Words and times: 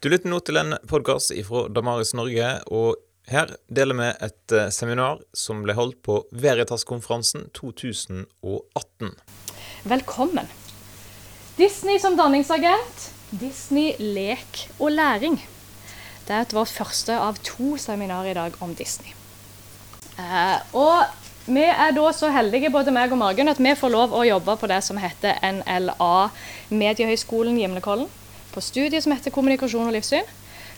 Du 0.00 0.06
lytter 0.08 0.30
nå 0.32 0.38
til 0.40 0.56
en 0.56 0.78
podkast 0.88 1.28
fra 1.44 1.66
Damaris 1.76 2.14
Norge, 2.16 2.46
og 2.72 2.96
her 3.28 3.50
deler 3.68 3.98
vi 3.98 4.06
et 4.24 4.52
eh, 4.56 4.70
seminar 4.72 5.18
som 5.36 5.58
ble 5.60 5.74
holdt 5.76 5.98
på 6.06 6.14
Veritas-konferansen 6.32 7.50
2018. 7.52 9.10
Velkommen. 9.92 10.48
Disney 11.58 12.00
som 12.00 12.16
danningsagent. 12.16 13.10
Disney 13.42 13.92
lek 14.00 14.62
og 14.78 14.94
læring. 14.94 15.36
Det 16.24 16.38
er 16.38 16.56
vårt 16.56 16.72
første 16.72 17.18
av 17.20 17.36
to 17.44 17.74
seminar 17.76 18.24
i 18.30 18.32
dag 18.38 18.56
om 18.64 18.72
Disney. 18.78 19.12
Eh, 20.16 20.56
og 20.80 21.04
vi 21.44 21.66
er 21.68 21.92
da 21.92 22.06
så 22.16 22.32
heldige, 22.32 22.72
både 22.72 22.96
meg 22.96 23.12
og 23.12 23.20
Margunn, 23.20 23.52
at 23.52 23.60
vi 23.60 23.76
får 23.76 23.92
lov 23.92 24.16
å 24.16 24.24
jobbe 24.24 24.56
på 24.64 24.72
det 24.72 24.80
som 24.88 24.96
heter 25.04 25.36
NLA 25.44 26.30
Mediehøgskolen 26.72 27.60
Gimlekollen 27.60 28.08
på 28.54 28.62
studiet 28.64 29.04
som 29.04 29.14
heter 29.14 29.34
Kommunikasjon 29.34 29.88
og 29.88 29.94
livssyn. 29.96 30.26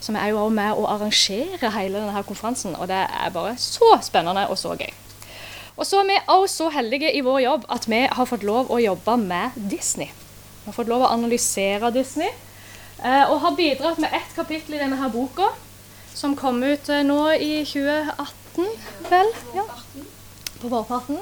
Som 0.03 0.17
er 0.19 0.33
jo 0.33 0.41
også 0.43 0.57
med 0.57 0.79
å 0.79 0.87
arrangere 0.91 1.71
hele 1.77 2.01
denne 2.03 2.25
konferansen. 2.27 2.75
Og 2.75 2.89
det 2.91 3.05
er 3.07 3.35
bare 3.35 3.55
så 3.61 3.95
spennende 4.03 4.49
og 4.51 4.59
så 4.59 4.75
gøy. 4.75 4.91
Og 5.77 5.87
så 5.89 6.03
er 6.03 6.09
vi 6.11 6.19
også 6.29 6.65
så 6.65 6.71
heldige 6.75 7.13
i 7.17 7.23
vår 7.25 7.41
jobb 7.47 7.69
at 7.73 7.87
vi 7.89 8.03
har 8.05 8.29
fått 8.29 8.45
lov 8.45 8.71
å 8.71 8.81
jobbe 8.83 9.17
med 9.23 9.57
Disney. 9.57 10.11
Vi 10.63 10.69
har 10.69 10.77
fått 10.77 10.91
lov 10.91 11.07
å 11.07 11.13
analysere 11.15 11.91
Disney. 11.95 12.29
Eh, 13.03 13.25
og 13.31 13.41
har 13.43 13.57
bidratt 13.59 13.99
med 13.99 14.13
ett 14.15 14.35
kapittel 14.37 14.77
i 14.77 14.83
denne 14.83 14.99
her 15.01 15.11
boka, 15.11 15.49
som 16.15 16.37
kom 16.39 16.61
ut 16.63 16.91
eh, 16.93 17.03
nå 17.03 17.19
i 17.35 17.65
2018, 17.67 18.69
vel? 19.09 19.33
Ja. 19.57 19.65
På 20.61 20.71
vårparten. 20.71 21.19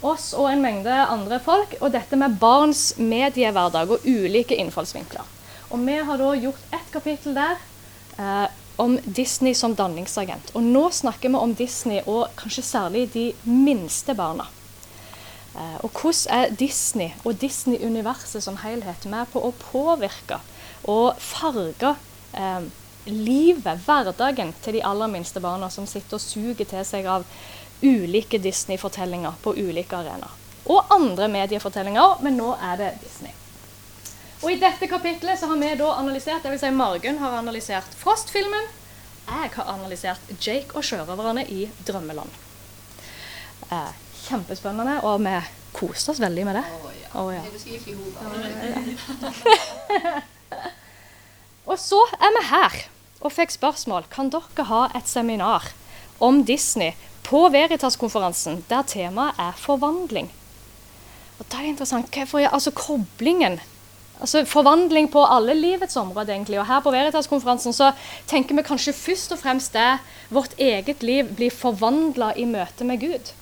Oss 0.00 0.30
og 0.32 0.48
en 0.48 0.62
mengde 0.64 0.94
andre 1.02 1.40
folk. 1.44 1.74
Og 1.82 1.92
dette 1.92 2.16
med 2.16 2.38
barns 2.40 2.94
mediehverdag 2.96 3.92
og 3.98 4.06
ulike 4.08 4.56
innfallsvinkler. 4.56 5.26
Og 5.70 5.82
vi 5.86 5.98
har 6.02 6.18
da 6.18 6.30
gjort 6.34 6.74
ett 6.74 6.92
kapittel 6.92 7.34
der 7.34 7.60
eh, 8.18 8.46
om 8.80 8.98
Disney 9.04 9.54
som 9.54 9.74
danningsagent. 9.76 10.50
Og 10.54 10.64
nå 10.64 10.88
snakker 10.90 11.28
vi 11.28 11.38
om 11.38 11.54
Disney, 11.54 12.00
og 12.06 12.32
kanskje 12.36 12.64
særlig 12.66 13.04
de 13.14 13.26
minste 13.44 14.14
barna. 14.18 14.48
Eh, 15.54 15.78
og 15.84 15.90
hvordan 15.90 16.34
er 16.38 16.54
Disney 16.58 17.10
og 17.24 17.38
Disney-universet 17.40 18.42
som 18.42 18.58
helhet 18.64 19.06
med 19.10 19.30
på 19.32 19.42
å 19.42 19.54
påvirke 19.60 20.40
og 20.90 21.18
farge 21.22 21.94
eh, 22.34 22.68
livet, 23.10 23.82
hverdagen, 23.86 24.54
til 24.62 24.78
de 24.78 24.84
aller 24.86 25.10
minste 25.12 25.42
barna, 25.42 25.70
som 25.70 25.86
sitter 25.86 26.18
og 26.18 26.24
suger 26.24 26.66
til 26.66 26.86
seg 26.86 27.06
av 27.10 27.26
ulike 27.82 28.40
Disney-fortellinger 28.42 29.38
på 29.42 29.54
ulike 29.56 30.02
arenaer. 30.02 30.38
Og 30.70 30.92
andre 30.92 31.28
mediefortellinger, 31.32 32.20
men 32.24 32.36
nå 32.38 32.54
er 32.60 32.80
det 32.80 32.94
Disney. 33.04 33.39
Og 34.40 34.52
I 34.52 34.60
dette 34.60 34.86
kapitlet 34.88 35.38
så 35.38 35.46
har 35.50 35.56
vi 35.60 35.74
da 35.76 35.88
analysert, 36.00 36.42
det 36.42 36.50
vil 36.54 36.62
si 36.62 36.70
Margunn 36.72 37.18
har 37.20 37.32
analysert 37.42 37.94
Frost-filmen. 38.00 38.66
Jeg 39.30 39.50
har 39.54 39.66
analysert 39.68 40.20
Jake 40.40 40.74
og 40.74 40.84
sjørøverne 40.86 41.44
i 41.52 41.70
Drømmeland. 41.86 42.30
Eh, 43.70 43.92
kjempespennende, 44.24 45.00
og 45.04 45.20
vi 45.22 45.40
koste 45.76 46.10
oss 46.14 46.20
veldig 46.22 46.44
med 46.48 46.54
det. 46.58 46.64
Å 46.64 46.66
ja. 46.96 47.08
Oh, 47.20 47.28
ja. 47.34 47.42
Og 51.70 51.78
så 51.78 52.00
er 52.18 52.32
vi 52.34 52.42
her 52.48 52.72
og 53.20 53.32
fikk 53.34 53.52
spørsmål. 53.54 54.04
Kan 54.10 54.30
dere 54.32 54.64
ha 54.70 54.82
et 54.96 55.08
seminar 55.10 55.62
om 56.18 56.44
Disney 56.46 56.94
på 57.26 57.48
Veritas-konferansen 57.52 58.64
der 58.70 58.82
temaet 58.88 59.38
er 59.38 59.52
forvandling? 59.58 60.30
Og 61.38 61.46
da 61.46 61.60
er 61.60 61.68
det 61.68 61.74
interessant. 61.74 62.10
Hva 62.10 62.24
er 62.24 62.30
for, 62.30 62.46
altså 62.46 62.70
koblingen 62.74 63.60
Altså 64.20 64.42
Forvandling 64.44 65.08
på 65.08 65.22
alle 65.24 65.54
livets 65.56 65.96
områder, 65.96 66.34
egentlig. 66.34 66.58
Og 66.60 66.68
her 66.68 66.82
på 66.84 66.92
Veritas-konferansen 66.92 67.72
så 67.72 67.92
tenker 68.28 68.56
vi 68.58 68.64
kanskje 68.66 68.92
først 68.96 69.32
og 69.32 69.40
fremst 69.40 69.72
det 69.72 69.88
vårt 70.28 70.52
eget 70.60 71.02
liv 71.02 71.30
blir 71.36 71.54
forvandla 71.54 72.34
i 72.36 72.44
møte 72.44 72.84
med 72.84 73.00
Gud. 73.00 73.32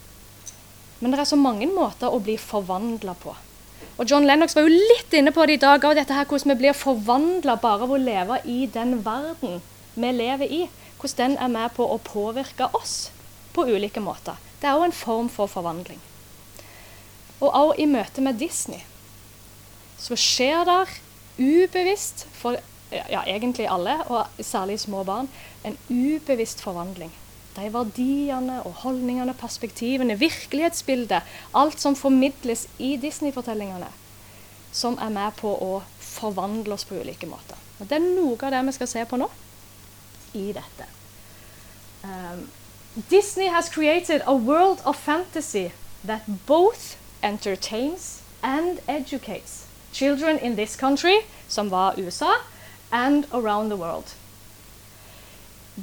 Men 1.00 1.12
det 1.12 1.20
er 1.22 1.30
så 1.32 1.38
mange 1.38 1.66
måter 1.70 2.10
å 2.10 2.22
bli 2.22 2.36
forvandla 2.38 3.14
på. 3.18 3.34
Og 3.98 4.06
John 4.06 4.26
Lennox 4.26 4.54
var 4.54 4.66
jo 4.66 4.70
litt 4.92 5.14
inne 5.18 5.32
på 5.34 5.46
det 5.46 5.58
i 5.58 5.62
dag, 5.62 5.82
òg, 5.82 5.96
dette 5.98 6.14
her, 6.14 6.26
hvordan 6.30 6.54
vi 6.54 6.60
blir 6.60 6.78
forvandla 6.78 7.56
bare 7.58 7.86
av 7.86 7.94
å 7.94 7.98
leve 7.98 8.38
i 8.46 8.60
den 8.70 9.00
verden 9.02 9.58
vi 9.98 10.12
lever 10.14 10.46
i. 10.46 10.60
Hvordan 10.98 11.34
den 11.34 11.40
er 11.42 11.50
med 11.50 11.74
på 11.74 11.86
å 11.86 11.98
påvirke 12.02 12.70
oss 12.78 13.10
på 13.54 13.66
ulike 13.66 14.02
måter. 14.02 14.38
Det 14.62 14.70
er 14.70 14.78
òg 14.78 14.88
en 14.88 14.94
form 14.94 15.30
for 15.30 15.50
forvandling. 15.50 15.98
Og 17.42 17.50
òg 17.50 17.82
i 17.82 17.86
møte 17.90 18.22
med 18.22 18.38
Disney 18.38 18.86
så 19.98 20.16
skjer 20.18 20.64
der 20.68 20.90
ubevisst 21.38 22.26
for 22.34 22.58
ja, 22.90 23.22
egentlig 23.26 23.68
alle, 23.68 23.98
og 24.06 24.26
særlig 24.40 24.80
små 24.80 25.04
barn, 25.04 25.28
en 25.64 25.78
ubevisst 25.88 26.62
forvandling. 26.62 27.12
De 27.56 27.72
verdiene 27.74 28.60
og 28.62 28.72
holdningene, 28.84 29.34
perspektivene, 29.34 30.18
virkelighetsbildet, 30.18 31.22
alt 31.54 31.80
som 31.80 31.96
formidles 31.96 32.68
i 32.78 32.96
Disney-fortellingene, 32.96 33.90
som 34.72 34.98
er 35.02 35.10
med 35.10 35.34
på 35.40 35.50
å 35.52 35.82
forvandle 36.00 36.74
oss 36.74 36.86
på 36.86 37.00
ulike 37.00 37.26
måter. 37.26 37.58
Og 37.78 37.88
Det 37.88 37.98
er 37.98 38.06
noe 38.06 38.38
av 38.42 38.54
det 38.54 38.62
vi 38.66 38.76
skal 38.78 38.90
se 38.90 39.04
på 39.04 39.18
nå 39.18 39.28
i 40.38 40.52
dette. 40.52 40.86
Um, 42.04 42.48
Disney 43.10 43.48
has 43.48 43.68
created 43.68 44.22
a 44.26 44.34
world 44.34 44.80
of 44.84 44.96
fantasy 44.96 45.72
that 46.04 46.22
both 46.46 46.96
entertains 47.22 48.22
and 48.42 48.80
educates 48.86 49.67
children 49.92 50.38
in 50.38 50.56
this 50.56 50.76
country, 50.76 51.20
som 51.48 51.70
var 51.70 51.98
USA, 51.98 52.32
and 52.90 53.24
around 53.32 53.70
the 53.70 53.76
world. 53.76 54.14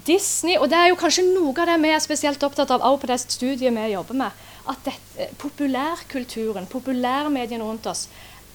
Disney, 0.07 0.57
og 0.57 0.69
det 0.69 0.77
er 0.77 0.89
jo 0.91 0.99
kanskje 0.99 1.23
noe 1.29 1.53
av 1.55 1.69
det 1.69 1.77
vi 1.79 1.91
er 1.95 2.01
spesielt 2.03 2.43
opptatt 2.43 2.71
av 2.73 2.83
også 2.83 3.01
på 3.01 3.09
det 3.11 3.19
studiet 3.23 3.75
vi 3.75 3.91
jobber 3.93 4.17
med, 4.25 4.41
at 4.67 4.81
dette, 4.83 5.29
populærkulturen, 5.39 6.67
populærmediene 6.67 7.63
rundt 7.63 7.87
oss, 7.87 8.09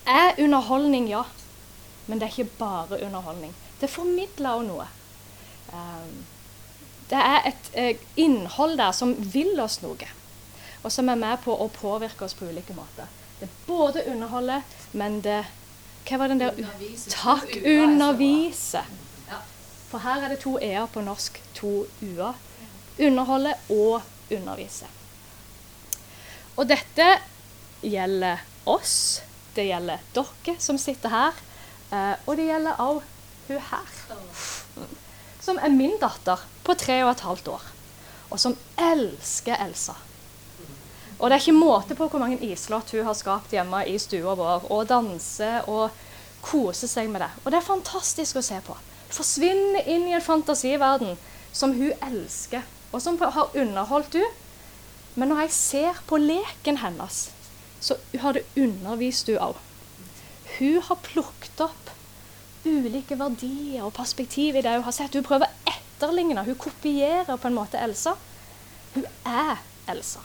er 0.04 0.36
underholdning, 0.42 1.08
ja. 1.08 1.22
Men 2.06 2.20
det 2.20 2.26
er 2.26 2.34
ikke 2.34 2.58
bare 2.58 3.00
underholdning. 3.06 3.54
Det 3.80 3.88
formidler 3.90 4.50
også 4.50 4.68
noe. 4.68 4.86
Um, 5.72 6.24
det 7.10 7.20
er 7.20 7.48
et 7.48 7.70
uh, 7.78 8.06
innhold 8.20 8.76
der 8.78 8.92
som 8.96 9.14
vil 9.32 9.54
oss 9.62 9.80
noe, 9.84 10.10
og 10.82 10.92
som 10.92 11.08
er 11.08 11.20
med 11.20 11.40
på 11.44 11.54
å 11.54 11.70
påvirke 11.72 12.26
oss 12.26 12.36
på 12.36 12.50
ulike 12.50 12.76
måter. 12.76 13.08
Det 13.40 13.48
både 13.66 14.04
underholder, 14.10 14.66
men 14.92 15.20
det 15.24 15.44
Hva 16.08 16.16
var 16.18 16.30
den 16.32 16.40
der 16.40 16.56
Undervise. 16.56 17.10
Takk, 17.12 17.50
undervise. 17.64 18.80
For 19.90 20.02
her 20.02 20.24
er 20.24 20.32
det 20.32 20.40
to 20.42 20.56
e-er 20.62 20.86
på 20.90 21.02
norsk, 21.04 21.36
to 21.54 21.84
u-er. 22.02 22.38
Underholde 23.00 23.52
og 23.70 24.02
undervise. 24.32 24.88
Og 26.56 26.66
dette 26.68 27.06
gjelder 27.82 28.42
oss, 28.68 29.22
det 29.56 29.68
gjelder 29.70 30.02
dere 30.14 30.56
som 30.62 30.78
sitter 30.78 31.12
her, 31.12 31.38
eh, 31.90 32.14
og 32.26 32.36
det 32.38 32.50
gjelder 32.50 32.82
òg 32.82 33.00
hun 33.48 33.64
her. 33.70 33.94
Som 35.40 35.58
er 35.58 35.72
min 35.74 35.96
datter 36.02 36.42
på 36.66 36.76
tre 36.78 37.00
og 37.04 37.14
et 37.14 37.26
halvt 37.26 37.48
år, 37.54 37.66
og 38.30 38.40
som 38.42 38.56
elsker 38.78 39.56
Elsa. 39.64 39.96
Og 41.20 41.28
det 41.28 41.36
er 41.36 41.42
ikke 41.42 41.52
måte 41.60 41.96
på 41.96 42.06
hvor 42.08 42.22
mange 42.22 42.40
islott 42.48 42.94
hun 42.96 43.04
har 43.04 43.16
skapt 43.16 43.52
hjemme 43.52 43.82
i 43.84 43.98
stua 44.00 44.32
vår, 44.38 44.70
og 44.72 44.86
danser 44.88 45.68
og 45.68 45.90
koser 46.40 46.88
seg 46.88 47.10
med 47.12 47.20
det. 47.20 47.28
Og 47.44 47.52
det 47.52 47.60
er 47.60 47.66
fantastisk 47.66 48.40
å 48.40 48.44
se 48.44 48.60
på. 48.64 48.76
Forsvinner 49.12 49.84
inn 49.90 50.06
i 50.08 50.14
en 50.16 50.24
fantasiverden 50.24 51.18
som 51.52 51.74
hun 51.76 51.92
elsker, 52.06 52.64
og 52.90 53.04
som 53.04 53.18
har 53.20 53.52
underholdt 53.52 54.16
hun. 54.16 54.38
Men 55.20 55.32
når 55.32 55.44
jeg 55.44 55.56
ser 55.58 56.00
på 56.08 56.16
leken 56.22 56.80
hennes, 56.80 57.28
så 57.84 57.98
har 58.22 58.38
det 58.38 58.46
undervist 58.56 59.28
hun 59.28 59.44
òg. 59.50 59.60
Hun 60.56 60.80
har 60.88 61.04
plukket 61.04 61.64
opp 61.66 61.92
ulike 62.64 63.16
verdier 63.20 63.84
og 63.84 63.94
perspektiv 63.96 64.56
i 64.56 64.64
det 64.64 64.78
hun 64.78 64.88
har 64.88 64.96
sett. 64.96 65.14
Hun 65.16 65.26
prøver 65.26 65.48
å 65.48 65.74
etterligne, 65.76 66.48
hun 66.48 66.60
kopierer 66.60 67.36
på 67.36 67.48
en 67.48 67.56
måte 67.60 67.80
Elsa. 67.80 68.16
Hun 68.96 69.08
er 69.28 69.60
Elsa. 69.90 70.24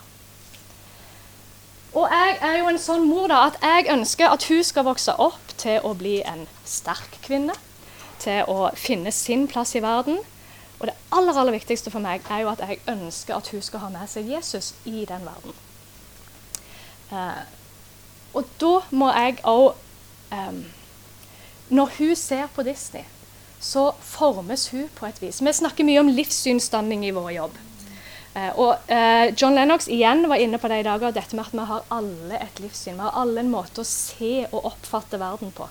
Og 1.95 2.12
jeg 2.12 2.38
er 2.44 2.57
jo 2.59 2.68
en 2.68 2.80
sånn 2.81 3.06
mor 3.07 3.30
da, 3.31 3.45
at 3.47 3.62
jeg 3.63 3.88
ønsker 3.94 4.27
at 4.27 4.44
hun 4.51 4.63
skal 4.68 4.83
vokse 4.83 5.13
opp 5.21 5.53
til 5.56 5.80
å 5.88 5.94
bli 5.95 6.18
en 6.27 6.44
sterk 6.68 7.21
kvinne. 7.24 7.56
Til 8.19 8.44
å 8.51 8.71
finne 8.75 9.13
sin 9.15 9.45
plass 9.47 9.75
i 9.80 9.83
verden. 9.83 10.19
Og 10.80 10.89
det 10.89 10.95
aller 11.15 11.39
aller 11.39 11.56
viktigste 11.56 11.94
for 11.94 12.03
meg 12.03 12.25
er 12.27 12.44
jo 12.44 12.51
at 12.51 12.63
jeg 12.68 12.81
ønsker 12.92 13.38
at 13.38 13.47
hun 13.53 13.63
skal 13.63 13.86
ha 13.86 13.92
med 13.94 14.12
seg 14.12 14.27
Jesus 14.27 14.74
i 14.83 15.06
den 15.07 15.24
verden. 15.24 15.56
Eh, 17.15 17.44
og 18.36 18.50
da 18.59 18.74
må 18.91 19.12
jeg 19.15 19.38
òg 19.48 19.75
eh, 20.33 20.63
Når 21.69 21.91
hun 21.98 22.15
ser 22.15 22.50
på 22.53 22.63
Disney, 22.63 23.06
så 23.59 23.91
formes 24.01 24.68
hun 24.69 24.89
på 25.00 25.07
et 25.07 25.21
vis. 25.21 25.39
Vi 25.41 25.53
snakker 25.53 25.88
mye 25.88 26.03
om 26.03 26.12
livssynsdanning 26.12 27.07
i 27.07 27.13
vår 27.15 27.31
jobb. 27.39 27.56
Eh, 28.36 28.52
og 28.60 28.92
eh, 28.92 29.32
John 29.32 29.56
Lennox 29.56 29.88
igjen 29.88 30.26
var 30.28 30.42
inne 30.44 30.60
på 30.60 30.68
det 30.72 30.82
i 30.82 30.88
dag, 30.88 31.04
og 31.04 31.16
dette 31.16 31.38
med 31.38 31.48
at 31.48 31.56
vi 31.56 31.68
har 31.70 31.86
alle 31.96 32.40
et 32.44 32.60
livssyn. 32.60 32.98
Vi 32.98 33.06
har 33.06 33.16
alle 33.22 33.42
en 33.42 33.52
måte 33.54 33.84
å 33.84 33.88
se 33.88 34.48
og 34.50 34.72
oppfatte 34.74 35.20
verden 35.22 35.54
på. 35.56 35.70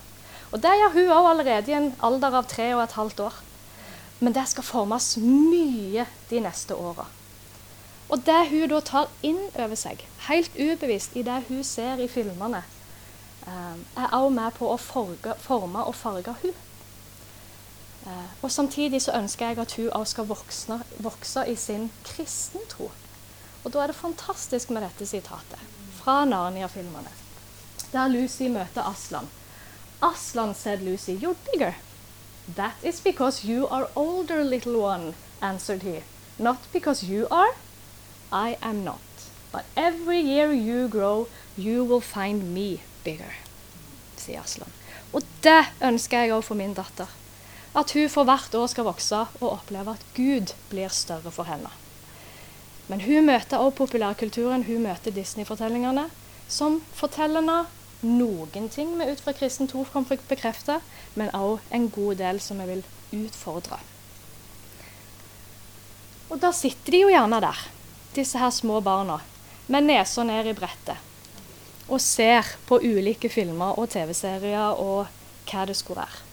Og 0.51 0.61
det 0.63 0.71
gjør 0.79 0.95
hun 0.95 1.11
òg 1.17 1.29
allerede 1.33 1.71
i 1.71 1.77
en 1.77 1.91
alder 2.05 2.39
av 2.39 2.47
tre 2.49 2.71
og 2.73 2.85
et 2.85 2.97
halvt 2.97 3.27
år. 3.27 3.43
men 4.19 4.31
det 4.33 4.45
skal 4.47 4.63
formes 4.63 5.17
mye 5.19 6.05
de 6.29 6.39
neste 6.39 6.73
åra. 6.73 7.03
Og 8.09 8.21
det 8.25 8.37
hun 8.47 8.69
da 8.71 8.79
tar 8.79 9.09
inn 9.27 9.41
over 9.59 9.75
seg, 9.75 10.05
helt 10.29 10.55
ubevisst 10.55 11.17
i 11.19 11.23
det 11.27 11.41
hun 11.49 11.63
ser 11.67 11.99
i 11.99 12.07
filmene, 12.07 12.63
eh, 13.45 13.75
er 13.97 14.15
også 14.15 14.29
med 14.29 14.55
på 14.55 14.69
å 14.71 14.77
forge, 14.79 15.35
forme 15.43 15.83
og 15.83 15.95
farge 15.99 16.35
hun. 16.41 16.55
Eh, 18.05 18.43
og 18.43 18.51
Samtidig 18.51 19.01
så 19.01 19.15
ønsker 19.17 19.47
jeg 19.47 19.57
at 19.57 19.75
hun 19.75 19.89
også 19.89 20.11
skal 20.11 20.27
vokse, 20.27 20.79
vokse 20.99 21.47
i 21.47 21.55
sin 21.55 21.91
kristentro. 22.05 22.91
Og 23.63 23.73
da 23.73 23.79
er 23.81 23.87
det 23.87 23.95
fantastisk 23.95 24.69
med 24.69 24.85
dette 24.85 25.05
sitatet 25.09 25.61
fra 25.97 26.25
Narnia-filmene, 26.25 27.09
der 27.91 28.07
Lucy 28.07 28.51
møter 28.53 28.85
Aslan. 28.85 29.29
Aslan 30.03 30.53
said 30.53 30.83
Lucy, 30.85 31.17
you're 31.17 31.37
bigger. 31.51 31.73
That 32.55 32.75
is 32.83 33.01
because 33.01 33.47
you 33.47 33.67
are 33.67 33.87
older, 33.95 34.43
little 34.43 34.77
one, 34.77 35.15
answered 35.41 35.81
he. 35.81 36.03
Not 36.37 36.57
because 36.73 37.05
you 37.05 37.27
are. 37.31 37.55
I 38.31 38.57
am 38.61 38.75
not. 38.75 38.99
But 39.51 39.63
every 39.75 40.19
year 40.19 40.51
you 40.51 40.87
grow, 40.89 41.27
you 41.57 41.83
will 41.85 42.01
find 42.01 42.53
me 42.53 42.81
bigger, 43.03 43.33
sier 44.17 44.41
Aslan. 44.43 44.69
Og 45.13 45.21
det 45.43 45.63
ønsker 45.81 46.19
jeg 46.19 46.33
òg 46.35 46.43
for 46.43 46.55
min 46.59 46.73
datter. 46.73 47.07
At 47.75 47.91
hun 47.91 48.07
for 48.09 48.27
hvert 48.27 48.55
år 48.55 48.69
skal 48.71 48.87
vokse 48.87 49.25
og 49.41 49.49
oppleve 49.49 49.97
at 49.97 50.05
Gud 50.15 50.53
blir 50.71 50.93
større 50.95 51.31
for 51.31 51.47
henne. 51.49 51.71
Men 52.87 53.01
hun 53.01 53.25
møter 53.27 53.57
også 53.57 53.77
populærkulturen, 53.81 54.63
hun 54.63 54.85
møter 54.85 55.11
Disney-fortellingene, 55.11 56.05
som 56.47 56.77
forteller 56.93 57.43
noen 58.05 58.69
ting 58.69 58.93
vi 58.99 59.09
ut 59.09 59.23
fra 59.23 59.33
kristen 59.33 59.67
tro 59.67 59.83
kan 59.89 60.05
bekrefte, 60.05 60.79
men 61.15 61.33
også 61.33 61.73
en 61.73 61.89
god 61.89 62.21
del 62.21 62.39
som 62.43 62.61
vi 62.61 62.69
vil 62.69 62.85
utfordre. 63.25 63.79
Og 66.29 66.39
da 66.41 66.51
sitter 66.55 66.93
de 66.93 67.01
jo 67.03 67.09
gjerne 67.11 67.41
der, 67.41 67.65
disse 68.15 68.39
her 68.39 68.53
små 68.53 68.79
barna, 68.85 69.19
med 69.67 69.89
nesa 69.89 70.23
ned 70.23 70.47
i 70.51 70.55
brettet, 70.57 71.01
og 71.89 72.01
ser 72.01 72.55
på 72.69 72.79
ulike 72.81 73.29
filmer 73.29 73.77
og 73.77 73.89
TV-serier 73.93 74.77
og 74.81 75.09
hva 75.49 75.65
det 75.69 75.77
skulle 75.77 76.01
være. 76.01 76.24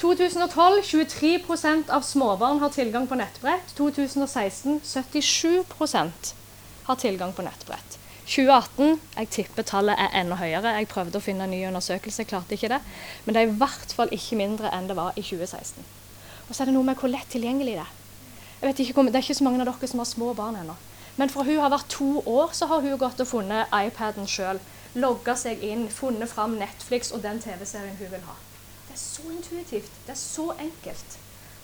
2012 0.00 0.82
23% 0.82 1.90
av 1.90 2.00
småbarn 2.00 2.58
har 2.58 2.70
tilgang 2.74 3.06
på 3.06 3.14
nettbrett. 3.14 3.74
2016 3.78 4.80
77% 4.84 6.32
har 6.84 6.96
tilgang 6.96 7.32
på 7.32 7.42
nettbrett. 7.46 7.98
2018 8.24 8.98
jeg 9.16 9.28
tipper 9.30 9.66
tallet 9.68 10.00
er 10.00 10.16
enda 10.20 10.38
høyere. 10.40 10.74
Jeg 10.78 10.88
prøvde 10.90 11.20
å 11.20 11.24
finne 11.24 11.46
en 11.46 11.52
ny 11.52 11.60
undersøkelse, 11.68 12.24
klarte 12.28 12.56
ikke 12.56 12.72
det. 12.72 12.80
Men 13.24 13.36
det 13.36 13.42
er 13.42 13.50
i 13.50 13.58
hvert 13.60 13.92
fall 13.96 14.12
ikke 14.16 14.38
mindre 14.40 14.72
enn 14.74 14.88
det 14.90 14.96
var 14.98 15.12
i 15.14 15.22
2016. 15.22 15.84
Og 16.48 16.54
så 16.54 16.62
er 16.62 16.70
det 16.70 16.76
noe 16.76 16.88
med 16.88 16.98
hvor 17.00 17.12
lett 17.12 17.30
tilgjengelig 17.32 17.76
det 17.76 17.84
er. 17.84 17.92
Jeg 18.60 18.68
vet 18.70 18.80
ikke, 18.80 19.02
Det 19.02 19.14
er 19.14 19.22
ikke 19.22 19.40
så 19.40 19.44
mange 19.44 19.60
av 19.60 19.68
dere 19.70 19.88
som 19.88 20.00
har 20.00 20.08
små 20.08 20.32
barn 20.34 20.56
ennå. 20.56 20.76
Men 21.16 21.30
fra 21.30 21.44
hun 21.44 21.60
har 21.60 21.70
vært 21.70 21.88
to 21.88 22.22
år, 22.26 22.50
så 22.52 22.66
har 22.66 22.80
hun 22.80 22.98
gått 22.98 23.20
og 23.20 23.28
funnet 23.28 23.70
iPaden 23.70 24.26
sjøl. 24.26 24.58
Logga 24.94 25.36
seg 25.36 25.62
inn, 25.62 25.88
funnet 25.88 26.30
fram 26.30 26.58
Netflix 26.58 27.12
og 27.12 27.22
den 27.22 27.40
TV-serien 27.40 27.96
hun 28.00 28.10
vil 28.10 28.26
ha. 28.26 28.34
Det 28.94 29.00
er 29.00 29.06
så 29.10 29.30
intuitivt. 29.34 29.90
Det 30.06 30.12
er 30.12 30.18
så 30.20 30.52
enkelt. 30.60 31.14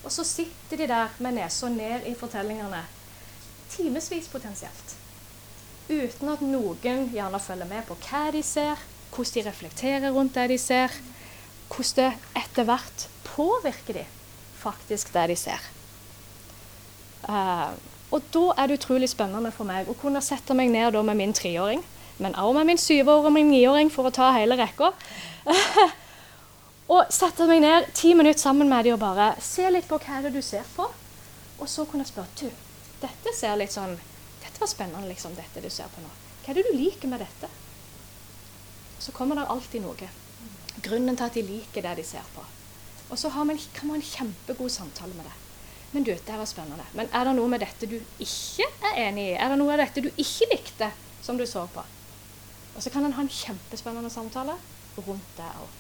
Og 0.04 0.12
så 0.12 0.24
sitter 0.24 0.76
de 0.76 0.86
der 0.90 1.12
med 1.18 1.36
nesa 1.36 1.68
ned 1.70 2.06
i 2.10 2.14
fortellingene. 2.18 2.80
Timevis 3.70 4.26
potensielt. 4.32 4.96
Uten 5.86 6.32
at 6.32 6.42
noen 6.42 7.06
gjerne 7.12 7.38
følger 7.38 7.70
med 7.70 7.86
på 7.86 7.94
hva 8.08 8.24
de 8.34 8.42
ser, 8.42 8.82
hvordan 9.14 9.36
de 9.36 9.46
reflekterer 9.46 10.10
rundt 10.10 10.34
det 10.34 10.48
de 10.50 10.58
ser. 10.58 10.96
Hvordan 11.68 11.94
det 12.00 12.42
etter 12.42 12.66
hvert 12.66 13.06
påvirker 13.28 14.00
de 14.00 14.04
faktisk 14.58 15.14
det 15.14 15.28
de 15.30 15.38
ser. 15.38 15.70
Uh, 17.28 17.70
og 18.10 18.26
da 18.34 18.44
er 18.56 18.66
det 18.66 18.80
utrolig 18.82 19.12
spennende 19.14 19.54
for 19.54 19.70
meg 19.70 19.86
å 19.86 19.94
kunne 20.02 20.18
sette 20.18 20.50
meg 20.58 20.74
ned 20.74 20.98
med 20.98 21.22
min 21.22 21.36
treåring, 21.36 21.86
men 22.18 22.34
også 22.34 22.58
med 22.58 22.72
min 22.72 22.86
syvåring 22.88 23.30
og 23.30 23.38
min 23.38 23.54
niåring, 23.54 23.94
for 23.94 24.10
å 24.10 24.16
ta 24.18 24.34
hele 24.34 24.58
rekka. 24.58 24.90
Og 26.90 27.12
sette 27.14 27.46
meg 27.46 27.60
ned 27.62 27.92
ti 27.94 28.14
minutter 28.18 28.42
sammen 28.42 28.70
med 28.70 28.84
dem 28.84 28.96
og 28.96 29.02
bare 29.02 29.32
se 29.44 29.68
litt 29.70 29.86
på 29.86 30.00
hva 30.02 30.16
er 30.18 30.26
det 30.26 30.32
du 30.34 30.42
ser 30.42 30.66
på. 30.74 30.88
Og 31.60 31.68
så 31.70 31.84
kunne 31.86 32.02
jeg 32.02 32.10
spørre 32.10 32.48
du, 32.48 32.48
dette 33.02 33.34
ser 33.36 33.58
litt 33.60 33.74
sånn, 33.74 33.94
dette 34.40 34.58
var 34.58 34.70
spennende, 34.70 35.06
liksom, 35.10 35.36
dette 35.38 35.62
du 35.62 35.68
ser 35.70 35.90
på 35.92 36.02
nå. 36.02 36.10
Hva 36.42 36.50
er 36.50 36.58
det 36.58 36.64
du 36.66 36.74
liker 36.74 37.12
med 37.12 37.22
dette? 37.22 37.50
Så 39.00 39.14
kommer 39.16 39.38
det 39.38 39.46
alltid 39.52 39.84
noe. 39.84 40.08
Grunnen 40.82 41.18
til 41.18 41.28
at 41.28 41.36
de 41.36 41.44
liker 41.46 41.84
det 41.84 41.94
de 42.00 42.06
ser 42.08 42.26
på. 42.34 42.42
Og 43.10 43.18
så 43.18 43.30
kan 43.30 43.46
man 43.50 43.60
ha 43.60 43.94
en 43.96 44.06
kjempegod 44.06 44.72
samtale 44.72 45.14
med 45.14 45.28
det. 45.28 45.36
Men 45.92 46.06
du, 46.06 46.12
det 46.14 46.38
var 46.38 46.46
spennende. 46.46 46.86
Men 46.94 47.10
er 47.14 47.26
det 47.26 47.34
noe 47.38 47.50
med 47.50 47.62
dette 47.62 47.88
du 47.90 47.98
ikke 48.22 48.66
er 48.90 49.00
enig 49.08 49.32
i? 49.32 49.38
Er 49.38 49.50
det 49.50 49.58
noe 49.62 49.74
av 49.74 49.82
dette 49.82 50.02
du 50.04 50.10
ikke 50.10 50.50
likte, 50.52 50.90
som 51.22 51.38
du 51.38 51.46
så 51.46 51.66
på? 51.70 51.82
Og 52.74 52.82
så 52.82 52.90
kan 52.94 53.06
en 53.06 53.14
ha 53.14 53.24
en 53.24 53.30
kjempespennende 53.30 54.10
samtale 54.10 54.54
rundt 54.98 55.36
det 55.38 55.52
òg. 55.58 55.79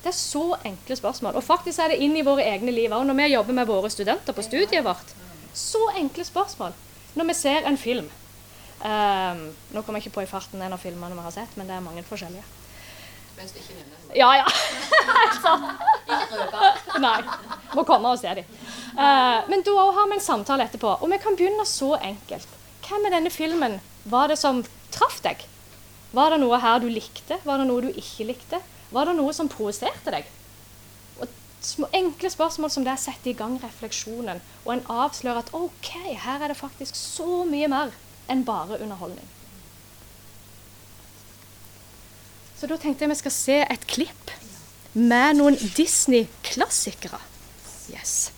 Det 0.00 0.08
er 0.08 0.16
så 0.16 0.44
enkle 0.64 0.96
spørsmål. 0.96 1.36
Og 1.36 1.44
faktisk 1.44 1.82
er 1.82 1.92
det 1.92 2.00
inn 2.04 2.16
i 2.16 2.24
våre 2.24 2.46
egne 2.48 2.72
liv 2.72 2.92
òg, 2.92 3.04
når 3.08 3.18
vi 3.18 3.32
jobber 3.34 3.58
med 3.58 3.68
våre 3.68 3.90
studenter 3.92 4.36
på 4.36 4.44
studiet 4.46 4.84
vårt. 4.84 5.12
Så 5.54 5.82
enkle 6.00 6.24
spørsmål. 6.24 6.72
Når 7.18 7.28
vi 7.28 7.36
ser 7.36 7.68
en 7.68 7.76
film. 7.80 8.08
Um, 8.80 9.42
nå 9.74 9.82
kommer 9.84 10.00
jeg 10.00 10.08
ikke 10.08 10.20
på 10.20 10.24
i 10.24 10.30
farten 10.30 10.62
en 10.62 10.72
av 10.72 10.80
filmene 10.80 11.12
vi 11.12 11.26
har 11.26 11.34
sett, 11.34 11.52
men 11.60 11.68
det 11.68 11.76
er 11.76 11.84
mange 11.84 12.04
forskjellige. 12.06 12.46
Mens 13.36 13.52
du 13.52 13.60
ikke 13.60 13.76
nevner. 13.76 13.98
Ja, 14.16 14.30
ja. 14.40 14.46
Nei. 17.04 17.18
Må 17.76 17.84
komme 17.88 18.14
og 18.14 18.20
se 18.22 18.32
dem. 18.40 18.48
Uh, 18.96 19.44
men 19.52 19.64
da 19.66 19.76
har 19.84 20.08
vi 20.08 20.16
en 20.16 20.24
samtale 20.24 20.64
etterpå. 20.64 20.96
Og 21.00 21.12
vi 21.12 21.20
kan 21.20 21.36
begynne 21.36 21.68
så 21.68 21.94
enkelt. 22.00 22.58
Hvem 22.88 23.06
er 23.06 23.18
denne 23.18 23.32
filmen 23.32 23.78
var 24.08 24.32
det 24.32 24.40
som 24.40 24.64
traff 24.94 25.20
deg? 25.24 25.44
Var 26.16 26.32
det 26.32 26.40
noe 26.42 26.58
her 26.58 26.80
du 26.82 26.88
likte? 26.90 27.38
Var 27.44 27.60
det 27.60 27.68
noe 27.68 27.84
du 27.84 27.90
ikke 27.92 28.26
likte? 28.32 28.64
Var 28.90 29.06
det 29.06 29.16
noe 29.18 29.32
som 29.36 29.50
provoserte 29.50 30.14
deg? 30.14 30.28
Og 31.22 31.34
små, 31.64 31.88
enkle 31.94 32.30
spørsmål 32.32 32.72
som 32.74 32.86
det 32.86 32.96
setter 33.02 33.32
i 33.32 33.36
gang 33.38 33.58
refleksjonen, 33.62 34.40
og 34.64 34.72
en 34.74 34.86
avslører 34.90 35.44
at 35.44 35.52
OK, 35.56 35.92
her 36.24 36.42
er 36.42 36.52
det 36.52 36.58
faktisk 36.58 36.98
så 36.98 37.44
mye 37.48 37.70
mer 37.70 37.94
enn 38.30 38.42
bare 38.46 38.80
underholdning. 38.82 39.26
Så 42.60 42.68
da 42.68 42.76
tenkte 42.76 43.06
jeg 43.06 43.14
vi 43.14 43.20
skal 43.22 43.32
se 43.32 43.58
et 43.64 43.86
klipp 43.88 44.34
med 44.92 45.38
noen 45.38 45.56
Disney-klassikere. 45.76 47.20
Yes. 47.94 48.32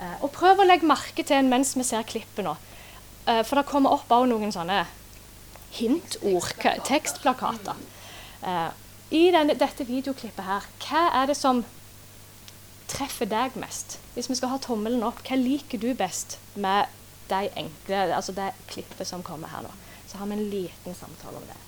Eh, 0.00 0.16
og 0.24 0.32
prøv 0.34 0.60
å 0.60 0.66
legge 0.66 0.88
merke 0.88 1.22
til 1.22 1.38
en 1.38 1.52
mens 1.52 1.76
vi 1.76 1.84
ser 1.86 2.06
klippet 2.08 2.44
nå. 2.44 2.56
Eh, 3.26 3.42
for 3.46 3.60
det 3.60 3.68
kommer 3.68 3.94
opp 3.94 4.10
òg 4.12 4.26
noen 4.32 4.50
sånne 4.54 4.82
hintord, 5.76 6.56
tekstplakater. 6.88 7.78
I 9.10 9.28
denne, 9.30 9.54
dette 9.54 9.84
videoklippet 9.86 10.42
her, 10.48 10.64
hva 10.82 11.02
er 11.14 11.28
det 11.30 11.36
som 11.38 11.60
treffer 12.90 13.28
deg 13.30 13.54
mest? 13.54 14.00
Hvis 14.16 14.26
vi 14.26 14.34
skal 14.34 14.50
ha 14.50 14.58
tommelen 14.58 15.04
opp, 15.06 15.20
hva 15.28 15.36
liker 15.38 15.78
du 15.78 15.92
best 15.94 16.40
med 16.58 16.90
de 17.30 17.46
enkle, 17.54 18.00
altså 18.16 18.34
det 18.34 18.50
klippet 18.66 19.06
som 19.06 19.22
kommer 19.22 19.52
her 19.52 19.62
nå? 19.62 19.70
Så 20.10 20.18
har 20.18 20.26
vi 20.26 20.34
en 20.34 20.50
liten 20.50 20.98
samtale 20.98 21.38
om 21.38 21.46
det. 21.46 21.58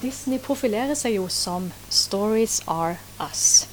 Disney 0.00 0.40
profilerer 0.40 0.96
seg 0.96 1.18
jo 1.18 1.28
som 1.28 1.72
'Stories 1.90 2.62
are 2.66 2.96
us'. 3.20 3.66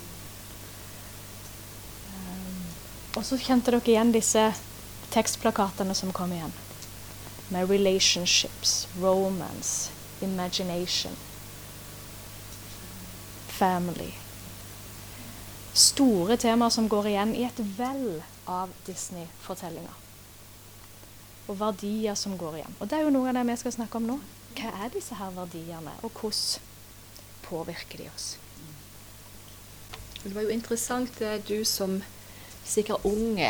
Um, 2.11 2.67
og 3.15 3.23
så 3.25 3.39
kjente 3.39 3.71
dere 3.71 3.87
igjen 3.87 4.11
disse 4.11 4.51
tekstplakatene 5.11 5.95
som 5.95 6.13
kom 6.15 6.33
igjen. 6.33 6.53
Med 7.51 7.69
relationships, 7.69 8.87
romance, 9.01 9.91
imagination, 10.21 11.15
family. 13.47 14.11
Store 15.73 16.37
temaer 16.37 16.69
som 16.69 16.87
går 16.89 17.07
igjen 17.11 17.33
i 17.35 17.43
et 17.47 17.59
vell 17.77 18.21
av 18.49 18.71
Disney-fortellinger. 18.87 19.97
Og 21.47 21.59
verdier 21.59 22.15
som 22.15 22.37
går 22.39 22.61
igjen. 22.61 22.77
Og 22.79 22.89
det 22.89 22.99
er 22.99 23.05
jo 23.05 23.13
noe 23.15 23.31
av 23.31 23.39
det 23.39 23.47
vi 23.51 23.57
skal 23.59 23.75
snakke 23.75 23.99
om 23.99 24.07
nå. 24.07 24.17
Hva 24.55 24.71
er 24.83 24.93
disse 24.93 25.15
her 25.15 25.31
verdiene, 25.35 25.93
og 26.03 26.11
hvordan 26.15 26.69
påvirker 27.47 28.03
de 28.03 28.07
oss? 28.11 28.33
Det 30.23 30.35
var 30.35 30.45
jo 30.45 30.53
interessant 30.53 31.15
det 31.19 31.41
du 31.47 31.63
som 31.65 31.99
sikkert 32.67 33.05
unge 33.07 33.49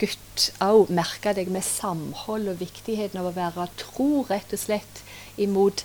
gutt 0.00 0.48
òg 0.64 0.90
merka 0.94 1.34
deg 1.36 1.50
med 1.52 1.64
samhold 1.66 2.48
og 2.52 2.60
viktigheten 2.62 3.20
av 3.20 3.30
å 3.30 3.36
være 3.36 3.68
tro, 3.80 4.24
rett 4.30 4.54
og 4.56 4.60
slett, 4.60 5.02
imot 5.36 5.84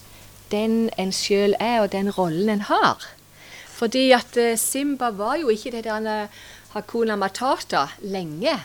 den 0.53 0.89
en 0.97 1.11
sjøl 1.13 1.55
er, 1.59 1.83
og 1.83 1.91
den 1.93 2.11
rollen 2.15 2.49
en 2.55 2.65
har. 2.69 3.05
Fordi 3.79 4.09
at 4.15 4.37
eh, 4.39 4.57
Simba 4.59 5.11
var 5.15 5.37
jo 5.39 5.51
ikke 5.53 5.71
det 5.75 5.85
der 5.85 6.07
eh, 6.09 6.39
Hakuna 6.73 7.15
Matata 7.19 7.87
lenge. 8.01 8.57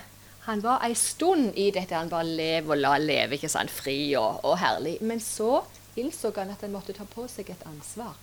Han 0.44 0.60
var 0.64 0.82
ei 0.84 0.94
stund 0.98 1.54
i 1.56 1.70
dette 1.72 1.96
han 1.96 2.10
bare 2.12 2.28
lev 2.28 2.72
og 2.72 2.80
la 2.80 2.96
leve, 3.00 3.38
ikke 3.38 3.52
sant, 3.52 3.72
fri 3.72 4.14
og, 4.20 4.42
og 4.44 4.58
herlig. 4.60 4.98
Men 5.00 5.22
så 5.22 5.62
innså 6.00 6.32
han 6.36 6.52
at 6.52 6.64
han 6.66 6.74
måtte 6.74 6.96
ta 6.96 7.06
på 7.08 7.26
seg 7.30 7.52
et 7.54 7.66
ansvar. 7.68 8.16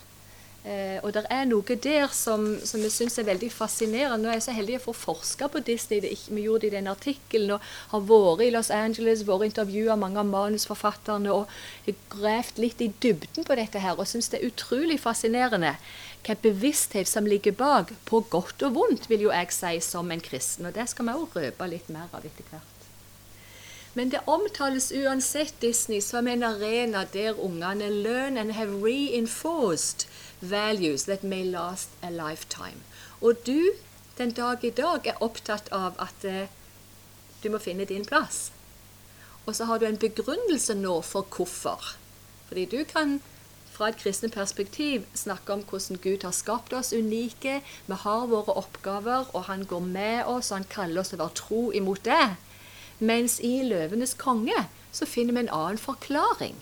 Eh, 0.62 1.00
og 1.02 1.10
det 1.16 1.24
er 1.34 1.48
noe 1.50 1.76
der 1.82 2.12
som, 2.14 2.44
som 2.62 2.84
jeg 2.86 2.94
syns 2.94 3.18
er 3.18 3.26
veldig 3.26 3.50
fascinerende. 3.50 4.22
Nå 4.22 4.30
er 4.30 4.38
jeg 4.38 4.46
så 4.46 4.54
heldig 4.54 4.78
å 4.78 4.84
få 4.84 4.94
forske 4.94 5.48
på 5.50 5.62
Disney. 5.66 6.04
Det, 6.04 6.12
vi 6.30 6.44
gjorde 6.46 6.68
det 6.68 6.70
i 6.70 6.76
den 6.76 6.92
artikkelen 6.92 7.56
og 7.56 7.72
har 7.96 8.04
vært 8.12 8.46
i 8.46 8.52
Los 8.54 8.70
Angeles, 8.76 9.26
vært 9.26 9.48
intervjua 9.50 9.98
mange 9.98 10.22
av 10.22 10.30
manusforfatterne 10.30 11.34
og 11.34 11.50
gravd 12.14 12.62
litt 12.62 12.84
i 12.86 12.92
dybden 13.02 13.48
på 13.48 13.58
dette 13.58 13.82
her. 13.82 13.98
Og 13.98 14.10
syns 14.10 14.30
det 14.30 14.42
er 14.42 14.52
utrolig 14.52 15.00
fascinerende 15.02 15.74
hva 16.22 16.36
bevissthet 16.38 17.10
som 17.10 17.26
ligger 17.26 17.56
bak, 17.58 17.96
på 18.06 18.22
godt 18.30 18.62
og 18.68 18.76
vondt, 18.76 19.10
vil 19.10 19.26
jo 19.26 19.34
jeg 19.34 19.50
si 19.56 19.80
som 19.82 20.14
en 20.14 20.22
kristen. 20.22 20.70
Og 20.70 20.78
det 20.78 20.86
skal 20.92 21.10
vi 21.10 21.18
òg 21.18 21.40
røpe 21.42 21.72
litt 21.72 21.90
mer 21.90 22.14
av 22.14 22.22
etter 22.22 22.46
hvert. 22.52 22.78
Men 23.98 24.14
det 24.14 24.22
omtales 24.30 24.92
uansett 24.96 25.58
Disney 25.60 26.00
som 26.06 26.28
en 26.28 26.46
arena 26.48 27.02
der 27.12 27.36
ungene 27.36 27.90
learn 27.90 28.38
and 28.38 28.54
have 28.56 28.78
reinforced 28.86 30.06
values 30.42 31.06
that 31.06 31.24
may 31.24 31.44
last 31.44 31.90
a 32.02 32.10
lifetime. 32.10 32.82
Og 33.22 33.46
du 33.46 33.72
den 34.18 34.32
dag 34.32 34.64
i 34.64 34.70
dag 34.70 35.08
er 35.08 35.22
opptatt 35.24 35.70
av 35.72 35.96
at 36.02 36.26
eh, 36.28 36.50
du 37.44 37.50
må 37.50 37.62
finne 37.64 37.88
din 37.90 38.06
plass. 38.06 38.52
Og 39.46 39.56
så 39.56 39.66
har 39.66 39.80
du 39.80 39.88
en 39.88 39.98
begrunnelse 39.98 40.76
nå 40.78 41.00
for 41.02 41.26
hvorfor. 41.36 41.96
Fordi 42.50 42.66
du 42.66 42.84
kan 42.86 43.22
fra 43.72 43.90
et 43.90 43.98
kristent 43.98 44.36
perspektiv 44.36 45.08
snakke 45.18 45.54
om 45.54 45.64
hvordan 45.66 45.98
Gud 46.04 46.26
har 46.28 46.36
skapt 46.36 46.74
oss 46.78 46.94
unike. 46.94 47.62
Vi 47.88 48.00
har 48.04 48.28
våre 48.30 48.54
oppgaver, 48.62 49.32
og 49.34 49.48
han 49.48 49.66
går 49.66 49.80
med 49.80 50.26
oss, 50.26 50.52
og 50.52 50.60
han 50.60 50.70
kaller 50.70 51.02
oss 51.02 51.14
til 51.14 51.18
å 51.18 51.24
være 51.24 51.40
tro 51.40 51.62
imot 51.72 52.06
det. 52.06 52.36
Mens 53.00 53.40
i 53.40 53.64
'Løvenes 53.66 54.14
konge' 54.14 54.68
så 54.92 55.08
finner 55.10 55.34
vi 55.34 55.40
en 55.40 55.56
annen 55.56 55.82
forklaring. 55.82 56.60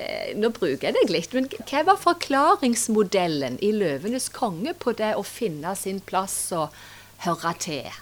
Eh, 0.00 0.32
nå 0.38 0.48
bruker 0.54 0.88
jeg 0.88 0.96
deg 0.96 1.10
litt, 1.12 1.34
men 1.36 1.48
hva 1.68 1.82
var 1.88 1.98
forklaringsmodellen 2.00 3.58
i 3.64 3.72
'Løvenes 3.74 4.30
konge' 4.32 4.76
på 4.84 4.94
det 4.96 5.12
å 5.18 5.24
finne 5.26 5.74
sin 5.76 6.00
plass 6.00 6.36
og 6.56 6.76
høre 7.26 7.52
til? 7.60 7.98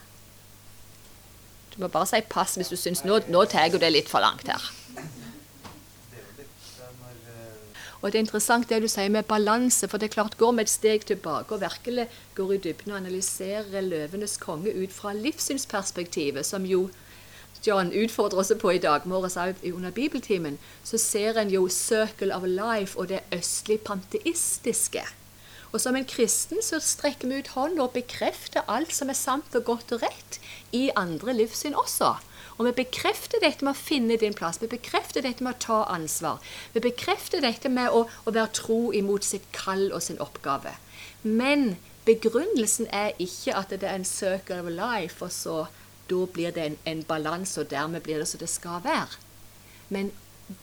Du 1.72 1.80
må 1.82 1.88
bare 1.88 2.10
si 2.10 2.20
pass 2.34 2.54
hvis 2.58 2.70
du 2.70 2.76
syns 2.78 3.04
nå, 3.06 3.22
nå 3.32 3.44
tar 3.50 3.72
du 3.72 3.78
det 3.82 3.90
litt 3.94 4.10
for 4.12 4.22
langt 4.22 4.46
her. 4.50 4.62
Og 7.98 8.12
det 8.12 8.20
er 8.20 8.22
interessant 8.22 8.68
det 8.70 8.78
du 8.84 8.86
sier 8.86 9.10
med 9.10 9.26
balanse, 9.26 9.88
for 9.90 9.98
det 9.98 10.06
er 10.12 10.14
klart 10.20 10.38
går 10.38 10.52
vi 10.54 10.62
et 10.62 10.70
steg 10.70 11.06
tilbake 11.08 11.54
og 11.54 11.64
virkelig 11.64 12.06
går 12.38 12.52
i 12.54 12.60
dybden 12.68 12.94
og 12.94 13.00
analyserer 13.00 13.82
'Løvenes 13.82 14.38
konge' 14.38 14.76
ut 14.76 14.94
fra 14.94 15.16
livssynsperspektivet, 15.18 16.46
som 16.46 16.62
jo 16.66 16.90
John 17.66 17.92
utfordrer 17.92 18.38
oss 18.38 18.52
på 18.60 18.70
i 18.70 18.78
dag 18.78 19.06
morges 19.06 19.36
under 19.36 19.90
bibeltimen, 19.90 20.58
så 20.84 20.98
ser 20.98 21.38
en 21.38 21.50
jo 21.50 21.68
'Circle 21.68 22.34
of 22.34 22.42
Life' 22.42 22.96
og 22.96 23.08
det 23.08 23.20
østlig 23.32 23.80
panteistiske. 23.80 25.04
Og 25.72 25.80
som 25.80 25.96
en 25.96 26.06
kristen 26.08 26.62
så 26.64 26.80
strekker 26.80 27.28
vi 27.28 27.38
ut 27.42 27.52
hånden 27.52 27.80
og 27.80 27.92
bekrefter 27.92 28.64
alt 28.68 28.94
som 28.94 29.10
er 29.12 29.18
sant 29.18 29.54
og 29.54 29.64
godt 29.64 29.92
og 29.92 30.02
rett 30.02 30.40
i 30.72 30.88
andre 30.96 31.34
livssyn 31.36 31.76
også. 31.76 32.14
Og 32.58 32.66
vi 32.66 32.72
bekrefter 32.80 33.38
dette 33.42 33.64
med 33.64 33.76
å 33.76 33.78
finne 33.78 34.16
din 34.18 34.34
plass, 34.34 34.58
vi 34.62 34.70
bekrefter 34.70 35.22
dette 35.22 35.44
med 35.44 35.54
å 35.54 35.62
ta 35.62 35.82
ansvar. 35.94 36.40
Vi 36.72 36.80
bekrefter 36.80 37.44
dette 37.44 37.68
med 37.68 37.92
å, 37.94 38.06
å 38.24 38.34
være 38.34 38.54
tro 38.58 38.80
imot 38.92 39.24
sitt 39.24 39.46
kall 39.52 39.92
og 39.92 40.02
sin 40.02 40.18
oppgave. 40.18 40.72
Men 41.22 41.76
begrunnelsen 42.08 42.88
er 42.94 43.12
ikke 43.22 43.54
at 43.54 43.70
det 43.70 43.84
er 43.84 44.00
en 44.00 44.08
circle 44.08 44.62
of 44.64 44.72
life, 44.72 45.20
og 45.22 45.30
så 45.32 45.58
da 46.10 46.24
blir 46.32 46.54
det 46.54 46.64
en, 46.64 46.78
en 46.84 47.02
balanse, 47.08 47.60
og 47.60 47.70
dermed 47.70 48.04
blir 48.06 48.22
det 48.22 48.28
som 48.30 48.40
det 48.40 48.50
skal 48.52 48.82
være. 48.84 49.20
Men 49.88 50.12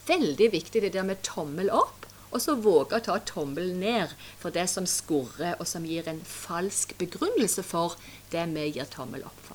veldig 0.08 0.50
viktig 0.52 0.82
det 0.82 0.92
der 0.96 1.06
med 1.06 1.22
tommel 1.26 1.70
opp, 1.70 2.06
og 2.34 2.42
så 2.42 2.56
våge 2.58 2.98
å 2.98 3.04
ta 3.04 3.16
tommel 3.24 3.70
ned 3.78 4.12
for 4.40 4.54
det 4.54 4.66
som 4.70 4.86
skurrer, 4.90 5.54
og 5.60 5.66
som 5.70 5.86
gir 5.86 6.08
en 6.10 6.20
falsk 6.26 6.96
begrunnelse 7.00 7.64
for 7.64 7.96
det 8.32 8.44
vi 8.52 8.66
gir 8.76 8.90
tommel 8.92 9.24
opp. 9.26 9.45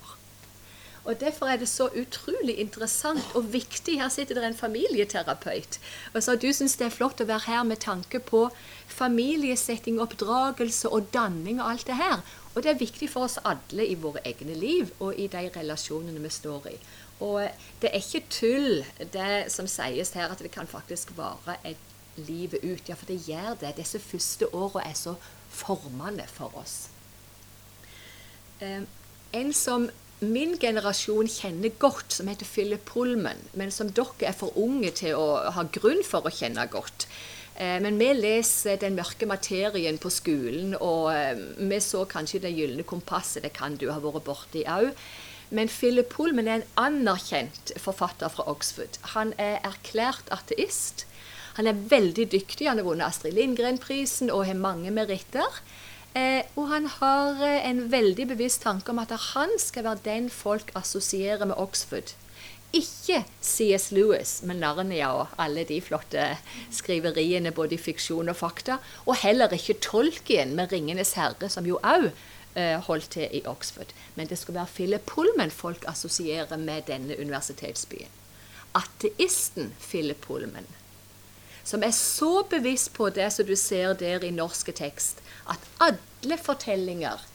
Og 1.04 1.20
Derfor 1.20 1.46
er 1.50 1.58
det 1.58 1.70
så 1.70 1.88
utrolig 1.98 2.60
interessant 2.60 3.36
og 3.36 3.54
viktig. 3.54 3.98
Her 4.02 4.10
sitter 4.10 4.36
det 4.36 4.44
en 4.46 4.58
familieterapeut. 4.58 5.80
Og 6.14 6.24
så 6.24 6.36
Du 6.36 6.54
syns 6.54 6.76
det 6.78 6.86
er 6.86 6.94
flott 6.94 7.22
å 7.22 7.26
være 7.26 7.48
her 7.48 7.64
med 7.64 7.82
tanke 7.82 8.20
på 8.20 8.50
familiesetting, 8.88 10.02
oppdragelse 10.02 10.90
og 10.90 11.10
danning 11.14 11.62
og 11.62 11.72
alt 11.72 11.88
det 11.88 11.96
her. 11.96 12.22
Og 12.56 12.64
det 12.64 12.72
er 12.72 12.80
viktig 12.80 13.10
for 13.10 13.26
oss 13.26 13.40
alle 13.46 13.88
i 13.88 13.96
våre 13.96 14.22
egne 14.26 14.54
liv 14.54 14.92
og 15.00 15.18
i 15.18 15.28
de 15.28 15.50
relasjonene 15.56 16.22
vi 16.22 16.30
står 16.30 16.68
i. 16.70 16.78
Og 17.22 17.50
det 17.82 17.90
er 17.90 18.02
ikke 18.02 18.26
tull 18.30 18.86
det 19.14 19.52
som 19.54 19.68
sies 19.70 20.14
her, 20.18 20.30
at 20.30 20.40
det 20.40 20.52
kan 20.52 20.68
faktisk 20.68 21.18
vare 21.18 21.58
et 21.66 21.78
livet 22.16 22.64
ut. 22.64 22.90
Ja, 22.90 22.96
for 22.96 23.06
det 23.06 23.22
gjør 23.28 23.56
det. 23.62 23.76
Disse 23.78 24.00
første 24.00 24.54
åra 24.54 24.86
er 24.86 24.98
så 24.98 25.16
formende 25.50 26.26
for 26.28 26.54
oss. 26.58 26.90
Eh, 28.62 28.84
en 29.34 29.54
som 29.54 29.90
min 30.22 30.58
generasjon 30.62 31.30
kjenner 31.30 31.74
godt, 31.82 32.14
som 32.18 32.30
heter 32.30 32.46
Philip 32.46 32.84
Pullman, 32.86 33.40
men 33.58 33.74
som 33.74 33.90
dere 33.90 34.30
er 34.30 34.38
for 34.38 34.56
unge 34.60 34.94
til 35.02 35.18
å 35.18 35.52
ha 35.56 35.68
grunn 35.74 36.04
for 36.06 36.26
å 36.28 36.34
kjenne 36.34 36.68
godt, 36.72 37.08
Eh, 37.56 37.78
men 37.84 38.00
vi 38.00 38.10
leser 38.16 38.80
den 38.82 38.96
mørke 38.98 39.28
materien 39.30 40.00
på 40.02 40.10
skolen, 40.14 40.74
og 40.80 41.12
eh, 41.14 41.42
vi 41.60 41.82
så 41.84 42.06
kanskje 42.10 42.42
Det 42.46 42.54
gylne 42.56 42.84
kompasset. 42.88 43.44
Det 43.44 43.54
kan 43.54 43.76
du 43.76 43.90
ha 43.92 44.00
vært 44.00 44.26
borti 44.26 44.64
òg. 44.66 44.92
Men 45.52 45.68
Philip 45.68 46.08
Pullman 46.10 46.48
er 46.48 46.62
en 46.62 46.70
anerkjent 46.80 47.74
forfatter 47.78 48.32
fra 48.32 48.48
Oxford. 48.48 48.98
Han 49.14 49.34
er 49.38 49.60
erklært 49.68 50.32
ateist. 50.32 51.06
Han 51.58 51.68
er 51.68 51.76
veldig 51.76 52.30
dyktig. 52.32 52.70
Han 52.70 52.80
har 52.80 52.88
vunnet 52.88 53.10
Astrid 53.10 53.36
Lindgren-prisen 53.36 54.32
og 54.32 54.46
har 54.48 54.56
mange 54.56 54.94
meritter. 54.96 55.60
Eh, 56.16 56.44
og 56.60 56.68
han 56.68 56.90
har 57.00 57.44
eh, 57.46 57.70
en 57.70 57.86
veldig 57.92 58.28
bevisst 58.34 58.66
tanke 58.66 58.92
om 58.92 59.00
at 59.00 59.14
han 59.32 59.54
skal 59.60 59.88
være 59.88 60.06
den 60.06 60.30
folk 60.30 60.74
assosierer 60.76 61.46
med 61.48 61.56
Oxford 61.58 62.16
ikke 62.72 63.26
C.S. 63.44 63.90
Lewis 63.92 64.42
med 64.48 64.62
Narnia 64.62 65.10
og 65.12 65.32
alle 65.42 65.66
de 65.68 65.82
flotte 65.84 66.24
skriveriene 66.72 67.52
både 67.52 67.76
i 67.76 67.82
fiksjon 67.82 68.32
og 68.32 68.38
fakta, 68.40 68.78
og 69.06 69.20
heller 69.24 69.52
ikke 69.52 69.80
Tolkien 69.84 70.56
med 70.56 70.72
'Ringenes 70.72 71.14
herre', 71.20 71.50
som 71.50 71.66
jo 71.66 71.80
òg 71.84 72.12
eh, 72.56 72.80
holdt 72.80 73.10
til 73.10 73.28
i 73.32 73.44
Oxford. 73.46 73.92
Men 74.16 74.28
det 74.28 74.38
skal 74.38 74.56
være 74.56 74.74
Philip 74.76 75.06
Pullman 75.06 75.52
folk 75.52 75.84
assosierer 75.88 76.58
med 76.58 76.88
denne 76.88 77.20
universitetsbyen. 77.20 78.08
Ateisten 78.74 79.74
Philip 79.80 80.22
Pullman, 80.22 80.68
som 81.64 81.84
er 81.84 81.92
så 81.92 82.44
bevisst 82.50 82.94
på 82.94 83.10
det 83.10 83.34
som 83.34 83.46
du 83.46 83.56
ser 83.56 83.94
der 83.94 84.24
i 84.24 84.32
norske 84.32 84.72
tekst, 84.72 85.20
at 85.50 85.68
alle 85.82 86.38
fortellinger 86.38 87.28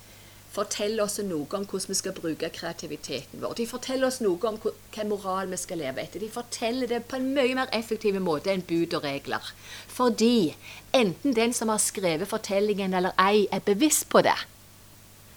forteller 0.57 1.05
oss 1.05 1.19
noe 1.21 1.45
om 1.59 1.67
hvordan 1.69 1.91
vi 1.91 1.99
skal 1.99 2.15
bruke 2.17 2.49
kreativiteten 2.55 3.43
vår. 3.43 3.57
De 3.59 3.67
forteller 3.69 4.09
oss 4.09 4.23
noe 4.25 4.41
om 4.49 4.59
hvilken 4.63 5.11
moral 5.11 5.51
vi 5.53 5.59
skal 5.61 5.83
leve 5.83 6.03
etter. 6.03 6.23
De 6.23 6.33
forteller 6.33 6.89
det 6.91 7.03
på 7.11 7.19
en 7.19 7.29
mye 7.37 7.57
mer 7.59 7.73
effektiv 7.77 8.17
måte 8.23 8.53
enn 8.53 8.65
bud 8.67 8.97
og 8.97 9.05
regler. 9.05 9.53
Fordi 9.93 10.55
enten 10.97 11.37
den 11.37 11.53
som 11.57 11.73
har 11.73 11.83
skrevet 11.83 12.31
fortellingen 12.31 12.97
eller 12.97 13.17
ei, 13.21 13.47
er 13.53 13.65
bevisst 13.67 14.09
på 14.13 14.25
det, 14.25 14.39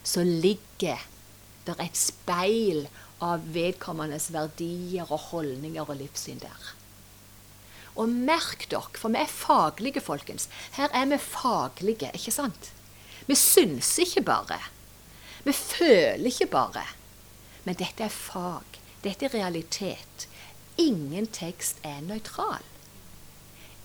så 0.08 0.24
ligger 0.24 1.04
det 1.68 1.76
et 1.84 2.00
speil 2.00 2.86
av 3.20 3.44
vedkommendes 3.54 4.30
verdier 4.32 5.10
og 5.10 5.20
holdninger 5.34 5.84
og 5.84 6.00
livssyn 6.00 6.40
der. 6.40 6.76
Og 7.96 8.10
merk 8.10 8.68
dere, 8.72 8.92
for 8.98 9.14
vi 9.14 9.22
er 9.22 9.32
faglige, 9.32 10.02
folkens. 10.02 10.50
Her 10.78 10.90
er 10.94 11.06
vi 11.10 11.18
faglige, 11.18 12.12
ikke 12.14 12.32
sant? 12.36 12.72
Vi 13.28 13.36
syns 13.36 13.98
ikke 14.02 14.22
bare. 14.22 14.60
Vi 15.44 15.54
føler 15.54 16.26
ikke 16.26 16.50
bare. 16.52 16.86
Men 17.64 17.76
dette 17.80 18.04
er 18.04 18.14
fag. 18.14 18.80
Dette 19.04 19.26
er 19.26 19.34
realitet. 19.34 20.28
Ingen 20.78 21.28
tekst 21.28 21.78
er 21.84 22.02
nøytral. 22.02 22.64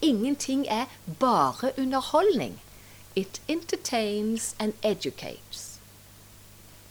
Ingenting 0.03 0.67
er 0.69 0.87
bare 1.21 1.73
underholdning. 1.79 2.61
It 3.17 3.41
entertains 3.49 4.55
and 4.59 4.73
educates. 4.83 5.79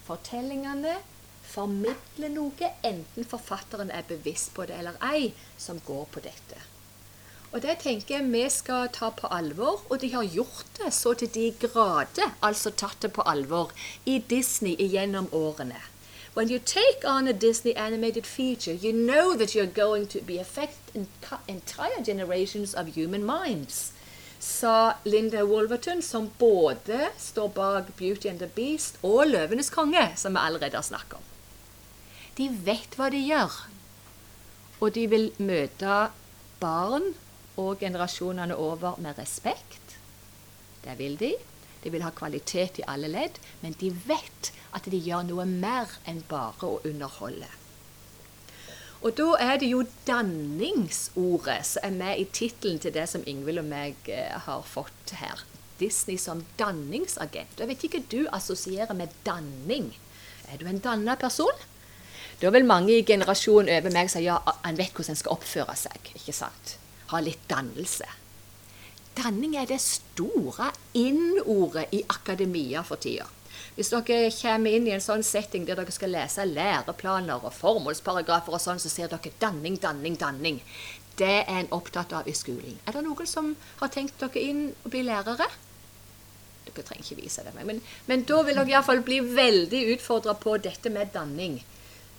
Fortellingene 0.03 0.95
formidler 1.43 2.31
noe, 2.31 2.69
enten 2.83 3.27
forfatteren 3.27 3.91
er 3.91 4.07
bevisst 4.07 4.53
på 4.55 4.65
det 4.67 4.79
eller 4.79 4.97
ei, 5.13 5.33
som 5.57 5.81
går 5.85 6.07
på 6.11 6.23
dette. 6.23 6.59
Og 7.53 7.61
det 7.61 7.75
tenker 7.83 8.15
jeg 8.15 8.31
vi 8.33 8.43
skal 8.49 8.87
ta 8.89 9.11
på 9.13 9.29
alvor, 9.29 9.83
og 9.89 9.99
de 10.01 10.09
har 10.09 10.25
gjort 10.25 10.69
det 10.79 10.89
så 10.93 11.13
til 11.13 11.29
de 11.35 11.51
grader, 11.61 12.33
altså 12.41 12.71
tatt 12.73 13.05
det 13.05 13.11
på 13.13 13.25
alvor, 13.29 13.69
i 14.05 14.17
Disney 14.29 14.73
gjennom 14.81 15.29
årene. 15.31 15.77
When 16.33 16.49
you 16.49 16.57
take 16.57 17.05
on 17.05 17.27
a 17.27 17.33
Disney 17.33 17.75
animated 17.75 18.25
feature, 18.25 18.73
you 18.73 18.91
know 18.91 19.35
that 19.37 19.53
you're 19.53 19.67
going 19.67 20.07
to 20.07 20.19
be 20.25 20.39
affect 20.39 20.95
entire 20.95 22.01
generations 22.03 22.73
of 22.73 22.95
human 22.95 23.23
minds, 23.23 23.91
sa 24.39 24.95
Linda 25.05 25.45
Wolverton, 25.45 26.01
som 26.01 26.31
både 26.39 27.11
står 27.19 27.47
bak 27.47 27.95
Beauty 27.97 28.29
and 28.29 28.39
the 28.39 28.49
Beast 28.49 28.97
og 29.03 29.27
Løvenes 29.27 29.69
konge, 29.69 30.09
som 30.17 30.33
vi 30.33 30.41
allerede 30.41 30.75
har 30.75 30.83
snakket 30.83 31.21
om. 31.21 31.29
De 32.37 32.49
vet 32.65 32.97
hva 32.97 33.11
de 33.13 33.21
gjør, 33.21 33.59
og 34.81 34.95
de 34.97 35.05
vil 35.07 35.29
møte 35.37 36.07
barn 36.59 37.13
og 37.57 37.79
generasjonene 37.79 38.57
over 38.57 38.99
med 39.01 39.17
respekt. 39.19 39.97
Det 40.83 40.97
vil 40.99 41.17
de. 41.19 41.33
De 41.83 41.91
vil 41.91 42.03
ha 42.05 42.11
kvalitet 42.15 42.79
i 42.79 42.87
alle 42.87 43.09
ledd, 43.11 43.39
men 43.61 43.75
de 43.79 43.91
vet 44.07 44.53
at 44.73 44.87
de 44.89 44.99
gjør 44.99 45.25
noe 45.27 45.45
mer 45.49 45.91
enn 46.07 46.23
bare 46.29 46.69
å 46.69 46.79
underholde. 46.87 47.49
Og 49.03 49.11
da 49.19 49.33
er 49.43 49.57
det 49.59 49.67
jo 49.67 49.81
danningsordet 50.07 51.59
som 51.67 51.83
er 51.83 51.97
med 51.97 52.21
i 52.21 52.27
tittelen 52.31 52.79
til 52.79 52.93
det 52.95 53.03
som 53.11 53.25
Ingvild 53.27 53.59
og 53.59 53.67
meg 53.67 54.07
eh, 54.07 54.31
har 54.45 54.63
fått 54.63 55.11
her. 55.19 55.43
Disney 55.79 56.15
som 56.21 56.45
danningsagent. 56.59 57.59
Jeg 57.59 57.67
vet 57.67 57.83
ikke 57.83 57.99
hva 57.99 58.11
du 58.13 58.21
assosierer 58.31 58.95
med 58.95 59.11
danning. 59.27 59.91
Er 60.47 60.61
du 60.61 60.69
en 60.69 60.79
danna 60.79 61.17
person? 61.19 61.51
Da 62.39 62.51
vil 62.55 62.65
mange 62.67 62.95
i 62.95 63.03
generasjonen 63.07 63.73
over 63.75 63.91
meg 63.91 64.11
si 64.11 64.23
ja, 64.23 64.39
han 64.63 64.79
vet 64.79 64.95
hvordan 64.95 65.17
en 65.17 65.19
skal 65.19 65.35
oppføre 65.35 65.75
seg. 65.79 66.13
ikke 66.15 66.35
sant? 66.35 66.77
Ha 67.13 67.21
litt 67.21 67.45
dannelse. 67.49 68.09
Danning 69.13 69.53
er 69.61 69.67
det 69.69 69.77
store 69.83 70.71
inn-ordet 70.97 71.91
i 71.93 71.99
akademia 72.09 72.81
for 72.87 72.97
tida. 72.97 73.27
Hvis 73.75 73.91
dere 73.93 74.31
kommer 74.33 74.73
inn 74.73 74.87
i 74.89 74.93
en 74.95 75.01
sånn 75.01 75.21
setting 75.25 75.67
der 75.67 75.77
dere 75.77 75.93
skal 75.93 76.11
lese 76.13 76.45
læreplaner 76.49 77.45
og 77.45 77.53
formålsparagrafer 77.53 78.57
og 78.57 78.61
sånn, 78.61 78.81
så 78.81 78.89
ser 78.89 79.11
dere 79.11 79.33
danning, 79.41 79.77
danning, 79.81 80.17
danning. 80.17 80.59
Det 81.17 81.43
er 81.43 81.59
en 81.59 81.69
opptatt 81.77 82.13
av 82.17 82.29
i 82.29 82.33
skolen. 82.37 82.79
Er 82.85 82.97
det 82.97 83.03
noen 83.05 83.29
som 83.29 83.53
har 83.81 83.93
tenkt 83.93 84.17
dere 84.21 84.41
inn 84.41 84.63
og 84.73 84.89
bli 84.93 85.03
lærere? 85.05 85.49
Dere 86.65 86.85
trenger 86.85 87.05
ikke 87.05 87.21
vise 87.21 87.45
det 87.45 87.53
meg, 87.53 87.69
men, 87.69 87.83
men 88.09 88.25
da 88.29 88.41
vil 88.41 88.57
dere 88.57 88.73
iallfall 88.73 89.03
bli 89.05 89.21
veldig 89.21 89.83
utfordra 89.93 90.33
på 90.41 90.57
dette 90.65 90.89
med 90.93 91.13
danning. 91.13 91.59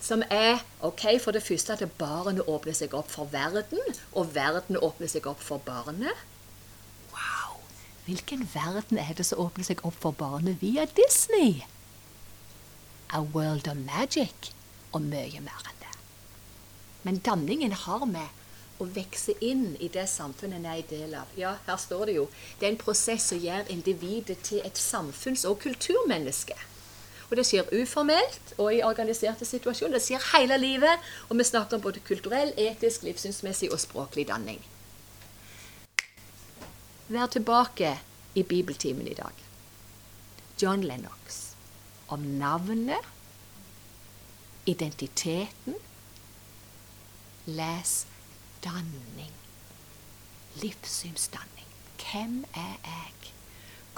Som 0.05 0.21
er 0.29 0.59
ok, 0.85 1.01
for 1.21 1.33
det 1.33 1.41
første 1.43 1.73
at 1.73 1.91
barnet 1.97 2.45
åpner 2.45 2.75
seg 2.77 2.93
opp 2.93 3.09
for 3.09 3.25
verden, 3.31 3.81
og 4.13 4.35
verden 4.35 4.77
åpner 4.77 5.09
seg 5.09 5.25
opp 5.25 5.41
for 5.41 5.57
barnet. 5.65 6.13
Wow! 7.09 7.55
Hvilken 8.05 8.43
verden 8.53 9.01
er 9.01 9.15
det 9.17 9.25
som 9.25 9.41
åpner 9.41 9.65
seg 9.65 9.81
opp 9.81 9.97
for 10.03 10.13
barnet 10.13 10.61
via 10.61 10.85
Disney? 10.99 11.63
A 13.09 13.23
world 13.23 13.65
of 13.71 13.81
magic 13.81 14.51
og 14.93 15.01
mye 15.09 15.41
mer 15.41 15.65
enn 15.71 15.81
det. 15.81 15.97
Men 17.01 17.17
danningen 17.25 17.73
har 17.73 18.05
med 18.05 18.45
å 18.77 18.85
vokse 18.85 19.33
inn 19.41 19.73
i 19.81 19.89
det 19.89 20.05
samfunnet 20.11 20.59
en 20.59 20.69
er 20.69 20.83
en 20.83 20.89
del 20.91 21.17
av. 21.17 21.33
Ja, 21.39 21.55
her 21.65 21.81
står 21.81 22.05
det 22.11 22.19
jo. 22.19 22.29
Det 22.59 22.67
er 22.67 22.75
en 22.75 22.81
prosess 22.85 23.31
som 23.31 23.41
gjør 23.41 23.73
individet 23.73 24.37
til 24.45 24.61
et 24.67 24.77
samfunns- 24.77 25.47
og 25.49 25.63
kulturmenneske. 25.65 26.57
Og 27.35 27.41
det 27.41 27.49
skjer 27.49 27.71
uformelt 27.81 28.53
og 28.55 28.69
i 28.71 28.77
organiserte 28.87 29.43
situasjoner. 29.43 29.97
Det 29.97 30.05
skjer 30.05 30.21
hele 30.29 30.55
livet. 30.55 31.07
Og 31.27 31.35
vi 31.35 31.43
snakker 31.43 31.75
om 31.75 31.81
både 31.83 31.99
kulturell, 32.07 32.53
etisk, 32.55 33.01
livssynsmessig 33.03 33.67
og 33.75 33.81
språklig 33.83 34.23
danning. 34.29 34.61
Vær 37.11 37.27
tilbake 37.33 37.89
i 38.39 38.43
bibeltimen 38.47 39.09
i 39.11 39.17
dag. 39.17 39.41
John 40.61 40.85
Lennox. 40.87 41.41
Om 42.07 42.23
navnet, 42.39 43.03
identiteten. 44.65 45.75
Les 47.51 47.97
danning. 48.63 49.35
Livssynsdanning. 50.63 51.67
Hvem 51.99 52.39
er 52.55 52.79
jeg? 52.87 53.35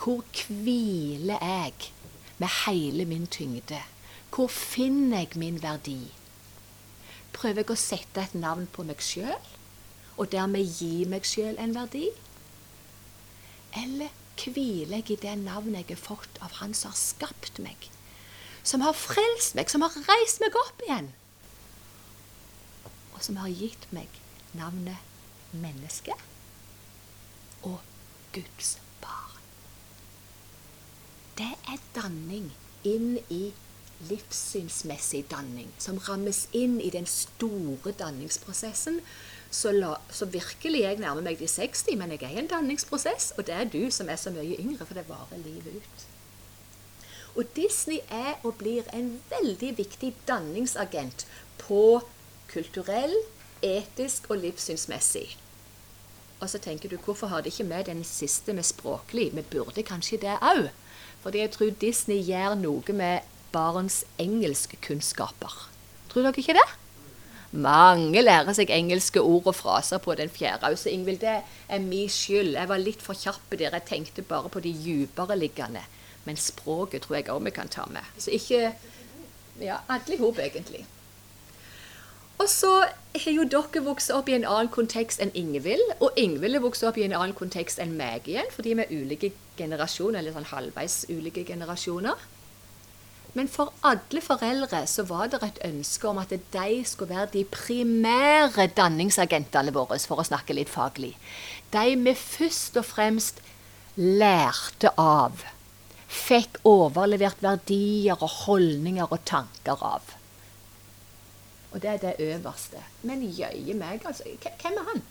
Hvor 0.02 0.26
hviler 0.50 1.38
jeg 1.38 1.94
med 2.38 2.50
hele 2.66 3.06
min 3.06 3.28
tyngde? 3.28 3.82
Hvor 4.34 4.48
finner 4.48 5.20
jeg 5.24 5.36
min 5.36 5.62
verdi? 5.64 6.12
Prøver 7.34 7.64
jeg 7.64 7.74
å 7.74 7.80
sette 7.80 8.24
et 8.24 8.36
navn 8.38 8.68
på 8.74 8.86
meg 8.88 9.02
sjøl, 9.04 9.52
og 10.18 10.32
dermed 10.34 10.66
gi 10.80 11.06
meg 11.10 11.26
sjøl 11.28 11.58
en 11.62 11.76
verdi? 11.76 12.08
Eller 13.78 14.14
hviler 14.38 15.02
jeg 15.02 15.18
i 15.18 15.22
det 15.22 15.36
navnet 15.42 15.88
jeg 15.90 15.98
har 15.98 16.04
fått 16.04 16.40
av 16.46 16.60
Han 16.62 16.74
som 16.78 16.94
har 16.94 17.00
skapt 17.00 17.60
meg, 17.64 17.90
som 18.64 18.84
har 18.86 18.96
frelst 18.98 19.58
meg, 19.58 19.70
som 19.70 19.86
har 19.86 19.96
reist 20.08 20.42
meg 20.44 20.56
opp 20.62 20.84
igjen, 20.86 21.12
og 23.14 23.22
som 23.26 23.40
har 23.42 23.50
gitt 23.50 23.88
meg 23.96 24.22
navnet 24.58 24.98
menneske 25.58 26.14
og 27.66 27.80
Guds. 28.36 28.78
Det 31.38 31.54
er 31.70 31.82
danning 31.96 32.52
inn 32.88 33.18
i 33.30 33.54
livssynsmessig 34.10 35.24
danning, 35.32 35.70
som 35.82 35.98
rammes 36.08 36.46
inn 36.56 36.78
i 36.82 36.90
den 36.94 37.06
store 37.10 37.94
danningsprosessen 37.98 39.02
så, 39.52 39.72
la, 39.72 39.96
så, 40.12 40.26
virkelig 40.26 40.82
jeg 40.82 41.00
nærmer 41.00 41.24
meg 41.24 41.40
de 41.40 41.48
60, 41.48 41.96
men 41.98 42.12
jeg 42.14 42.26
er 42.26 42.36
i 42.36 42.42
en 42.42 42.50
danningsprosess, 42.52 43.32
og 43.38 43.48
det 43.48 43.56
er 43.56 43.70
du 43.72 43.90
som 43.94 44.10
er 44.10 44.20
så 44.20 44.34
mye 44.34 44.60
yngre, 44.60 44.86
for 44.86 44.98
det 44.98 45.08
varer 45.08 45.44
livet 45.44 45.80
ut. 45.80 46.06
Og 47.38 47.46
Disney 47.56 48.02
er 48.12 48.36
og 48.44 48.58
blir 48.60 48.88
en 48.98 49.14
veldig 49.32 49.76
viktig 49.78 50.14
danningsagent 50.28 51.28
på 51.62 52.02
kulturell, 52.52 53.14
etisk 53.64 54.28
og 54.30 54.42
livssynsmessig. 54.42 55.38
Og 56.40 56.50
så 56.50 56.60
tenker 56.62 56.90
du, 56.90 56.98
hvorfor 56.98 57.28
har 57.28 57.42
de 57.42 57.50
ikke 57.50 57.66
med 57.66 57.88
den 57.88 58.04
siste 58.04 58.54
med 58.54 58.64
språklig? 58.64 59.32
Vi 59.36 59.42
burde 59.42 59.84
kanskje 59.84 60.20
det 60.22 60.36
òg. 60.42 60.68
Fordi 61.28 61.42
jeg 61.42 61.52
tror 61.52 61.72
Disney 61.82 62.22
gjør 62.24 62.54
noe 62.56 62.94
med 62.96 63.26
barns 63.52 64.06
engelskkunnskaper. 64.16 65.56
Tror 66.08 66.24
dere 66.24 66.40
ikke 66.40 66.54
det? 66.56 66.64
Mange 67.52 68.22
lærer 68.22 68.56
seg 68.56 68.72
engelske 68.72 69.20
ord 69.20 69.50
og 69.52 69.58
fraser 69.60 70.00
på 70.00 70.16
den 70.16 70.32
fjerde. 70.32 70.72
Så 70.80 70.88
Ingvild, 70.88 71.20
det 71.20 71.42
er 71.44 71.84
min 71.84 72.08
skyld. 72.08 72.54
Jeg 72.56 72.70
var 72.72 72.80
litt 72.80 73.04
for 73.04 73.12
kjapp 73.12 73.58
der. 73.60 73.76
Jeg 73.76 73.84
tenkte 73.90 74.24
bare 74.24 74.48
på 74.48 74.62
de 74.64 74.72
dypere 74.72 75.36
liggende. 75.36 75.82
Men 76.24 76.40
språket 76.40 77.04
tror 77.04 77.18
jeg 77.20 77.28
òg 77.34 77.44
vi 77.44 77.54
kan 77.58 77.68
ta 77.68 77.84
med. 77.92 78.08
Så 78.18 78.32
ikke 78.32 78.72
Ja, 79.60 79.82
alle 79.90 80.16
i 80.16 80.22
hop, 80.22 80.40
egentlig. 80.40 80.86
Og 82.38 82.48
så 82.48 82.72
har 83.20 83.32
jo 83.34 83.44
dere 83.44 83.84
vokst 83.84 84.12
opp 84.16 84.30
i 84.30 84.38
en 84.38 84.46
annen 84.46 84.72
kontekst 84.72 85.20
enn 85.20 85.36
Ingvild. 85.36 85.92
Og 86.00 86.16
Ingvild 86.16 86.56
har 86.56 86.64
vokst 86.64 86.88
opp 86.88 86.96
i 87.02 87.04
en 87.04 87.18
annen 87.20 87.36
kontekst 87.36 87.84
enn 87.84 87.98
meg 87.98 88.30
igjen, 88.32 88.48
fordi 88.56 88.78
vi 88.78 88.86
er 88.86 88.96
ulike 88.96 89.32
generasjoner, 89.58 90.20
eller 90.20 90.36
sånn 90.36 90.52
halvveis 90.52 91.04
ulike 91.10 91.46
generasjoner. 91.48 92.26
Men 93.38 93.50
for 93.52 93.74
alle 93.86 94.22
foreldre 94.24 94.80
så 94.90 95.04
var 95.06 95.30
det 95.30 95.42
et 95.46 95.60
ønske 95.68 96.08
om 96.10 96.18
at 96.22 96.32
de 96.34 96.70
skulle 96.90 97.14
være 97.14 97.34
de 97.36 97.44
primære 97.54 98.70
danningsagentene 98.78 99.74
våre, 99.76 100.00
for 100.00 100.22
å 100.22 100.26
snakke 100.26 100.56
litt 100.58 100.72
faglig. 100.74 101.14
De 101.74 101.94
vi 102.02 102.16
først 102.18 102.80
og 102.82 102.88
fremst 102.88 103.44
lærte 103.98 104.94
av. 104.98 105.44
Fikk 106.08 106.62
overlevert 106.66 107.44
verdier 107.44 108.18
og 108.18 108.32
holdninger 108.46 109.12
og 109.12 109.22
tanker 109.28 109.84
av. 109.86 110.16
Og 111.74 111.82
det 111.84 111.90
er 111.92 112.02
det 112.02 112.16
øverste. 112.24 112.82
Men 113.04 113.26
jøye 113.28 113.76
meg, 113.78 114.06
altså. 114.08 114.24
Hvem 114.42 114.80
er 114.80 114.90
han? 114.94 115.06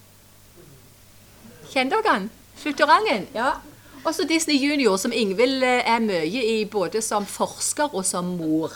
Kjenner 1.70 2.02
dere 2.02 2.14
han? 2.14 2.30
Futurangen? 2.56 3.28
Ja. 3.36 3.58
Også 4.06 4.22
Disney 4.24 4.54
Junior, 4.54 4.96
som 4.96 5.10
Ingvild 5.12 5.64
eh, 5.66 5.82
er 5.82 6.02
mye 6.04 6.42
i 6.46 6.60
både 6.70 7.00
som 7.02 7.24
forsker 7.26 7.90
og 7.90 8.04
som 8.06 8.28
mor. 8.38 8.70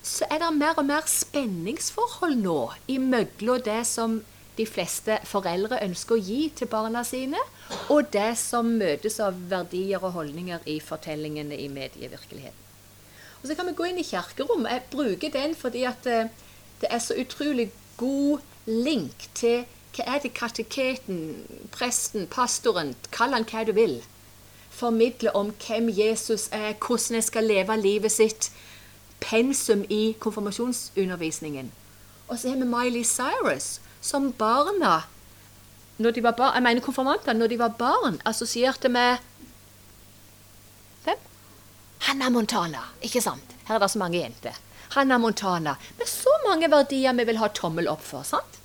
Så 0.00 0.24
er 0.32 0.40
det 0.40 0.48
mer 0.56 0.78
og 0.80 0.86
mer 0.88 1.04
spenningsforhold 1.10 2.38
nå 2.40 2.60
imellom 2.88 3.60
det 3.66 3.82
som 3.84 4.22
de 4.56 4.64
fleste 4.64 5.18
foreldre 5.28 5.82
ønsker 5.84 6.16
å 6.16 6.24
gi 6.30 6.46
til 6.56 6.70
barna 6.72 7.02
sine, 7.04 7.42
og 7.92 8.08
det 8.14 8.30
som 8.40 8.70
møtes 8.80 9.20
av 9.20 9.36
verdier 9.50 10.00
og 10.00 10.14
holdninger 10.16 10.64
i 10.64 10.78
fortellingene 10.80 11.58
i 11.60 11.68
medievirkeligheten. 11.68 12.64
Og 13.42 13.50
Så 13.50 13.54
kan 13.54 13.68
vi 13.68 13.76
gå 13.76 13.90
inn 13.90 14.00
i 14.00 14.06
kirkerom. 14.06 14.64
Jeg 14.64 14.88
bruker 14.96 15.34
den 15.34 15.52
fordi 15.54 15.84
at 15.84 16.08
eh, 16.08 16.32
det 16.80 16.88
er 16.88 17.04
så 17.04 17.20
utrolig 17.20 17.68
god 18.00 18.40
link 18.64 19.28
til 19.36 19.66
hva 19.96 20.04
er 20.16 20.20
det 20.20 20.34
kateketen, 20.36 21.20
presten, 21.72 22.26
pastoren, 22.28 22.94
kall 23.14 23.32
han 23.32 23.46
hva 23.48 23.64
du 23.64 23.72
vil, 23.76 23.98
formidler 24.70 25.36
om 25.36 25.54
hvem 25.66 25.88
Jesus 25.88 26.48
er, 26.52 26.74
hvordan 26.76 27.16
jeg 27.16 27.28
skal 27.30 27.48
leve 27.48 27.76
livet 27.80 28.12
sitt, 28.12 28.50
pensum 29.20 29.86
i 29.88 30.16
konfirmasjonsundervisningen. 30.20 31.72
Og 32.28 32.38
så 32.38 32.52
har 32.52 32.60
vi 32.60 32.68
Miley 32.68 33.04
Cyrus, 33.04 33.80
som 34.00 34.32
barna 34.32 35.06
når 35.98 36.12
de 36.12 36.22
var 36.22 36.36
barn, 36.36 36.54
Jeg 36.54 36.62
mener 36.62 36.80
konfirmantene, 36.84 37.38
når 37.38 37.46
de 37.46 37.58
var 37.58 37.68
barn, 37.78 38.20
assosierte 38.24 38.88
med 38.88 39.16
Hvem? 41.04 41.22
Hannah 41.98 42.32
Montana, 42.32 42.82
ikke 43.02 43.20
sant? 43.20 43.56
Her 43.64 43.74
er 43.74 43.78
det 43.78 43.90
så 43.90 43.98
mange 43.98 44.18
jenter. 44.18 44.52
Hannah 44.92 45.20
Montana. 45.20 45.76
Med 45.98 46.06
så 46.06 46.30
mange 46.48 46.70
verdier 46.70 47.12
vi 47.12 47.24
vil 47.24 47.38
ha 47.38 47.48
tommel 47.48 47.88
opp 47.88 48.04
for. 48.04 48.22
sant? 48.22 48.60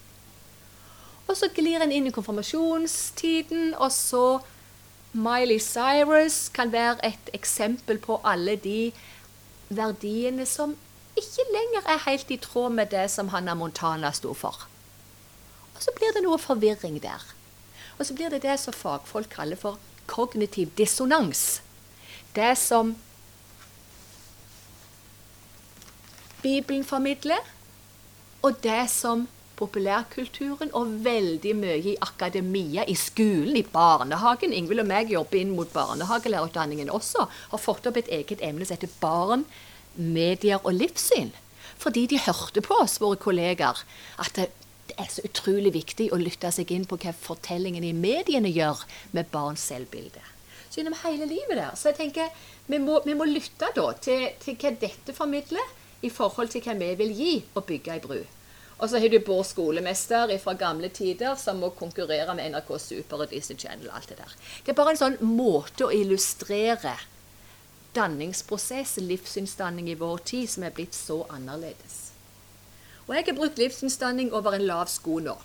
Og 1.27 1.37
så 1.37 1.49
glir 1.55 1.83
en 1.83 1.91
inn 1.91 2.09
i 2.09 2.13
konfirmasjonstiden, 2.15 3.75
og 3.75 3.91
så 3.91 4.39
Miley 5.13 5.59
Cyrus 5.59 6.49
kan 6.55 6.71
være 6.71 7.05
et 7.05 7.31
eksempel 7.33 7.99
på 7.99 8.19
alle 8.23 8.55
de 8.55 8.91
verdiene 9.69 10.45
som 10.47 10.75
ikke 11.19 11.45
lenger 11.51 11.87
er 11.93 12.03
helt 12.05 12.31
i 12.31 12.37
tråd 12.39 12.71
med 12.75 12.91
det 12.91 13.09
som 13.11 13.31
Hannah 13.31 13.57
Montana 13.57 14.11
sto 14.15 14.33
for. 14.33 14.67
Og 15.75 15.83
så 15.83 15.91
blir 15.97 16.13
det 16.15 16.23
noe 16.23 16.39
forvirring 16.39 17.01
der. 17.03 17.23
Og 17.99 18.05
så 18.05 18.15
blir 18.15 18.31
det 18.31 18.43
det 18.43 18.59
som 18.59 18.73
fagfolk 18.73 19.29
kaller 19.35 19.59
for 19.59 19.79
kognitiv 20.07 20.71
dissonans. 20.77 21.61
Det 22.35 22.57
som 22.57 22.95
Bibelen 26.41 26.83
formidler, 26.83 27.43
og 28.41 28.63
det 28.63 28.89
som 28.89 29.27
populærkulturen 29.61 30.73
og 30.77 30.95
veldig 31.05 31.53
mye 31.57 31.77
i 31.93 31.97
akademia, 32.01 32.85
i 32.89 32.95
skolen, 32.97 33.55
i 33.59 33.65
barnehagen 33.65 34.55
Ingvild 34.57 34.83
og 34.83 34.89
meg 34.89 35.13
jobber 35.13 35.41
inn 35.41 35.53
mot 35.57 35.69
barnehagelærerutdanningen 35.73 36.89
også. 36.93 37.27
Har 37.53 37.61
fått 37.61 37.87
opp 37.89 38.01
et 38.01 38.09
eget 38.21 38.41
emne 38.45 38.65
som 38.65 38.77
heter 38.77 38.91
barn, 39.03 39.45
medier 39.95 40.61
og 40.63 40.73
livssyn. 40.77 41.31
Fordi 41.81 42.07
de 42.09 42.19
hørte 42.21 42.63
på 42.65 42.77
oss, 42.83 42.99
våre 43.01 43.19
kolleger, 43.21 43.85
at 44.21 44.35
det, 44.37 44.49
er 44.99 45.07
så 45.07 45.23
utrolig 45.23 45.71
viktig 45.73 46.09
å 46.11 46.19
lytte 46.19 46.49
seg 46.51 46.71
inn 46.75 46.83
på 46.85 46.97
hva 46.99 47.13
fortellingen 47.15 47.85
i 47.87 47.93
mediene 47.95 48.49
gjør 48.51 48.81
med 49.15 49.29
barns 49.31 49.63
selvbilde. 49.69 50.19
Så 50.67 50.81
gjennom 50.81 50.97
hele 51.05 51.27
livet 51.29 51.55
der. 51.55 51.71
Så 51.79 51.91
jeg 51.91 51.97
tenker 52.01 52.27
vi 52.67 52.79
må, 52.79 52.99
vi 53.05 53.15
må 53.15 53.27
lytte 53.29 53.71
da 53.75 53.87
til, 54.03 54.27
til 54.43 54.57
hva 54.59 54.73
dette 54.83 55.15
formidler 55.15 55.71
i 56.03 56.11
forhold 56.11 56.51
til 56.51 56.63
hva 56.65 56.75
vi 56.79 56.91
vil 56.99 57.15
gi 57.15 57.33
og 57.55 57.65
bygge 57.71 57.95
ei 57.95 58.03
bru. 58.03 58.19
Og 58.81 58.89
så 58.89 58.97
har 58.97 59.11
du 59.13 59.19
Bård 59.21 59.45
skolemester 59.45 60.31
fra 60.41 60.55
gamle 60.57 60.89
tider 60.89 61.35
som 61.37 61.59
må 61.61 61.69
konkurrere 61.77 62.33
med 62.33 62.55
NRK 62.55 62.71
Super 62.81 63.21
og 63.21 63.29
Disney 63.29 63.59
Channel 63.61 63.91
og 63.91 63.99
alt 63.99 64.09
det 64.09 64.17
der. 64.17 64.31
Det 64.65 64.73
er 64.73 64.77
bare 64.79 64.95
en 64.95 65.01
sånn 65.03 65.17
måte 65.21 65.85
å 65.85 65.93
illustrere 65.93 66.95
danningsprosess, 67.93 68.95
livssynsdanning 69.03 69.91
i 69.91 69.97
vår 69.99 70.23
tid, 70.25 70.49
som 70.49 70.65
er 70.65 70.73
blitt 70.73 70.97
så 70.97 71.19
annerledes. 71.29 71.99
Og 73.05 73.13
jeg 73.13 73.27
har 73.27 73.37
brukt 73.37 73.61
livssynsdanning 73.61 74.33
over 74.33 74.57
en 74.57 74.65
lav 74.65 74.89
sko 74.89 75.19
nå. 75.21 75.37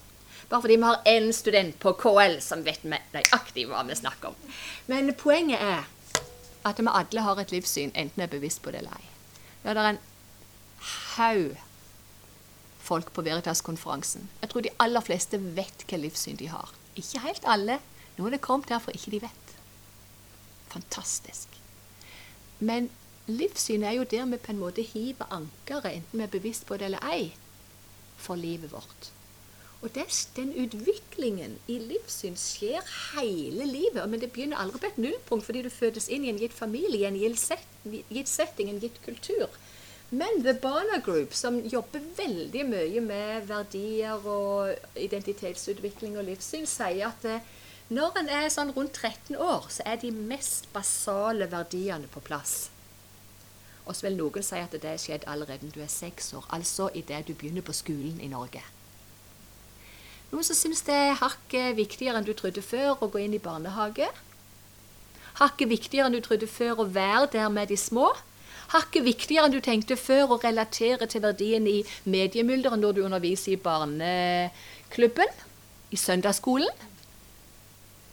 Bare 0.49 0.63
fordi 0.63 0.79
vi 0.79 0.87
har 0.87 1.05
én 1.11 1.29
student 1.35 1.77
på 1.83 1.93
KL 1.99 2.39
som 2.41 2.65
vet 2.65 2.87
nøyaktig 2.87 3.67
hva 3.69 3.83
vi 3.85 3.99
snakker 3.99 4.31
om. 4.31 4.57
Men 4.87 5.13
poenget 5.19 5.61
er 5.61 5.85
at 6.67 6.81
vi 6.81 6.89
alle 6.89 7.29
har 7.29 7.41
et 7.43 7.53
livssyn, 7.53 7.93
enten 7.95 8.23
er 8.23 8.31
bevisst 8.31 8.63
på 8.63 8.73
det 8.73 8.81
eller 8.81 8.97
ei. 8.97 9.09
Ja, 9.65 9.75
det 9.75 9.83
er 9.83 9.93
en 9.93 10.05
haug 11.17 11.66
folk 12.87 13.13
på 13.13 13.25
Veritas-konferansen. 13.27 14.29
Jeg 14.43 14.53
tror 14.53 14.65
de 14.67 14.75
aller 14.83 15.05
fleste 15.05 15.41
vet 15.59 15.85
hva 15.89 15.99
livssyn 16.01 16.39
de 16.41 16.51
har. 16.53 16.73
Ikke 16.97 17.25
helt 17.27 17.49
alle. 17.57 17.81
Noen 18.17 18.37
er 18.37 18.43
kommet 18.43 18.73
her 18.73 18.81
for 18.83 18.97
ikke 18.97 19.13
de 19.17 19.23
vet. 19.27 19.57
Fantastisk. 20.73 21.59
Men 22.59 22.89
livssyn 23.27 23.85
er 23.85 23.99
jo 23.99 24.07
der 24.09 24.25
vi 24.31 24.39
på 24.41 24.55
en 24.55 24.63
måte 24.63 24.87
hiver 24.87 25.29
ankeret, 25.31 25.99
enten 25.99 26.23
vi 26.23 26.25
er 26.25 26.33
bevisst 26.33 26.67
på 26.67 26.79
det 26.79 26.89
eller 26.89 27.05
ei, 27.13 27.35
for 28.17 28.39
livet 28.41 28.73
vårt. 28.73 29.11
Og 29.85 29.93
det, 29.95 30.07
den 30.37 30.55
utviklingen 30.57 31.59
i 31.69 31.77
livssyn 31.79 32.37
skjer 32.41 32.83
hele 33.13 33.67
livet. 33.69 34.09
Men 34.09 34.23
det 34.23 34.33
begynner 34.33 34.59
aldri 34.59 34.81
på 34.83 34.89
et 34.89 34.99
nullpunkt 34.99 35.47
fordi 35.47 35.63
du 35.67 35.71
fødes 35.71 36.09
inn 36.09 36.25
i 36.25 36.33
en 36.33 36.41
gitt 36.41 36.57
familie, 36.57 37.07
en 37.07 37.19
gitt 37.21 38.31
setting, 38.31 38.71
en 38.73 38.81
gitt 38.83 38.99
kultur. 39.05 39.53
Men 40.11 40.43
The 40.43 40.55
Bana 40.55 40.99
Group, 40.99 41.35
som 41.35 41.59
jobber 41.67 42.03
veldig 42.17 42.63
mye 42.69 43.01
med 43.03 43.49
verdier 43.49 44.23
og 44.23 44.77
identitetsutvikling 44.95 46.15
og 46.15 46.29
livssyn, 46.29 46.67
sier 46.71 47.09
at 47.09 47.27
eh, 47.27 47.49
når 47.91 48.21
en 48.21 48.31
er 48.31 48.47
sånn 48.51 48.71
rundt 48.77 48.95
13 49.01 49.35
år, 49.35 49.67
så 49.71 49.83
er 49.87 49.99
de 49.99 50.13
mest 50.15 50.69
basale 50.75 51.49
verdiene 51.51 52.07
på 52.11 52.23
plass. 52.23 52.69
Og 53.87 53.95
så 53.95 54.07
vil 54.07 54.19
noen 54.19 54.47
si 54.47 54.61
at 54.63 54.79
det 54.79 54.93
er 54.93 55.03
skjedd 55.03 55.27
allerede 55.31 55.67
når 55.67 55.75
du 55.75 55.83
er 55.83 55.91
seks 55.91 56.33
år, 56.39 56.47
altså 56.55 56.87
idet 56.95 57.25
du 57.27 57.35
begynner 57.35 57.67
på 57.67 57.75
skolen 57.75 58.23
i 58.23 58.31
Norge. 58.31 58.63
Noen 60.31 60.47
som 60.47 60.59
syns 60.59 60.83
det 60.87 60.95
er 60.95 61.19
hakket 61.19 61.75
viktigere 61.79 62.19
enn 62.19 62.27
du 62.27 62.35
trodde 62.35 62.63
før 62.63 62.95
å 63.03 63.11
gå 63.11 63.23
inn 63.23 63.35
i 63.35 63.43
barnehage. 63.43 64.07
Hakket 65.43 65.71
viktigere 65.71 66.07
enn 66.07 66.15
du 66.15 66.23
trodde 66.23 66.51
før 66.51 66.83
å 66.83 66.91
være 66.91 67.31
der 67.35 67.51
med 67.51 67.75
de 67.75 67.79
små 67.79 68.13
hakket 68.73 69.07
viktigere 69.07 69.47
enn 69.47 69.55
du 69.55 69.61
tenkte 69.65 69.99
før 70.01 70.35
å 70.35 70.41
relatere 70.43 71.09
til 71.11 71.25
verdien 71.25 71.67
i 71.71 71.79
mediemylderet 72.09 72.81
når 72.81 72.97
du 72.97 73.05
underviser 73.07 73.55
i 73.55 73.63
barneklubben, 73.63 75.33
i 75.95 75.99
søndagsskolen. 76.01 76.85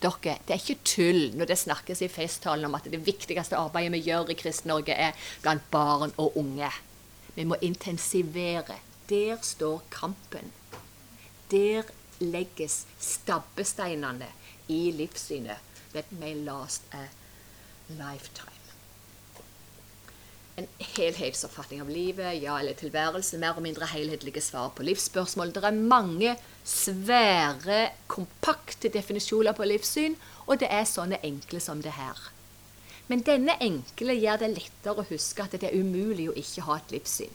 Dere, 0.04 0.38
det 0.44 0.52
er 0.52 0.60
ikke 0.60 0.84
tull 0.84 1.22
når 1.40 1.54
det 1.54 1.60
snakkes 1.62 2.04
i 2.04 2.12
festtalen 2.12 2.68
om 2.68 2.76
at 2.76 2.90
det 2.92 3.00
viktigste 3.06 3.58
arbeidet 3.58 3.94
vi 3.96 4.04
gjør 4.10 4.34
i 4.34 4.38
Kristen-Norge, 4.40 4.94
er 4.94 5.30
blant 5.46 5.64
barn 5.72 6.12
og 6.20 6.38
unge. 6.40 6.70
Vi 7.36 7.48
må 7.48 7.58
intensivere. 7.62 8.82
Der 9.10 9.40
står 9.42 9.82
kampen. 9.92 10.52
Der 11.52 11.88
legges 12.20 12.84
stabbesteinene 13.00 14.30
i 14.72 14.92
livssynet. 14.96 15.72
That 15.94 16.12
may 16.12 16.34
last 16.34 16.84
a 16.92 17.08
lifetime 17.90 18.53
en 20.56 20.68
helhetsoppfatning 20.78 21.82
av 21.82 21.90
livet, 21.90 22.36
ja 22.44 22.60
eller 22.60 22.78
tilværelsen, 22.78 23.42
mer 23.42 23.58
og 23.58 23.66
mindre 23.66 23.88
helhetlige 23.90 24.42
svar 24.42 24.70
på 24.76 24.86
livsspørsmål. 24.86 25.54
Det 25.56 25.64
er 25.66 25.80
mange 25.80 26.36
svære, 26.64 27.88
kompakte 28.08 28.92
definisjoner 28.94 29.56
på 29.58 29.66
livssyn, 29.66 30.18
og 30.46 30.60
det 30.62 30.70
er 30.70 30.86
sånne 30.86 31.18
enkle 31.26 31.62
som 31.64 31.82
det 31.82 31.96
her. 31.98 32.20
Men 33.10 33.24
denne 33.26 33.56
enkle 33.62 34.16
gjør 34.16 34.44
det 34.44 34.52
lettere 34.54 35.02
å 35.02 35.08
huske 35.10 35.44
at 35.44 35.56
det 35.58 35.72
er 35.72 35.80
umulig 35.80 36.30
å 36.30 36.36
ikke 36.40 36.68
ha 36.68 36.78
et 36.80 36.94
livssyn. 36.94 37.34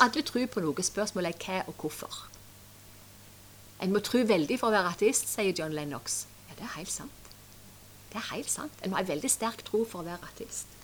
Alle 0.00 0.22
tror 0.24 0.46
på 0.48 0.62
noe. 0.64 0.84
Spørsmålet 0.84 1.34
er 1.34 1.46
hva 1.46 1.64
og 1.68 1.80
hvorfor. 1.82 2.20
En 3.80 3.92
må 3.92 4.00
tro 4.04 4.20
veldig 4.28 4.60
for 4.60 4.68
å 4.68 4.76
være 4.76 4.92
ateist, 4.94 5.28
sier 5.32 5.56
John 5.56 5.74
Lennox. 5.76 6.24
Ja, 6.48 6.58
det 6.58 6.68
er 6.68 6.76
helt 6.76 6.92
sant. 6.92 7.32
Det 8.12 8.20
er 8.20 8.28
helt 8.34 8.52
sant. 8.52 8.76
En 8.84 8.92
må 8.92 9.00
ha 9.00 9.06
veldig 9.08 9.32
sterk 9.32 9.64
tro 9.66 9.82
for 9.88 10.02
å 10.02 10.08
være 10.08 10.28
ateist. 10.28 10.79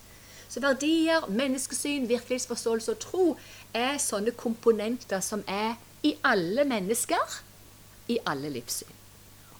Så 0.49 0.63
verdier, 0.63 1.27
menneskesyn, 1.29 2.09
virkelighetsforståelse 2.09 2.95
og 2.95 3.01
tro 3.03 3.25
er 3.75 3.99
sånne 4.03 4.35
komponenter 4.37 5.23
som 5.25 5.43
er 5.51 5.75
i 6.07 6.15
alle 6.25 6.65
mennesker, 6.69 7.41
i 8.09 8.21
alle 8.27 8.53
livssyn. 8.55 8.93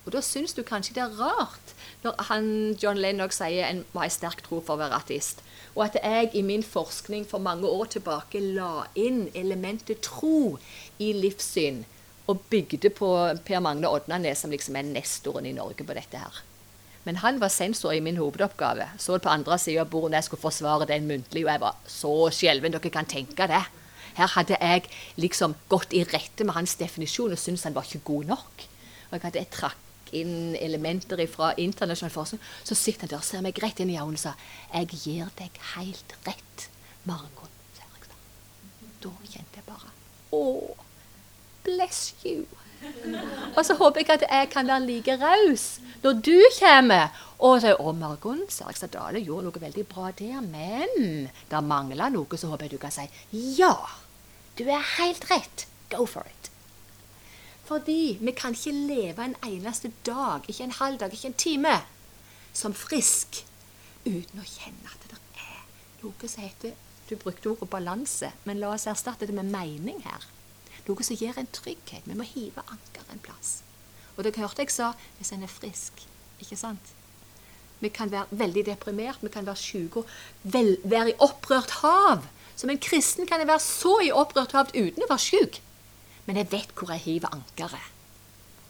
Og 0.07 0.13
da 0.15 0.23
syns 0.23 0.55
du 0.55 0.63
kanskje 0.63 0.95
det 0.95 1.03
er 1.03 1.17
rart 1.19 1.73
når 2.05 2.21
han, 2.29 2.49
John 2.79 3.01
Lennox 3.03 3.41
sier 3.41 3.67
en 3.67 3.83
må 3.91 4.05
ha 4.05 4.11
sterk 4.13 4.45
tro 4.47 4.61
for 4.61 4.77
å 4.77 4.83
være 4.85 5.01
artist, 5.01 5.43
og 5.75 5.89
at 5.89 5.99
jeg 5.99 6.31
i 6.39 6.45
min 6.47 6.63
forskning 6.63 7.27
for 7.27 7.43
mange 7.43 7.67
år 7.67 7.91
tilbake 7.97 8.41
la 8.55 8.87
inn 8.95 9.27
elementet 9.35 10.05
tro 10.07 10.55
i 11.03 11.11
livssyn, 11.17 11.83
og 12.31 12.43
bygde 12.51 12.91
på 12.95 13.11
Per 13.47 13.63
Magne 13.63 13.91
Odnanes, 13.91 14.43
som 14.43 14.55
liksom 14.55 14.79
er 14.79 14.87
nestoren 14.87 15.47
i 15.47 15.55
Norge 15.55 15.87
på 15.87 15.95
dette 15.95 16.23
her. 16.23 16.41
Men 17.07 17.21
han 17.23 17.39
var 17.41 17.53
sensor 17.55 17.95
i 17.95 18.03
min 18.03 18.19
hovedoppgave. 18.19 18.89
Så 18.99 19.19
på 19.23 19.31
andre 19.31 19.59
sida 19.63 19.85
av 19.85 19.91
bordet 19.93 20.13
når 20.13 20.19
jeg 20.19 20.29
skulle 20.29 20.43
forsvare 20.43 20.89
den 20.91 21.07
muntlig, 21.07 21.45
og 21.47 21.53
jeg 21.53 21.63
var 21.63 21.81
så 21.91 22.15
skjelven 22.35 22.75
dere 22.75 22.93
kan 22.93 23.09
tenke 23.09 23.49
det. 23.51 23.63
Her 24.17 24.33
hadde 24.33 24.59
jeg 24.59 24.87
liksom 25.21 25.55
gått 25.71 25.95
i 25.95 26.05
rette 26.09 26.45
med 26.45 26.57
hans 26.57 26.75
definisjon 26.81 27.35
og 27.37 27.41
syntes 27.41 27.67
han 27.69 27.77
var 27.77 27.87
ikke 27.87 28.07
god 28.11 28.31
nok. 28.33 28.69
Og 29.09 29.19
jeg 29.19 29.27
hadde 29.29 29.45
trakk 29.55 30.13
inn 30.17 30.55
elementer 30.59 31.21
fra 31.31 31.53
internasjonal 31.61 32.15
forskning. 32.15 32.43
Så 32.65 32.79
sitter 32.79 33.07
han 33.07 33.15
der 33.15 33.23
og 33.23 33.29
ser 33.29 33.45
meg 33.45 33.61
rett 33.63 33.83
inn 33.83 33.93
i 33.93 33.99
øynene 34.01 34.19
og 34.19 34.25
sa 34.27 34.35
jeg 34.73 35.03
gir 35.05 35.35
deg 35.39 35.61
helt 35.77 36.17
rett, 36.27 36.71
Margot 37.07 37.53
Da 39.07 39.13
kjente 39.31 39.61
jeg 39.61 39.67
bare 39.67 39.93
Å, 40.35 40.75
bless 41.67 42.15
you. 42.25 42.47
Og 43.57 43.63
så 43.65 43.75
håper 43.75 44.01
jeg 44.01 44.11
at 44.11 44.25
jeg 44.31 44.51
kan 44.53 44.69
være 44.69 44.87
like 44.87 45.17
raus 45.21 45.67
når 46.03 46.19
du 46.23 46.41
kommer 46.61 47.09
og 47.39 47.61
sier 47.61 47.77
'Å, 47.77 47.93
Margunn 47.93 48.45
Serigstad 48.49 48.93
Dale 48.95 49.21
gjorde 49.21 49.49
noe 49.49 49.61
veldig 49.61 49.85
bra 49.91 50.11
der, 50.11 50.41
men 50.41 51.29
det 51.51 51.63
mangler 51.65 52.13
noe', 52.15 52.39
så 52.39 52.49
håper 52.49 52.65
jeg 52.65 52.71
du 52.71 52.79
kan 52.79 52.91
si 52.95 53.09
'Ja, 53.33 53.75
du 54.59 54.65
er 54.65 54.85
helt 54.99 55.31
rett. 55.31 55.67
Go 55.91 56.07
for 56.07 56.21
it'. 56.21 56.51
Fordi 57.65 58.19
vi 58.21 58.33
kan 58.33 58.55
ikke 58.55 58.73
leve 58.73 59.25
en 59.25 59.37
eneste 59.43 59.93
dag, 60.07 60.41
ikke 60.49 60.65
en 60.65 60.79
halv 60.79 60.99
dag, 60.99 61.13
ikke 61.13 61.27
en 61.27 61.35
time, 61.35 61.83
som 62.53 62.75
frisk 62.75 63.45
uten 64.07 64.41
å 64.41 64.47
kjenne 64.47 64.87
at 64.87 65.03
det 65.11 65.19
er 65.35 65.65
noe 66.03 66.29
som 66.29 66.43
heter 66.43 66.73
Du 67.09 67.15
brukte 67.17 67.51
ordet 67.51 67.71
balanse, 67.71 68.33
men 68.45 68.59
la 68.59 68.73
oss 68.75 68.87
erstatte 68.87 69.27
det 69.27 69.35
med 69.35 69.45
mening 69.45 70.01
her. 70.03 70.25
Noe 70.87 71.07
som 71.07 71.19
gir 71.19 71.39
en 71.39 71.49
trygghet. 71.51 72.05
Vi 72.07 72.15
må 72.15 72.27
hive 72.27 72.63
anker 72.67 73.07
en 73.11 73.23
plass. 73.23 73.61
Og 74.17 74.25
dere 74.25 74.45
hørte 74.45 74.65
jeg 74.65 74.73
sa 74.75 74.93
hvis 75.19 75.33
en 75.35 75.45
er 75.45 75.51
frisk. 75.53 76.05
Ikke 76.41 76.59
sant? 76.59 76.93
Vi 77.81 77.91
kan 77.93 78.11
være 78.13 78.27
veldig 78.31 78.65
deprimert, 78.71 79.21
vi 79.21 79.29
kan 79.29 79.47
være 79.47 79.61
syke 79.61 80.01
og 80.01 80.13
vel, 80.43 80.77
være 80.85 81.13
i 81.13 81.19
opprørt 81.21 81.75
hav. 81.83 82.25
Som 82.57 82.73
en 82.73 82.81
kristen 82.81 83.29
kan 83.29 83.43
jeg 83.43 83.51
være 83.51 83.61
så 83.61 83.99
i 84.05 84.13
opprørt 84.15 84.55
hav 84.57 84.73
uten 84.73 85.05
å 85.05 85.11
være 85.11 85.25
syk. 85.27 85.61
Men 86.27 86.41
jeg 86.41 86.51
vet 86.55 86.73
hvor 86.73 86.93
jeg 86.95 87.05
hiver 87.05 87.35
ankeret. 87.37 87.93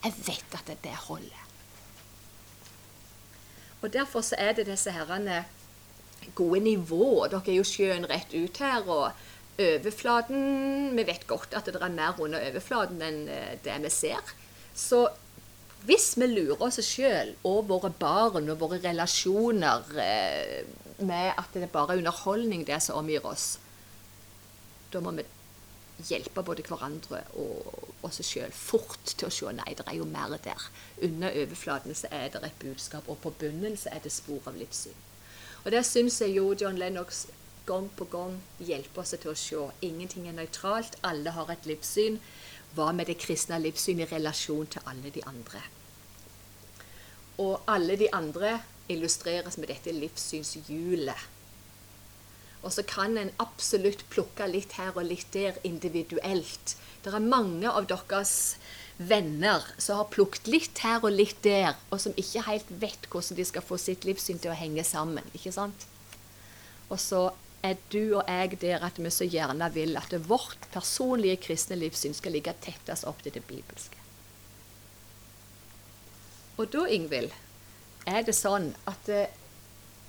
Jeg 0.04 0.14
vet 0.26 0.56
at 0.58 0.66
det, 0.66 0.80
det 0.84 0.96
holder. 1.06 1.44
Og 3.82 3.92
Derfor 3.92 4.20
så 4.26 4.34
er 4.38 4.52
det 4.52 4.66
disse 4.66 4.90
herrene 4.90 5.44
gode 6.34 6.60
nivå. 6.60 7.26
Dere 7.30 7.52
er 7.52 7.60
jo 7.60 7.66
sjøen 7.66 8.08
rett 8.10 8.34
ut 8.34 8.58
her. 8.58 8.82
og 8.82 9.12
overflaten 9.58 10.96
Vi 10.96 11.04
vet 11.08 11.26
godt 11.26 11.54
at 11.56 11.68
det 11.70 11.80
er 11.80 11.92
mer 11.92 12.18
under 12.20 12.42
overflaten 12.50 13.02
enn 13.04 13.22
eh, 13.32 13.54
det 13.64 13.76
vi 13.84 13.92
ser. 13.92 14.34
Så 14.76 15.06
hvis 15.86 16.16
vi 16.18 16.26
lurer 16.26 16.62
oss 16.66 16.80
sjøl 16.84 17.34
og 17.46 17.68
våre 17.70 17.92
barn 17.94 18.50
og 18.50 18.60
våre 18.60 18.80
relasjoner 18.82 19.86
eh, 20.02 20.66
med 20.98 21.32
at 21.36 21.54
det 21.54 21.70
bare 21.72 21.94
er 21.94 22.02
underholdning 22.02 22.66
det 22.66 22.80
som 22.82 23.00
omgir 23.00 23.24
oss, 23.28 23.56
da 24.92 25.02
må 25.04 25.12
vi 25.16 25.24
hjelpe 26.08 26.42
både 26.44 26.64
hverandre 26.66 27.22
og 27.40 28.04
oss 28.06 28.20
sjøl 28.24 28.52
fort 28.52 29.14
til 29.14 29.28
å 29.28 29.32
se 29.32 29.52
nei, 29.56 29.72
det 29.76 29.86
er 29.86 29.98
jo 29.98 30.08
mer 30.08 30.36
der. 30.44 30.68
Under 31.02 31.32
overflaten 31.44 31.96
så 31.96 32.10
er 32.12 32.28
det 32.34 32.42
et 32.44 32.58
budskap, 32.60 33.08
og 33.08 33.20
på 33.22 33.32
bunnen 33.40 33.76
så 33.80 33.92
er 33.94 34.02
det 34.04 34.12
spor 34.12 34.44
av 34.50 34.58
livssyn. 34.58 34.96
Og 35.64 35.72
det 35.74 35.82
syns 35.88 36.20
jeg 36.22 36.36
jo 36.36 36.52
John 36.54 36.78
Lennox 36.78 37.26
gang 37.66 37.88
på 37.98 38.06
gang 38.10 38.38
hjelper 38.62 39.02
oss 39.02 39.14
til 39.16 39.32
å 39.32 39.38
se. 39.38 39.62
Ingenting 39.86 40.28
er 40.28 40.36
nøytralt, 40.36 40.98
alle 41.06 41.34
har 41.36 41.50
et 41.52 41.66
livssyn. 41.68 42.20
Hva 42.76 42.92
med 42.92 43.10
det 43.10 43.18
kristne 43.22 43.58
livssyn 43.62 44.02
i 44.02 44.08
relasjon 44.10 44.68
til 44.72 44.88
alle 44.90 45.12
de 45.14 45.22
andre? 45.26 45.62
Og 47.42 47.66
alle 47.68 47.96
de 48.00 48.10
andre 48.16 48.58
illustreres 48.92 49.58
med 49.58 49.70
dette 49.72 49.92
livssynshjulet. 49.92 51.32
Og 52.64 52.72
så 52.74 52.82
kan 52.86 53.14
en 53.18 53.30
absolutt 53.42 54.02
plukke 54.10 54.48
litt 54.50 54.74
her 54.80 54.96
og 54.96 55.06
litt 55.06 55.28
der 55.34 55.58
individuelt. 55.66 56.74
Det 57.04 57.12
er 57.14 57.22
mange 57.22 57.70
av 57.70 57.86
deres 57.86 58.56
venner 58.98 59.62
som 59.78 60.00
har 60.00 60.10
plukket 60.10 60.48
litt 60.50 60.80
her 60.82 61.04
og 61.04 61.12
litt 61.12 61.42
der, 61.44 61.76
og 61.92 62.00
som 62.02 62.16
ikke 62.18 62.46
helt 62.48 62.70
vet 62.80 63.06
hvordan 63.12 63.38
de 63.38 63.44
skal 63.46 63.64
få 63.64 63.78
sitt 63.80 64.06
livssyn 64.08 64.40
til 64.42 64.50
å 64.50 64.58
henge 64.58 64.84
sammen. 64.88 65.24
ikke 65.36 65.52
sant? 65.54 65.86
Og 66.88 66.98
så 67.02 67.28
er 67.66 67.78
du 67.92 68.16
og 68.18 68.28
jeg 68.30 68.58
der 68.62 68.84
at 68.86 68.98
vi 69.02 69.10
så 69.12 69.26
gjerne 69.28 69.68
vil 69.74 69.96
at 69.98 70.14
vårt 70.28 70.68
personlige 70.72 71.40
kristne 71.48 71.78
livssyn 71.80 72.14
skal 72.16 72.36
ligge 72.36 72.54
tettest 72.64 73.06
opp 73.08 73.22
til 73.24 73.34
det 73.34 73.44
bibelske. 73.48 74.02
Og 76.56 76.70
da, 76.72 76.86
Ingvild, 76.88 77.32
er 78.06 78.22
det 78.24 78.36
sånn 78.36 78.70
at 78.88 79.10
eh, 79.12 79.32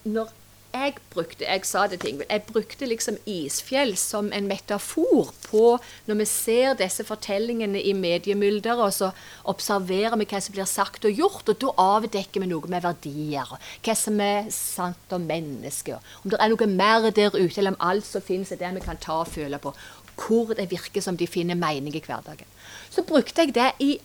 når 0.08 0.32
jeg 0.74 0.96
brukte 1.14 1.46
jeg 1.46 1.66
sa 1.66 1.86
det 1.90 2.00
til 2.04 2.22
jeg 2.24 2.44
brukte 2.48 2.88
liksom 2.90 3.18
isfjell 3.30 3.96
som 4.00 4.30
en 4.36 4.48
metafor 4.50 5.32
på 5.46 5.64
når 6.08 6.20
vi 6.22 6.28
ser 6.30 6.78
disse 6.80 7.06
fortellingene 7.08 7.82
i 7.82 7.94
mediemylderet, 7.98 8.82
og 8.82 8.94
så 8.94 9.12
observerer 9.50 10.18
vi 10.20 10.28
hva 10.30 10.42
som 10.44 10.56
blir 10.56 10.70
sagt 10.70 11.06
og 11.08 11.22
gjort, 11.22 11.52
og 11.52 11.60
da 11.62 11.74
avdekker 11.84 12.44
vi 12.44 12.50
noe 12.52 12.72
med 12.72 12.84
verdier. 12.86 13.54
Hva 13.86 13.96
som 13.98 14.20
er 14.24 14.50
sant 14.54 15.16
om 15.16 15.28
mennesket. 15.28 16.12
Om 16.24 16.34
det 16.34 16.42
er 16.42 16.52
noe 16.54 16.70
mer 16.72 17.08
der 17.12 17.36
ute, 17.36 17.60
eller 17.60 17.76
om 17.76 17.82
alt 17.92 18.08
som 18.08 18.24
finnes 18.24 18.52
er 18.52 18.62
det 18.62 18.74
vi 18.78 18.86
kan 18.86 19.00
ta 19.02 19.22
og 19.24 19.32
føle 19.32 19.60
på. 19.62 19.74
Hvor 20.18 20.54
det 20.58 20.70
virker 20.72 21.04
som 21.04 21.18
de 21.18 21.30
finner 21.30 21.60
mening 21.60 21.96
i 21.96 22.04
hverdagen. 22.04 22.48
Så 22.90 23.06
brukte 23.08 23.46
jeg 23.46 23.56
det 23.56 23.72
i 23.84 23.98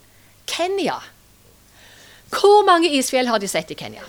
Kenya. 0.47 1.01
Hvor 2.33 2.65
mange 2.67 2.91
isfjell 2.97 3.29
har 3.29 3.43
de 3.43 3.49
sett 3.51 3.71
i 3.71 3.77
Kenya? 3.79 4.05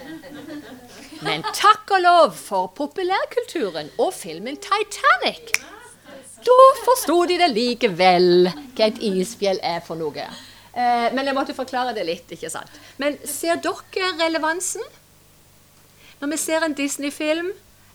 Men 1.23 1.43
takk 1.55 1.91
og 1.95 2.01
lov 2.03 2.33
for 2.35 2.71
populærkulturen 2.75 3.91
og 4.01 4.11
filmen 4.15 4.57
Titanic. 4.63 5.53
Da 6.43 6.57
forsto 6.83 7.21
de 7.29 7.37
det 7.39 7.51
likevel, 7.53 8.49
hva 8.75 8.89
et 8.89 8.99
isfjell 9.07 9.61
er 9.63 9.79
for 9.85 9.99
noe. 9.99 10.25
Eh, 10.73 11.07
men 11.13 11.29
jeg 11.29 11.37
måtte 11.37 11.55
forklare 11.55 11.93
det 11.95 12.03
litt, 12.07 12.31
ikke 12.35 12.51
sant. 12.51 12.71
Men 12.99 13.15
ser 13.29 13.61
dere 13.63 14.11
relevansen? 14.19 14.83
Når 16.19 16.33
vi 16.33 16.39
ser 16.41 16.65
en 16.65 16.75
Disney-film, 16.75 17.53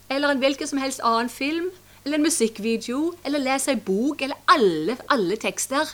eller 0.09 0.33
en 0.33 0.41
hvilken 0.41 0.69
som 0.69 0.81
helst 0.81 1.03
annen 1.05 1.29
film, 1.29 1.69
eller 2.05 2.17
en 2.17 2.25
musikkvideo, 2.25 3.01
eller 3.27 3.43
leser 3.43 3.75
en 3.75 3.83
bok, 3.85 4.23
eller 4.25 4.39
alle, 4.49 4.97
alle 5.13 5.37
tekster, 5.37 5.93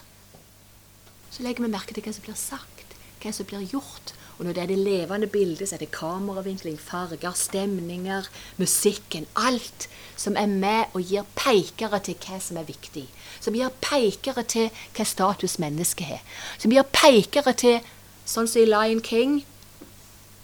så 1.31 1.43
legger 1.43 1.65
vi 1.65 1.73
merke 1.73 1.95
til 1.95 2.05
hva 2.05 2.13
som 2.15 2.23
blir 2.27 2.39
sagt, 2.39 2.95
hva 3.23 3.33
som 3.35 3.49
blir 3.49 3.65
gjort. 3.73 4.13
Og 4.37 4.45
når 4.45 4.53
det 4.53 4.63
er 4.63 4.67
det 4.67 4.79
levende 4.79 5.27
bildet, 5.27 5.69
så 5.69 5.75
er 5.75 5.79
det 5.79 5.91
kameravinkling, 5.95 6.79
farger, 6.79 7.31
stemninger, 7.31 8.27
musikken. 8.57 9.27
Alt 9.35 9.87
som 10.15 10.35
er 10.37 10.45
med 10.45 10.91
og 10.93 11.01
gir 11.01 11.23
pekere 11.35 11.99
til 12.03 12.19
hva 12.19 12.39
som 12.43 12.59
er 12.59 12.67
viktig. 12.67 13.05
Som 13.39 13.55
gir 13.55 13.71
pekere 13.81 14.43
til 14.43 14.69
hva 14.95 15.07
status 15.07 15.57
mennesket 15.59 16.11
har. 16.11 16.21
Som 16.59 16.75
gir 16.75 16.87
pekere 16.91 17.55
til, 17.55 17.79
sånn 18.27 18.51
som 18.51 18.61
i 18.61 18.67
Lion 18.67 19.03
King, 19.03 19.43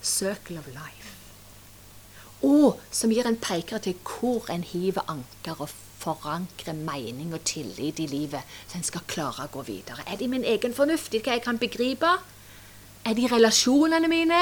Circle 0.02 0.60
of 0.60 0.68
Life. 0.72 1.14
Og 2.48 2.80
som 2.90 3.12
gir 3.14 3.28
en 3.28 3.38
pekere 3.38 3.84
til 3.84 4.00
hvor 4.08 4.48
en 4.50 4.64
hiver 4.66 5.04
anker 5.12 5.60
og 5.60 5.70
forankrer 6.02 6.74
mening 6.74 7.36
og 7.36 7.44
tillit 7.46 8.00
i 8.02 8.08
livet, 8.10 8.42
så 8.68 8.80
en 8.80 8.88
skal 8.88 9.06
klare 9.08 9.46
å 9.46 9.52
gå 9.54 9.66
videre. 9.68 10.02
Er 10.08 10.18
det 10.18 10.26
i 10.26 10.32
min 10.32 10.48
egen 10.48 10.74
fornuft, 10.74 11.14
hva 11.14 11.36
jeg 11.36 11.44
kan 11.46 11.62
begripe? 11.62 12.16
Er 13.06 13.18
de 13.18 13.28
relasjonene 13.28 14.08
mine? 14.08 14.42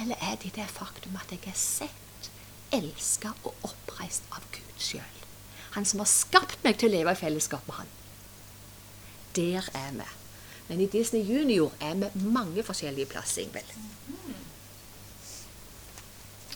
Eller 0.00 0.16
er 0.20 0.36
de 0.42 0.50
det 0.54 0.66
faktum 0.68 1.16
at 1.16 1.32
jeg 1.32 1.40
er 1.48 1.56
sett, 1.56 2.28
elska 2.72 3.32
og 3.44 3.54
oppreist 3.64 4.28
av 4.32 4.44
Gud 4.52 4.76
sjøl? 4.80 5.16
Han 5.76 5.86
som 5.86 6.02
har 6.02 6.10
skapt 6.10 6.60
meg 6.64 6.76
til 6.78 6.90
å 6.90 6.96
leve 6.98 7.14
i 7.14 7.20
fellesskap 7.20 7.64
med 7.68 7.80
Han. 7.80 7.92
Der 9.36 9.70
er 9.78 9.92
vi. 9.94 10.08
Men 10.68 10.80
i 10.80 10.86
Disney 10.90 11.22
Junior 11.22 11.72
er 11.80 11.94
vi 11.98 12.24
mange 12.30 12.62
forskjellige 12.62 13.08
plasser, 13.10 13.42
Ingvild. 13.42 13.72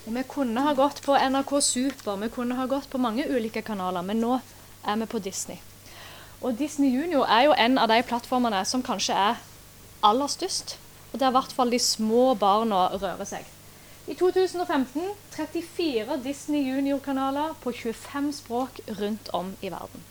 Og 0.04 0.12
vi 0.14 0.22
kunne 0.28 0.66
ha 0.66 0.74
gått 0.76 1.00
på 1.02 1.16
NRK 1.16 1.54
Super, 1.64 2.18
vi 2.20 2.28
kunne 2.28 2.58
ha 2.58 2.66
gått 2.68 2.90
på 2.90 3.00
mange 3.00 3.24
ulike 3.24 3.62
kanaler, 3.64 4.02
men 4.02 4.20
nå 4.20 4.36
er 4.84 5.00
vi 5.00 5.08
på 5.08 5.18
Disney. 5.18 5.58
Og 6.44 6.58
Disney 6.58 6.92
Junior 6.92 7.24
er 7.24 7.46
jo 7.48 7.56
en 7.56 7.78
av 7.80 7.88
de 7.88 8.02
plattformene 8.04 8.60
som 8.68 8.84
kanskje 8.84 9.16
er 9.16 9.40
aller 10.04 10.30
størst. 10.30 10.76
Og 11.12 11.20
der 11.20 11.30
i 11.30 11.36
hvert 11.36 11.52
fall 11.54 11.70
de 11.70 11.78
små 11.78 12.34
barna 12.38 12.86
rører 12.94 13.28
seg. 13.28 13.50
I 14.06 14.14
2015 14.20 15.12
34 15.32 16.16
Disney 16.24 16.64
Junior-kanaler 16.68 17.54
på 17.62 17.72
25 17.72 18.32
språk 18.40 18.80
rundt 19.00 19.30
om 19.32 19.54
i 19.62 19.70
verden. 19.72 20.02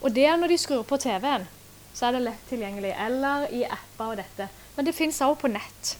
Og 0.00 0.14
det 0.16 0.24
er 0.24 0.38
når 0.40 0.54
de 0.54 0.58
skrur 0.58 0.86
på 0.88 0.96
TV-en, 0.96 1.44
så 1.92 2.06
er 2.06 2.16
det 2.16 2.22
lett 2.24 2.46
tilgjengelig. 2.48 2.94
Eller 3.06 3.50
i 3.52 3.64
apper 3.68 4.14
og 4.14 4.20
dette. 4.22 4.48
Men 4.76 4.86
det 4.88 4.96
fins 4.96 5.20
også 5.20 5.42
på 5.42 5.52
nett. 5.52 5.96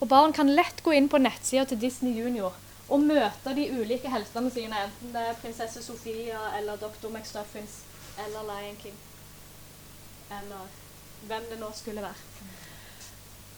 Og 0.00 0.08
barn 0.08 0.32
kan 0.32 0.50
lett 0.50 0.80
gå 0.82 0.94
inn 0.96 1.10
på 1.12 1.20
nettsida 1.20 1.66
til 1.68 1.82
Disney 1.82 2.16
Junior 2.16 2.56
og 2.92 3.00
møte 3.00 3.54
de 3.56 3.68
ulike 3.72 4.10
heltene 4.10 4.50
sine, 4.52 4.76
enten 4.84 5.12
det 5.14 5.22
er 5.24 5.38
prinsesse 5.40 5.80
Sofia 5.84 6.40
eller 6.58 6.80
Dr. 6.80 7.08
McStuffins 7.08 7.78
eller 8.20 8.44
Lion 8.48 8.76
King. 8.82 8.96
Eller 10.40 10.81
hvem 11.28 11.48
det 11.50 11.58
nå 11.60 11.70
skulle 11.76 12.04
være. 12.04 12.28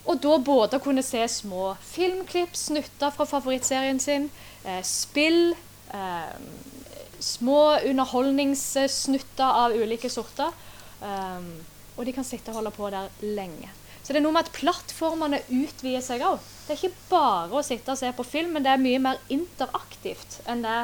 Og 0.04 0.20
da 0.20 0.36
både 0.44 0.80
kunne 0.84 1.02
se 1.04 1.22
små 1.32 1.70
filmklipp, 1.80 2.56
snutter 2.56 3.12
fra 3.14 3.24
favorittserien 3.24 4.00
sin, 4.00 4.30
eh, 4.64 4.82
spill, 4.84 5.54
eh, 5.92 6.34
små 7.20 7.78
underholdningssnutter 7.88 9.44
av 9.64 9.72
ulike 9.72 10.10
sorter. 10.10 10.52
Um, 11.00 11.64
og 11.96 12.06
de 12.06 12.12
kan 12.12 12.26
sitte 12.26 12.50
og 12.50 12.60
holde 12.60 12.72
på 12.74 12.90
der 12.90 13.08
lenge. 13.20 13.70
Så 14.02 14.12
det 14.12 14.20
er 14.20 14.24
noe 14.26 14.32
med 14.36 14.44
at 14.44 14.52
plattformene 14.52 15.40
utvider 15.48 16.02
seg 16.04 16.24
òg. 16.26 16.42
Det 16.66 16.74
er 16.74 16.80
ikke 16.80 17.08
bare 17.10 17.56
å 17.56 17.64
sitte 17.64 17.94
og 17.94 18.00
se 18.00 18.10
på 18.12 18.26
film, 18.26 18.52
men 18.56 18.64
det 18.64 18.72
er 18.72 18.82
mye 18.82 19.00
mer 19.00 19.20
interaktivt 19.32 20.40
enn 20.50 20.64
det 20.64 20.80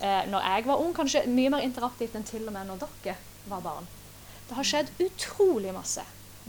eh, 0.00 0.22
når 0.30 0.46
jeg 0.46 0.66
var 0.68 0.84
ung. 0.84 0.92
Kanskje 0.94 1.24
mye 1.30 1.50
mer 1.50 1.66
interaktivt 1.66 2.14
enn 2.18 2.28
til 2.28 2.46
og 2.46 2.54
med 2.54 2.70
når 2.70 2.84
dere 2.84 3.16
var 3.50 3.64
barn. 3.64 3.88
Det 4.48 4.58
har 4.58 4.68
skjedd 4.68 4.90
utrolig 5.02 5.74
masse 5.74 6.04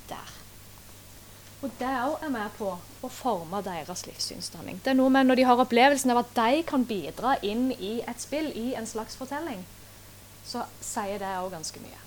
der. 0.10 0.32
Og 1.64 1.72
det 1.80 1.92
òg 2.04 2.26
er 2.26 2.32
med 2.34 2.56
på 2.58 2.74
å 2.76 3.10
forme 3.12 3.62
deres 3.64 4.04
livssynsdanning. 4.08 4.82
Det 4.84 4.92
er 4.92 5.00
noe 5.00 5.12
med 5.14 5.30
når 5.30 5.40
de 5.40 5.46
har 5.48 5.62
opplevelsen 5.64 6.12
av 6.12 6.24
at 6.26 6.34
de 6.36 6.64
kan 6.68 6.84
bidra 6.88 7.38
inn 7.42 7.70
i 7.78 8.02
et 8.04 8.20
spill, 8.20 8.50
i 8.52 8.74
en 8.76 8.88
slags 8.90 9.16
fortelling, 9.20 9.64
så 10.44 10.66
sier 10.84 11.22
det 11.24 11.32
òg 11.40 11.54
ganske 11.56 11.80
mye. 11.80 12.02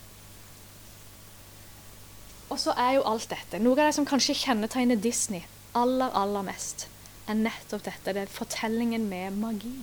Og 2.53 2.61
så 2.63 2.77
er 2.79 2.93
jo 2.95 3.07
alt 3.09 3.27
dette 3.33 3.59
Noe 3.59 3.75
av 3.75 3.89
det 3.89 3.97
som 3.97 4.07
kanskje 4.07 4.37
kjennetegner 4.39 5.01
Disney 5.03 5.43
aller, 5.77 6.13
aller 6.15 6.45
mest, 6.47 6.87
er 7.29 7.39
nettopp 7.39 7.85
dette. 7.87 8.13
Det 8.15 8.25
er 8.25 8.33
fortellingen 8.33 9.09
med 9.11 9.37
magi. 9.41 9.79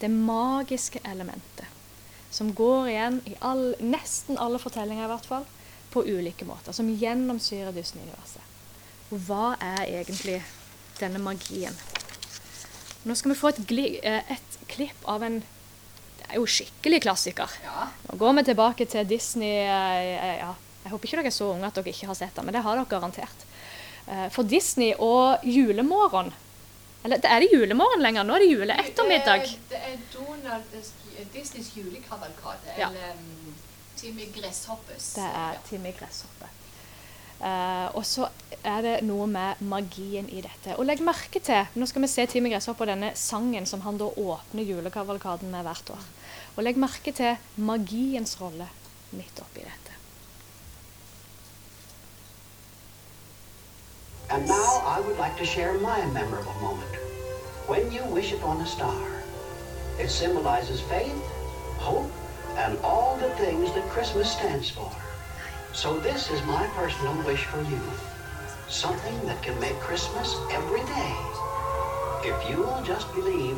Det 0.00 0.10
magiske 0.10 1.02
elementet. 1.08 1.66
Som 2.32 2.54
går 2.56 2.88
igjen 2.88 3.18
i 3.28 3.34
all, 3.44 3.74
nesten 3.84 4.38
alle 4.40 4.60
fortellinger, 4.60 5.04
i 5.04 5.12
hvert 5.12 5.28
fall, 5.28 5.44
på 5.92 6.04
ulike 6.08 6.46
måter. 6.48 6.72
Som 6.72 6.88
gjennomsyrer 6.88 7.74
Disney-universet. 7.76 8.40
Og 9.12 9.20
hva 9.26 9.52
er 9.60 9.84
egentlig 10.00 10.38
denne 10.96 11.20
magien? 11.20 11.76
Nå 13.04 13.16
skal 13.18 13.34
vi 13.34 13.36
få 13.36 13.50
et, 13.52 13.60
eh, 14.02 14.32
et 14.32 14.58
klipp 14.68 15.04
av 15.04 15.22
en 15.22 15.42
Det 16.22 16.38
er 16.38 16.38
jo 16.38 16.46
skikkelig 16.46 17.02
klassiker. 17.02 17.50
Nå 18.08 18.16
går 18.16 18.36
vi 18.36 18.42
tilbake 18.44 18.86
til 18.88 19.04
Disney 19.04 19.66
eh, 19.66 20.38
ja, 20.38 20.54
Jeg 20.84 20.92
håper 20.92 21.08
ikke 21.08 21.16
dere 21.18 21.26
er 21.26 21.34
så 21.34 21.50
unge 21.52 21.66
at 21.66 21.74
dere 21.74 21.92
ikke 21.92 22.06
har 22.06 22.14
sett 22.14 22.34
den, 22.36 22.46
men 22.46 22.54
det 22.54 22.62
har 22.62 22.78
dere 22.78 22.88
garantert. 22.88 23.44
Eh, 24.06 24.28
for 24.30 24.42
Disney 24.42 24.94
og 24.98 25.44
julemorgen 25.44 26.32
Eller 27.04 27.20
er 27.26 27.40
det 27.40 27.50
julemorgen 27.52 28.00
lenger? 28.00 28.24
Nå 28.24 28.34
er 28.34 28.38
det 28.38 28.50
juleettermiddag. 28.54 29.44
Det 29.68 29.76
er, 29.76 29.76
det 29.76 29.80
er 29.82 29.98
Donald 30.14 30.62
Disneys 31.32 31.72
julekavalkade. 31.76 32.74
Ja. 32.78 32.90
Eller 32.90 33.14
um, 33.14 33.54
Timmy 33.96 34.26
Gresshoppes. 34.34 35.14
Det 35.14 35.28
er 35.28 35.58
Timmy 35.68 35.92
Gresshoppe. 35.98 36.48
Uh, 37.42 37.88
og 37.98 38.04
så 38.06 38.28
er 38.62 38.84
det 38.86 38.94
noe 39.02 39.26
med 39.26 39.62
magien 39.66 40.28
i 40.30 40.42
dette. 40.44 40.76
Og 40.78 40.86
legg 40.86 41.02
merke 41.02 41.42
til 41.42 41.66
Nå 41.74 41.88
skal 41.90 42.04
vi 42.04 42.10
se 42.10 42.26
Timmy 42.30 42.52
Gresshoppe 42.52 42.86
og 42.86 42.92
denne 42.92 43.12
sangen 43.18 43.66
som 43.66 43.82
han 43.82 43.98
da 43.98 44.06
åpner 44.06 44.62
julekavalkaden 44.62 45.50
med 45.50 45.66
hvert 45.66 45.94
år. 45.96 46.04
Og 46.56 46.62
legg 46.66 46.78
merke 46.78 47.14
til 47.16 47.34
magiens 47.56 48.36
rolle 48.40 48.68
midt 49.10 49.42
oppi 49.42 49.66
dette. 49.66 49.98
And 54.32 54.46
now 54.48 54.82
I 54.86 55.00
would 55.00 55.18
like 55.18 55.36
to 55.38 55.44
share 55.44 55.74
my 55.74 56.06
memorable 56.06 56.54
moment. 56.62 56.94
When 57.66 57.92
you 57.92 58.02
wish 58.04 58.32
upon 58.32 58.60
a 58.62 58.66
star, 58.66 59.21
it 59.98 60.08
symbolizes 60.08 60.80
faith, 60.80 61.20
hope, 61.78 62.10
and 62.56 62.78
all 62.78 63.16
the 63.16 63.30
things 63.36 63.72
that 63.74 63.88
Christmas 63.90 64.30
stands 64.30 64.70
for. 64.70 64.90
So 65.72 65.98
this 65.98 66.30
is 66.30 66.42
my 66.44 66.66
personal 66.74 67.14
wish 67.24 67.44
for 67.44 67.62
you. 67.62 67.80
Something 68.68 69.26
that 69.26 69.42
can 69.42 69.58
make 69.60 69.78
Christmas 69.80 70.34
every 70.50 70.80
day. 70.80 71.14
If 72.24 72.50
you'll 72.50 72.82
just 72.84 73.12
believe. 73.14 73.56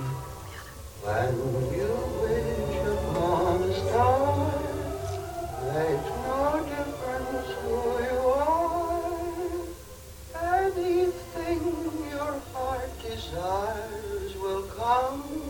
When 1.02 1.34
you 1.76 1.92
wish 2.22 2.86
upon 2.86 3.62
a 3.62 3.88
star, 3.88 4.64
makes 5.74 6.10
no 6.24 6.64
difference 6.70 7.48
who 7.60 7.78
you 8.08 8.18
are. 8.30 8.64
Anything 10.64 11.62
your 12.10 12.40
heart 12.54 12.90
desires 13.02 14.34
will 14.36 14.62
come 14.62 15.43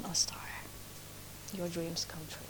upon 0.00 0.10
a 0.10 0.14
star, 0.14 0.48
your 1.56 1.68
dreams 1.68 2.04
come 2.04 2.24
true. 2.28 2.46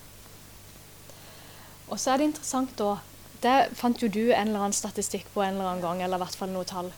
Og 1.88 2.00
så 2.00 2.12
er 2.12 2.16
det 2.18 2.30
interessant 2.30 2.76
da 2.78 2.98
Det 3.40 3.70
fant 3.72 4.02
jo 4.02 4.08
du 4.12 4.34
en 4.34 4.50
eller 4.50 4.60
annen 4.60 4.76
statistikk 4.76 5.30
på 5.32 5.40
en 5.40 5.54
eller 5.54 5.64
annen 5.64 5.80
gang, 5.80 6.02
eller 6.04 6.20
i 6.20 6.20
hvert 6.20 6.34
fall 6.36 6.50
noe 6.52 6.66
tall. 6.68 6.90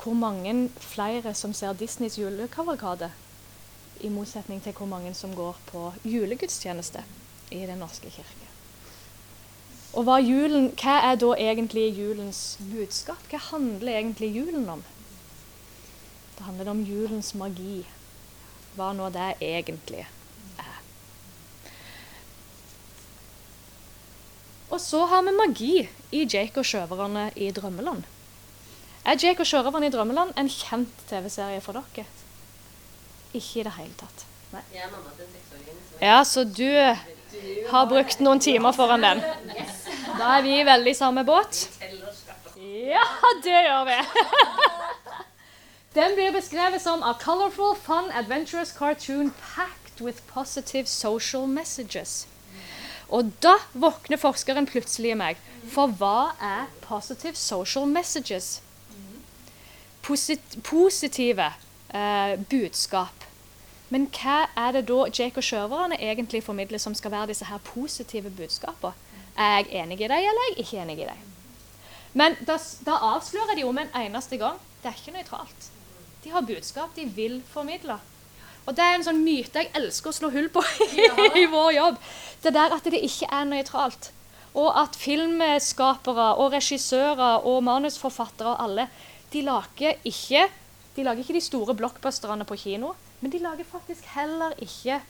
Hvor 0.00 0.14
mange 0.16 0.70
flere 0.80 1.34
som 1.36 1.52
ser 1.52 1.76
Disneys 1.76 2.16
julekavalkade, 2.16 3.10
i 4.00 4.08
motsetning 4.08 4.62
til 4.64 4.72
hvor 4.72 4.88
mange 4.88 5.12
som 5.14 5.34
går 5.36 5.58
på 5.66 5.92
julegudstjeneste 6.08 7.04
i 7.52 7.66
Den 7.68 7.84
norske 7.84 8.08
kirke. 8.08 8.48
Og 9.92 10.08
hva, 10.08 10.16
julen, 10.16 10.70
hva 10.80 10.96
er 11.10 11.20
da 11.20 11.34
egentlig 11.36 11.90
julens 11.92 12.56
budskap? 12.72 13.20
Hva 13.28 13.42
handler 13.50 13.98
egentlig 13.98 14.32
julen 14.32 14.64
om? 14.72 14.82
Det 16.38 16.48
handler 16.48 16.72
om 16.72 16.80
julens 16.88 17.34
magi 17.36 17.82
hva 18.76 18.92
nå 18.96 19.08
det 19.12 19.34
egentlig 19.44 20.04
er. 20.06 20.10
Og 24.72 24.80
så 24.80 25.04
har 25.04 25.22
vi 25.26 25.34
magi 25.36 25.74
i 26.16 26.24
Jake 26.24 26.56
og 26.62 26.64
sjørøverne 26.64 27.26
i 27.36 27.50
Drømmeland. 27.52 28.06
Er 29.04 29.18
Jake 29.20 29.44
og 29.44 29.48
sjørøverne 29.50 29.90
i 29.90 29.92
Drømmeland 29.92 30.32
en 30.40 30.48
kjent 30.48 31.04
TV-serie 31.10 31.60
for 31.60 31.76
dere? 31.76 32.06
Ikke 33.36 33.60
i 33.60 33.66
det 33.66 33.74
hele 33.76 33.96
tatt. 34.00 34.24
Nei. 34.52 34.62
Ja, 36.00 36.22
så 36.24 36.44
du 36.44 36.68
har 37.72 37.86
brukt 37.90 38.20
noen 38.24 38.40
timer 38.40 38.72
foran 38.76 39.04
den. 39.04 39.22
Da 40.18 40.36
er 40.38 40.44
vi 40.44 40.58
i 40.60 40.66
veldig 40.68 40.94
samme 40.96 41.24
båt. 41.28 41.66
Ja, 42.62 43.04
det 43.44 43.64
gjør 43.66 43.88
vi. 43.88 43.98
Den 45.94 46.14
blir 46.16 46.32
beskrevet 46.32 46.80
som 46.80 47.02
a 47.02 47.12
colorful, 47.20 47.74
fun, 47.76 48.10
adventurous 48.12 48.72
cartoon 48.72 49.30
packed 49.30 50.00
with 50.00 50.22
positive 50.26 50.88
social 50.88 51.46
messages. 51.46 52.26
Og 53.08 53.32
da 53.44 53.58
våkner 53.74 54.16
forskeren 54.16 54.66
plutselig 54.66 55.12
i 55.12 55.18
meg. 55.20 55.40
For 55.68 55.92
hva 56.00 56.32
er 56.40 56.70
positive 56.80 57.36
social 57.36 57.84
messages? 57.86 58.62
Posit 60.02 60.56
positive 60.64 61.50
eh, 61.92 62.40
budskap. 62.50 63.28
Men 63.92 64.08
hva 64.16 64.46
er 64.56 64.72
det 64.78 64.86
da 64.88 65.04
Jake 65.12 65.36
og 65.36 65.44
sjørøverne 65.44 66.00
egentlig 66.00 66.40
formidler 66.42 66.80
som 66.80 66.96
skal 66.96 67.12
være 67.12 67.34
disse 67.34 67.44
her 67.44 67.60
positive 67.68 68.32
budskapene? 68.32 68.96
Er 69.36 69.60
jeg 69.60 69.68
enig 69.84 70.00
i 70.00 70.08
dem, 70.08 70.16
eller 70.16 70.40
er 70.40 70.50
jeg 70.50 70.64
ikke 70.64 70.80
enig 70.80 70.98
i 71.04 71.10
dem? 71.10 71.28
Men 72.12 72.34
da, 72.48 72.56
da 72.86 72.96
avslører 73.12 73.56
de 73.56 73.64
om 73.68 73.78
en 73.78 73.92
eneste 73.96 74.40
gang 74.40 74.56
det 74.82 74.90
er 74.90 74.98
ikke 74.98 75.14
nøytralt. 75.14 75.70
De 76.22 76.30
har 76.30 76.46
budskap 76.46 76.94
de 76.96 77.04
vil 77.16 77.40
formidle. 77.52 77.98
Og 78.62 78.76
det 78.78 78.84
er 78.84 78.94
en 78.94 79.06
sånn 79.06 79.24
myte 79.24 79.64
jeg 79.64 79.72
elsker 79.74 80.12
å 80.12 80.14
slå 80.14 80.28
hull 80.30 80.48
på 80.54 80.62
i 81.42 81.46
vår 81.50 81.70
jobb. 81.76 81.96
Det 82.42 82.52
der 82.54 82.74
at 82.76 82.84
det 82.94 83.00
ikke 83.02 83.30
er 83.30 83.48
nøytralt. 83.50 84.12
Og 84.52 84.68
at 84.78 84.98
filmskapere 85.00 86.28
og 86.38 86.52
regissører 86.54 87.46
og 87.48 87.64
manusforfattere 87.66 88.52
og 88.52 88.62
alle, 88.66 88.84
de 89.32 89.40
lager 89.46 89.92
ikke 90.06 90.42
de 90.92 91.00
lager 91.06 91.22
ikke 91.24 91.38
de 91.38 91.40
store 91.40 91.72
blockbusterne 91.74 92.44
på 92.44 92.56
kino, 92.60 92.92
men 93.20 93.30
de 93.32 93.38
lager 93.40 93.64
faktisk 93.64 94.04
heller 94.12 94.52
ikke 94.60 95.00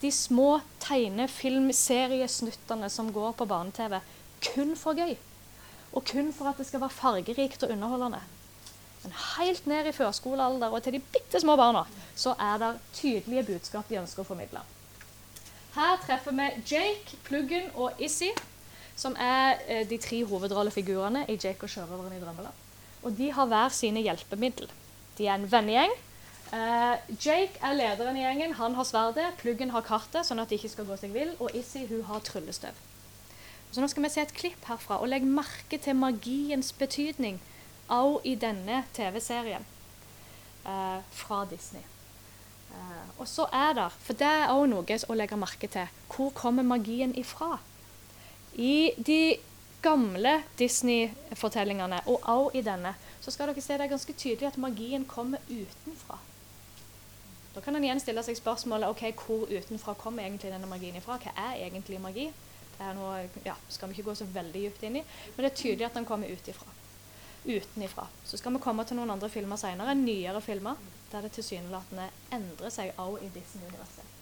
de 0.00 0.10
små 0.12 0.60
tegnefilmseriesnuttene 0.80 2.88
som 2.92 3.12
går 3.12 3.32
på 3.36 3.44
barne-TV, 3.48 4.00
kun 4.48 4.76
for 4.80 4.92
gøy. 4.96 5.16
Og 5.92 6.04
kun 6.08 6.32
for 6.32 6.48
at 6.48 6.56
det 6.60 6.66
skal 6.68 6.80
være 6.80 6.90
fargerikt 6.96 7.62
og 7.64 7.70
underholdende. 7.74 8.20
Men 9.06 9.14
helt 9.38 9.66
ned 9.70 9.86
i 9.86 9.94
førskolealder 9.94 10.72
og 10.74 10.82
til 10.82 10.96
de 10.96 11.02
bitte 11.14 11.38
små 11.38 11.54
barna 11.58 11.84
så 12.18 12.32
er 12.42 12.58
det 12.58 12.72
tydelige 12.96 13.44
budskap 13.52 13.86
de 13.86 14.00
ønsker 14.00 14.24
å 14.24 14.26
formidle. 14.26 14.62
Her 15.76 16.00
treffer 16.02 16.34
vi 16.34 16.48
Jake, 16.66 17.18
Pluggen 17.28 17.68
og 17.76 18.00
Issy, 18.02 18.32
som 18.96 19.14
er 19.20 19.60
eh, 19.68 19.84
de 19.86 19.98
tre 20.02 20.22
hovedrollefigurene 20.26 21.26
i 21.28 21.36
Jake 21.36 21.68
og 21.68 21.70
sjørøveren 21.70 22.16
i 22.16 22.20
Drømmeland. 22.22 22.64
Og 23.04 23.14
de 23.14 23.30
har 23.30 23.46
hver 23.46 23.70
sine 23.76 24.02
hjelpemiddel. 24.02 24.72
De 25.18 25.28
er 25.28 25.36
en 25.36 25.46
vennegjeng. 25.52 25.92
Eh, 26.56 27.12
Jake 27.20 27.60
er 27.62 27.76
lederen 27.76 28.16
i 28.18 28.24
gjengen. 28.24 28.56
Han 28.58 28.74
har 28.74 28.88
sverdet. 28.88 29.34
Pluggen 29.38 29.70
har 29.76 29.86
kartet, 29.86 30.26
sånn 30.26 30.42
at 30.42 30.50
de 30.50 30.58
ikke 30.58 30.72
skal 30.72 30.88
gå 30.88 30.96
seg 30.98 31.14
vill. 31.14 31.36
Og 31.38 31.54
Issy 31.54 31.84
hun 31.92 32.02
har 32.08 32.24
tryllestøv. 32.26 32.80
Så 33.70 33.84
nå 33.84 33.90
skal 33.92 34.06
vi 34.06 34.14
se 34.16 34.24
et 34.24 34.34
klipp 34.34 34.64
herfra, 34.66 34.98
og 35.04 35.12
legg 35.12 35.28
merke 35.28 35.78
til 35.78 35.98
magiens 36.00 36.72
betydning 36.72 37.36
også 37.88 38.20
i 38.24 38.34
denne 38.34 38.84
TV-serien 38.94 39.64
eh, 40.66 41.00
fra 41.10 41.44
Disney. 41.50 41.82
Eh, 42.72 43.02
og 43.18 43.28
så 43.28 43.48
er 43.52 43.72
det, 43.78 43.88
for 44.02 44.18
det 44.18 44.28
er 44.28 44.52
også 44.52 44.70
noe 44.72 45.00
å 45.08 45.18
legge 45.18 45.40
merke 45.40 45.70
til, 45.70 45.98
hvor 46.12 46.32
kommer 46.36 46.66
magien 46.66 47.14
ifra? 47.18 47.58
I 48.56 48.92
de 48.96 49.36
gamle 49.82 50.40
Disney-fortellingene, 50.58 52.00
og 52.06 52.22
også 52.22 52.58
i 52.58 52.64
denne, 52.66 52.94
så 53.20 53.30
skal 53.30 53.50
dere 53.50 53.62
se 53.62 53.76
det 53.76 53.86
er 53.86 53.92
ganske 53.92 54.16
tydelig 54.16 54.48
at 54.48 54.58
magien 54.58 55.04
kommer 55.08 55.42
utenfra. 55.50 56.18
Da 57.54 57.62
kan 57.64 57.76
en 57.76 57.84
igjen 57.86 58.00
stille 58.02 58.20
seg 58.24 58.36
spørsmålet 58.36 58.90
ok, 58.92 59.04
hvor 59.16 59.46
utenfra 59.48 59.94
kommer 59.96 60.26
egentlig 60.26 60.52
denne 60.52 60.68
magien 60.68 60.96
ifra? 60.98 61.16
Hva 61.22 61.32
er 61.46 61.62
egentlig 61.64 62.00
magi? 62.02 62.26
Det 62.76 62.84
er 62.84 62.96
noe, 62.98 63.22
ja, 63.46 63.54
skal 63.72 63.88
vi 63.88 63.96
ikke 63.96 64.10
gå 64.10 64.16
så 64.18 64.26
veldig 64.28 64.66
dypt 64.66 64.82
inn 64.84 64.98
i, 65.00 65.04
men 65.04 65.38
det 65.40 65.48
er 65.48 65.56
tydelig 65.62 65.86
at 65.86 65.96
den 65.96 66.08
kommer 66.08 66.28
utifra. 66.28 66.75
Utenifra. 67.46 68.06
Så 68.26 68.38
skal 68.40 68.56
vi 68.56 68.62
komme 68.62 68.84
til 68.86 68.98
noen 68.98 69.14
andre 69.14 69.30
filmer 69.32 69.60
senere, 69.60 69.94
nyere 69.98 70.42
filmer, 70.44 70.78
der 71.12 71.26
det 71.26 71.32
tilsynelatende 71.36 72.08
endrer 72.34 72.72
seg 72.74 72.94
òg 73.00 73.20
i 73.22 73.30
Disney-universet. 73.34 74.14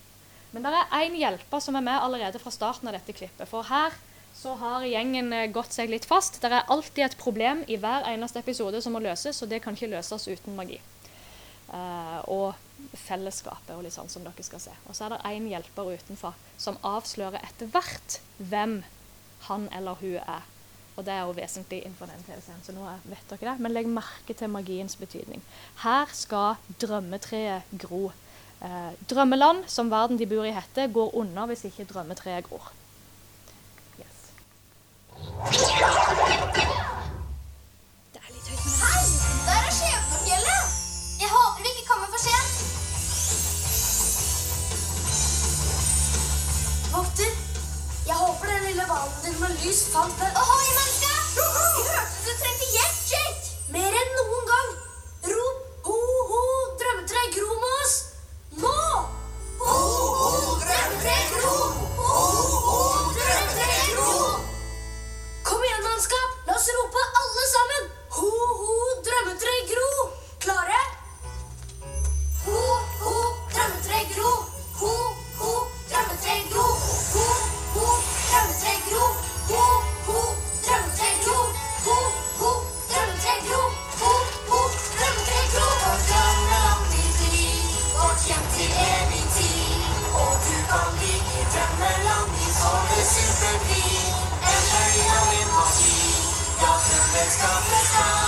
Men 0.55 0.67
det 0.67 0.75
er 0.79 0.99
én 1.01 1.17
hjelper 1.19 1.63
som 1.65 1.75
er 1.75 1.83
med 1.83 1.99
allerede 1.99 2.39
fra 2.39 2.53
starten 2.55 2.91
av 2.91 2.95
dette 2.95 3.17
klippet. 3.17 3.49
For 3.51 3.67
her 3.67 3.97
så 4.35 4.55
har 4.59 4.87
gjengen 4.87 5.33
eh, 5.35 5.51
gått 5.51 5.75
seg 5.75 5.91
litt 5.91 6.07
fast. 6.07 6.41
Det 6.43 6.51
er 6.51 6.71
alltid 6.71 7.05
et 7.07 7.19
problem 7.19 7.65
i 7.71 7.79
hver 7.81 8.07
eneste 8.11 8.43
episode 8.43 8.83
som 8.83 8.95
må 8.95 9.03
løses, 9.03 9.41
og 9.43 9.51
det 9.51 9.63
kan 9.65 9.75
ikke 9.75 9.93
løses 9.95 10.29
uten 10.31 10.59
magi. 10.59 10.81
Uh, 11.65 12.21
og 12.31 12.99
fellesskapet 13.07 13.73
og 13.75 13.83
litt 13.87 13.95
sånn 13.95 14.11
som 14.13 14.23
dere 14.27 14.45
skal 14.47 14.63
se. 14.63 14.75
Og 14.87 14.95
så 14.95 15.07
er 15.07 15.15
det 15.15 15.23
én 15.33 15.47
hjelper 15.51 15.95
utenfor 15.97 16.37
som 16.61 16.79
avslører 16.87 17.43
etter 17.43 17.71
hvert 17.73 18.19
hvem 18.39 18.83
han 19.49 19.69
eller 19.75 19.99
hun 20.03 20.19
er. 20.21 20.45
Og 20.97 21.05
det 21.07 21.13
er 21.15 21.25
jo 21.27 21.35
vesentlig 21.35 21.81
innenfor 21.83 22.07
den 22.07 22.23
TV-serien, 22.27 22.63
så 22.63 22.75
nå 22.75 22.87
vet 23.11 23.31
dere 23.33 23.51
det. 23.51 23.63
Men 23.65 23.75
legg 23.75 23.89
merke 23.91 24.37
til 24.37 24.53
magiens 24.53 24.95
betydning. 24.97 25.43
Her 25.83 26.07
skal 26.15 26.55
drømmetreet 26.83 27.75
gro. 27.83 28.13
Eh, 28.63 28.93
drømmeland, 29.11 29.67
som 29.67 29.91
verden 29.91 30.19
de 30.19 30.27
bor 30.31 30.47
i 30.47 30.55
heter, 30.55 30.93
går 30.93 31.15
under 31.19 31.51
hvis 31.51 31.67
ikke 31.71 31.89
drømmetreet 31.91 32.47
gror. 32.47 32.73
Yes. 33.99 34.33
Din 49.25 49.41
med 49.41 49.51
lys 49.63 49.81
fant 49.93 50.19
den 50.21 50.33
drømmen 97.25 97.31
skal 97.31 97.49
bestå. 97.71 98.05
En 98.05 98.24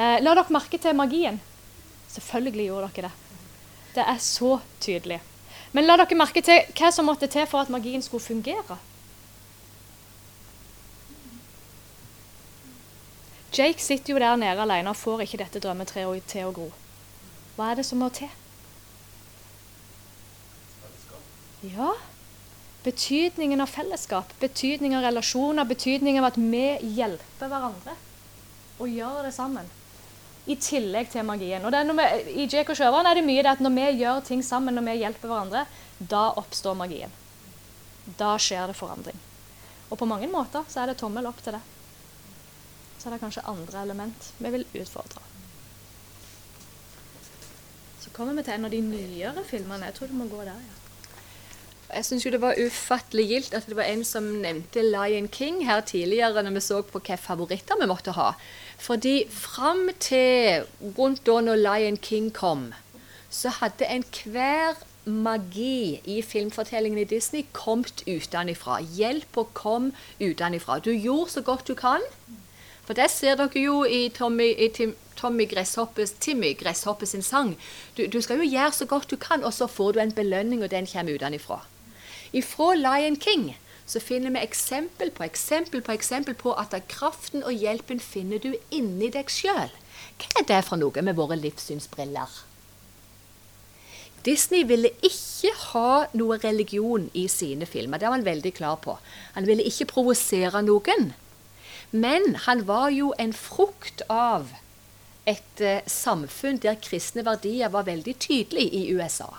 Eh, 0.00 0.16
la 0.24 0.32
dere 0.32 0.54
merke 0.54 0.78
til 0.80 0.96
magien. 0.96 1.36
Selvfølgelig 2.08 2.68
gjorde 2.70 2.90
dere 2.94 3.08
det. 3.08 3.40
Det 3.94 4.04
er 4.08 4.20
så 4.24 4.58
tydelig. 4.80 5.18
Men 5.76 5.84
la 5.84 5.98
dere 6.00 6.16
merke 6.16 6.40
til 6.46 6.62
hva 6.78 6.88
som 6.94 7.04
måtte 7.10 7.28
til 7.28 7.44
for 7.50 7.60
at 7.60 7.72
magien 7.72 8.00
skulle 8.02 8.24
fungere. 8.24 8.78
Jake 13.52 13.82
sitter 13.82 14.14
jo 14.14 14.20
der 14.22 14.38
nede 14.40 14.62
alene 14.62 14.94
og 14.94 14.96
får 14.96 15.24
ikke 15.26 15.40
dette 15.42 15.60
drømmetreet 15.60 16.28
til 16.30 16.48
å 16.48 16.54
gro. 16.54 16.68
Hva 17.56 17.72
er 17.72 17.80
det 17.80 17.84
som 17.84 18.00
må 18.00 18.08
til? 18.14 18.30
Ja, 21.66 21.90
betydningen 22.86 23.60
av 23.60 23.68
fellesskap, 23.68 24.32
betydningen 24.40 24.96
av 24.96 25.04
relasjoner, 25.10 25.68
betydningen 25.68 26.24
av 26.24 26.30
at 26.30 26.40
vi 26.40 26.94
hjelper 26.96 27.52
hverandre 27.52 27.98
og 28.80 28.88
gjør 28.88 29.26
det 29.26 29.34
sammen. 29.36 29.68
I 30.48 30.56
tillegg 30.56 31.10
til 31.12 31.26
magien. 31.26 31.64
Og 31.64 31.94
med, 31.94 32.28
I 32.32 32.46
Jake 32.48 32.72
og 32.72 32.78
Sjøvann 32.78 33.06
er 33.06 33.18
det 33.18 33.26
mye 33.26 33.42
det 33.44 33.52
at 33.52 33.64
når 33.64 33.74
vi 33.76 33.88
gjør 34.00 34.22
ting 34.24 34.44
sammen, 34.44 34.74
når 34.74 34.86
vi 34.88 35.00
hjelper 35.02 35.28
hverandre, 35.32 35.64
da 35.98 36.30
oppstår 36.40 36.78
magien. 36.78 37.12
Da 38.18 38.36
skjer 38.40 38.70
det 38.70 38.78
forandring. 38.78 39.18
Og 39.90 39.98
på 39.98 40.08
mange 40.08 40.30
måter 40.30 40.64
så 40.70 40.82
er 40.82 40.90
det 40.90 41.00
tommel 41.00 41.28
opp 41.28 41.42
til 41.44 41.58
det. 41.58 41.62
Så 42.98 43.08
er 43.08 43.16
det 43.16 43.22
kanskje 43.22 43.46
andre 43.48 43.82
element 43.84 44.32
vi 44.38 44.52
vil 44.56 44.66
utfordre. 44.80 45.22
Så 48.00 48.12
kommer 48.16 48.36
vi 48.36 48.44
til 48.46 48.56
en 48.56 48.68
av 48.68 48.72
de 48.72 48.80
nyere 48.84 49.44
filmene. 49.48 49.90
Jeg 49.90 49.98
tror 49.98 50.08
du 50.08 50.16
må 50.16 50.28
gå 50.30 50.44
der, 50.44 50.56
ja. 50.56 50.76
Jeg 51.90 52.06
syns 52.06 52.24
det 52.30 52.38
var 52.38 52.58
ufattelig 52.58 53.24
gildt 53.26 53.54
at 53.58 53.64
det 53.66 53.74
var 53.74 53.88
en 53.90 54.04
som 54.06 54.26
nevnte 54.42 54.82
Lion 54.84 55.26
King 55.32 55.64
her 55.66 55.80
tidligere 55.82 56.44
når 56.46 56.54
vi 56.54 56.62
så 56.62 56.76
på 56.86 57.00
hvilke 57.00 57.16
favoritter 57.18 57.80
vi 57.80 57.88
måtte 57.90 58.14
ha. 58.14 58.28
Fordi 58.80 59.26
fram 59.28 59.90
til 60.00 60.64
rundt 60.98 61.26
da 61.26 61.40
når 61.44 61.60
Lion 61.60 61.96
King 61.96 62.30
kom, 62.32 62.70
så 63.30 63.52
hadde 63.60 63.86
enhver 63.86 64.78
magi 65.04 66.00
i 66.04 66.22
filmfortellingen 66.22 66.98
i 66.98 67.04
Disney 67.04 67.44
kommet 67.52 68.02
utenfra. 68.06 68.80
Hjelp 68.80 69.36
og 69.36 69.52
kom 69.54 69.92
utenfra. 70.20 70.78
Du 70.78 70.90
gjorde 70.90 71.30
så 71.30 71.42
godt 71.44 71.68
du 71.68 71.74
kan. 71.74 72.00
For 72.84 72.96
det 72.96 73.10
ser 73.10 73.36
dere 73.38 73.60
jo 73.60 73.84
i 73.84 74.08
Tommy, 74.08 74.48
i 74.56 74.68
Tim, 74.74 74.96
Tommy 75.16 75.46
Gresshoppes, 75.50 76.16
Timmy 76.20 76.56
Gresshoppes 76.58 77.14
sang. 77.24 77.56
Du, 77.96 78.06
du 78.06 78.20
skal 78.20 78.40
jo 78.40 78.48
gjøre 78.48 78.72
så 78.72 78.86
godt 78.86 79.10
du 79.10 79.16
kan, 79.16 79.44
og 79.44 79.52
så 79.54 79.66
får 79.66 79.92
du 79.92 80.00
en 80.00 80.12
belønning, 80.12 80.62
og 80.62 80.70
den 80.70 80.86
kommer 80.86 81.14
utenfra. 81.14 81.60
Ifra 82.32 82.74
Lion 82.74 83.16
King 83.16 83.56
så 83.90 83.98
finner 84.02 84.30
vi 84.30 84.44
eksempel 84.44 85.10
på 85.10 85.24
eksempel 85.26 85.82
på 85.82 85.94
eksempel 85.96 86.36
på 86.38 86.52
at 86.62 86.76
kraften 86.92 87.42
og 87.42 87.56
hjelpen 87.58 87.98
finner 88.02 88.38
du 88.38 88.52
inni 88.70 89.10
deg 89.10 89.32
sjøl. 89.34 89.72
Hva 90.20 90.30
er 90.38 90.46
det 90.46 90.60
for 90.68 90.78
noe 90.78 91.02
med 91.02 91.18
våre 91.18 91.38
livssynsbriller? 91.40 92.30
Disney 94.24 94.66
ville 94.68 94.92
ikke 95.06 95.50
ha 95.72 96.06
noe 96.12 96.36
religion 96.42 97.08
i 97.16 97.26
sine 97.32 97.66
filmer. 97.66 97.98
Det 97.98 98.06
var 98.06 98.18
han 98.18 98.28
veldig 98.28 98.52
klar 98.54 98.76
på. 98.84 98.98
Han 99.34 99.48
ville 99.48 99.64
ikke 99.66 99.88
provosere 99.94 100.60
noen. 100.62 101.14
Men 101.90 102.36
han 102.46 102.66
var 102.68 102.90
jo 102.94 103.14
en 103.18 103.32
frukt 103.34 104.04
av 104.12 104.52
et 105.28 105.62
eh, 105.64 105.82
samfunn 105.88 106.60
der 106.62 106.78
kristne 106.84 107.24
verdier 107.26 107.72
var 107.72 107.88
veldig 107.88 108.14
tydelig 108.22 108.68
i 108.76 108.90
USA. 108.92 109.30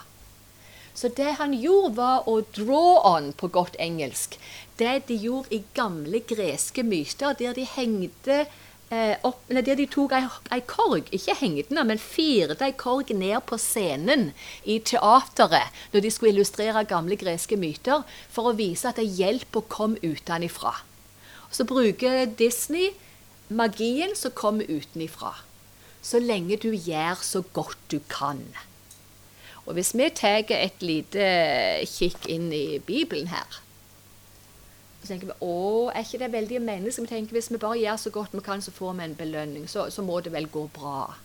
Så 0.93 1.11
det 1.17 1.37
han 1.39 1.53
gjorde, 1.55 1.95
var 1.97 2.27
å 2.29 2.41
draw 2.55 2.99
on, 3.07 3.31
på 3.33 3.47
godt 3.47 3.77
engelsk, 3.79 4.37
det 4.79 5.07
de 5.07 5.15
gjorde 5.15 5.55
i 5.55 5.63
gamle 5.77 6.21
greske 6.27 6.83
myter, 6.83 7.35
der 7.39 7.55
de 7.55 7.65
hengte 7.67 8.43
eh, 8.91 9.15
opp, 9.27 9.43
nei, 9.49 9.63
der 9.65 9.79
de 9.79 9.87
tok 9.89 10.15
ei, 10.17 10.23
ei 10.51 10.61
korg, 10.67 11.07
ikke 11.15 11.37
hengte 11.39 11.71
den, 11.73 11.83
men 11.87 12.01
firte 12.01 12.67
ei 12.67 12.75
korg 12.77 13.13
ned 13.15 13.39
på 13.47 13.59
scenen 13.61 14.31
i 14.63 14.79
teateret 14.91 15.71
når 15.93 16.05
de 16.05 16.11
skulle 16.13 16.33
illustrere 16.35 16.83
gamle 16.89 17.17
greske 17.19 17.59
myter, 17.59 18.03
for 18.29 18.51
å 18.51 18.57
vise 18.57 18.89
at 18.89 18.99
det 18.99 19.07
hjelper 19.07 19.63
å 19.63 19.69
komme 19.71 20.01
utenifra. 20.03 20.75
Så 21.51 21.67
bruker 21.67 22.25
Disney 22.39 22.91
magien 23.51 24.15
som 24.15 24.31
kommer 24.31 24.67
utenifra. 24.71 25.35
Så 26.01 26.19
lenge 26.23 26.57
du 26.57 26.71
gjør 26.71 27.19
så 27.21 27.43
godt 27.53 27.79
du 27.91 27.99
kan. 28.09 28.41
Og 29.65 29.75
hvis 29.77 29.93
vi 29.93 30.09
tar 30.15 30.47
et 30.49 30.81
lite 30.81 31.25
kikk 31.85 32.25
inn 32.31 32.49
i 32.53 32.79
Bibelen 32.79 33.29
her, 33.31 33.59
så 35.01 35.09
tenker 35.09 35.31
vi 35.31 35.37
å, 35.41 35.89
er 35.89 36.05
ikke 36.05 36.19
det 36.21 36.31
veldig 36.33 36.59
menneskelig? 36.61 37.07
Vi 37.07 37.13
tenker 37.15 37.37
hvis 37.37 37.49
vi 37.51 37.61
bare 37.61 37.79
gjør 37.81 38.01
så 38.01 38.11
godt 38.13 38.35
vi 38.37 38.41
kan, 38.45 38.61
så 38.61 38.73
får 38.73 38.97
vi 38.97 39.05
en 39.05 39.15
belønning. 39.17 39.69
Så, 39.69 39.87
så 39.93 40.05
må 40.05 40.19
det 40.21 40.33
vel 40.33 40.49
gå 40.49 40.67
bra. 40.75 41.15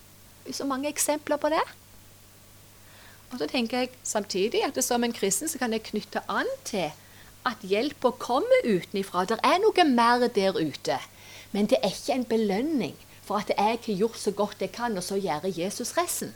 Så 0.48 0.64
mange 0.68 0.88
eksempler 0.88 1.40
på 1.40 1.50
det. 1.52 1.64
Og 3.32 3.40
så 3.40 3.48
tenker 3.50 3.82
jeg 3.82 3.90
samtidig 4.06 4.62
at 4.64 4.78
som 4.84 5.04
en 5.04 5.12
kristen 5.12 5.50
så 5.50 5.58
kan 5.60 5.74
jeg 5.74 5.84
knytte 5.90 6.22
an 6.30 6.48
til 6.64 6.92
at 7.46 7.62
hjelpa 7.66 8.14
kommer 8.22 8.64
utenifra. 8.64 9.26
Det 9.28 9.38
er 9.44 9.60
noe 9.62 9.84
mer 9.90 10.24
der 10.28 10.56
ute. 10.56 10.98
Men 11.52 11.68
det 11.70 11.82
er 11.82 11.92
ikke 11.92 12.16
en 12.16 12.28
belønning 12.30 12.96
for 13.26 13.42
at 13.42 13.50
jeg 13.50 13.78
har 13.84 14.00
gjort 14.00 14.18
så 14.18 14.30
godt 14.30 14.62
jeg 14.62 14.72
kan, 14.72 14.96
og 14.96 15.04
så 15.04 15.18
gjør 15.18 15.50
Jesus 15.50 15.96
resten. 15.98 16.32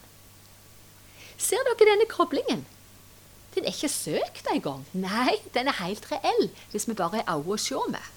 Ser 1.41 1.65
dere 1.67 1.89
denne 1.89 2.07
koblingen? 2.11 2.67
Den 3.55 3.65
er 3.65 3.73
ikke 3.75 3.89
søkt 3.91 4.49
engang. 4.53 4.85
Nei, 4.93 5.41
den 5.55 5.71
er 5.71 5.79
helt 5.81 6.07
reell, 6.13 6.51
hvis 6.71 6.87
vi 6.89 6.95
bare 6.95 7.23
har 7.25 7.39
øyne 7.41 7.57
å 7.57 7.59
se 7.59 7.81
med. 7.91 8.11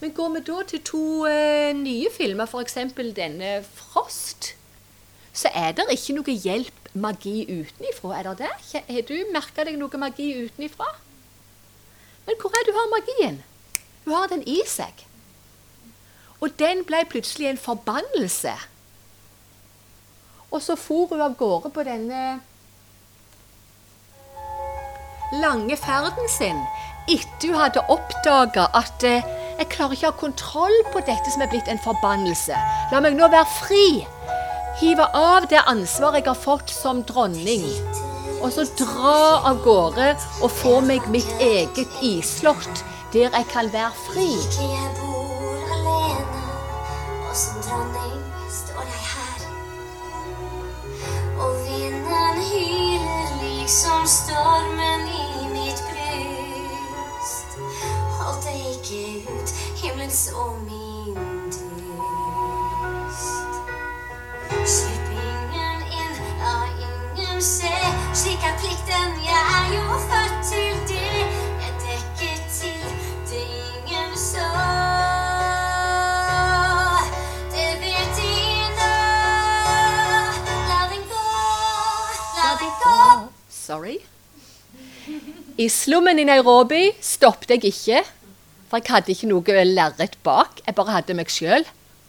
Men 0.00 0.12
går 0.14 0.30
vi 0.34 0.42
da 0.46 0.60
til 0.68 0.82
to 0.86 1.02
eh, 1.28 1.72
nye 1.76 2.10
filmer, 2.14 2.46
f.eks. 2.46 2.78
denne 3.16 3.56
Frost, 3.66 4.54
så 5.34 5.50
er 5.54 5.74
det 5.74 5.86
ikke 5.90 6.16
noe 6.18 6.34
hjelp, 6.46 6.80
magi 6.94 7.42
utenifra. 7.48 8.20
Er 8.20 8.28
det 8.28 8.44
det? 8.44 8.82
Har 8.86 9.06
du 9.08 9.16
merka 9.34 9.64
deg 9.66 9.78
noe 9.80 9.98
magi 9.98 10.28
utenifra? 10.44 10.86
Men 12.26 12.38
hvor 12.40 12.54
er 12.54 12.68
du 12.68 12.72
har 12.76 12.92
magien? 12.92 13.40
Du 14.04 14.12
har 14.14 14.30
den 14.30 14.44
i 14.46 14.60
seg. 14.68 15.02
Og 16.40 16.54
den 16.60 16.84
ble 16.86 17.02
plutselig 17.10 17.50
en 17.50 17.60
forbannelse. 17.60 18.54
Og 20.54 20.62
så 20.62 20.76
for 20.78 21.10
hun 21.10 21.22
av 21.24 21.34
gårde 21.38 21.70
på 21.74 21.82
denne 21.86 22.24
lange 25.42 25.76
ferden 25.80 26.28
sin 26.30 26.60
etter 27.10 27.50
hun 27.50 27.58
hadde 27.58 27.82
oppdaga 27.90 28.68
at 28.78 29.04
eh, 29.04 29.26
jeg 29.58 29.70
klarer 29.72 29.96
ikke 29.96 30.08
å 30.08 30.12
ha 30.12 30.20
kontroll 30.20 30.76
på 30.92 31.02
dette 31.06 31.32
som 31.32 31.42
er 31.44 31.50
blitt 31.52 31.68
en 31.70 31.82
forbannelse. 31.82 32.58
La 32.92 33.02
meg 33.02 33.18
nå 33.18 33.28
være 33.30 33.50
fri. 33.50 33.86
Hive 34.80 35.06
av 35.14 35.46
det 35.50 35.62
ansvaret 35.70 36.22
jeg 36.22 36.30
har 36.30 36.40
fått 36.40 36.72
som 36.74 37.04
dronning. 37.06 37.66
Og 38.40 38.50
så 38.54 38.66
dra 38.78 39.14
av 39.50 39.62
gårde 39.66 40.10
og 40.40 40.50
få 40.52 40.78
meg 40.86 41.06
mitt 41.12 41.30
eget 41.42 42.02
islott, 42.02 42.84
der 43.14 43.30
jeg 43.30 43.48
kan 43.52 43.70
være 43.74 43.94
fri. 44.08 44.28
Jeg 44.58 44.92
bor 44.98 45.74
alene, 45.78 46.44
og 47.22 47.34
som 47.38 47.62
dronning 47.68 48.23
hyler 52.50 53.28
liksom 53.42 54.06
stormen 54.06 55.00
i 55.08 55.48
mitt 55.52 55.80
bryst. 55.90 57.50
Holdt 58.18 58.44
jeg 58.50 58.58
ikke 58.74 59.02
ut 59.32 59.48
himmelen 59.82 60.10
så 60.10 60.44
min 60.66 61.18
dyst. 61.54 61.62
Slipp 64.76 65.08
ingen 65.12 65.80
inn, 66.00 66.14
la 66.42 66.54
ingen 66.88 67.42
se, 67.42 67.76
slik 68.12 68.42
er 68.48 68.56
plikten, 68.62 69.18
jeg 69.24 69.42
er 69.58 69.66
jo 69.78 70.00
født 70.08 70.33
Sorry. 83.64 83.96
I 85.56 85.68
slummen 85.72 86.18
i 86.18 86.26
Nairobi 86.28 86.90
stoppet 87.00 87.54
jeg 87.54 87.70
ikke, 87.70 88.02
for 88.68 88.80
jeg 88.82 88.92
hadde 88.92 89.14
ikke 89.14 89.30
noe 89.30 89.64
lerret 89.64 90.18
bak. 90.26 90.60
Jeg 90.66 90.76
bare 90.76 90.98
hadde 90.98 91.16
meg 91.16 91.32
sjøl. 91.32 91.64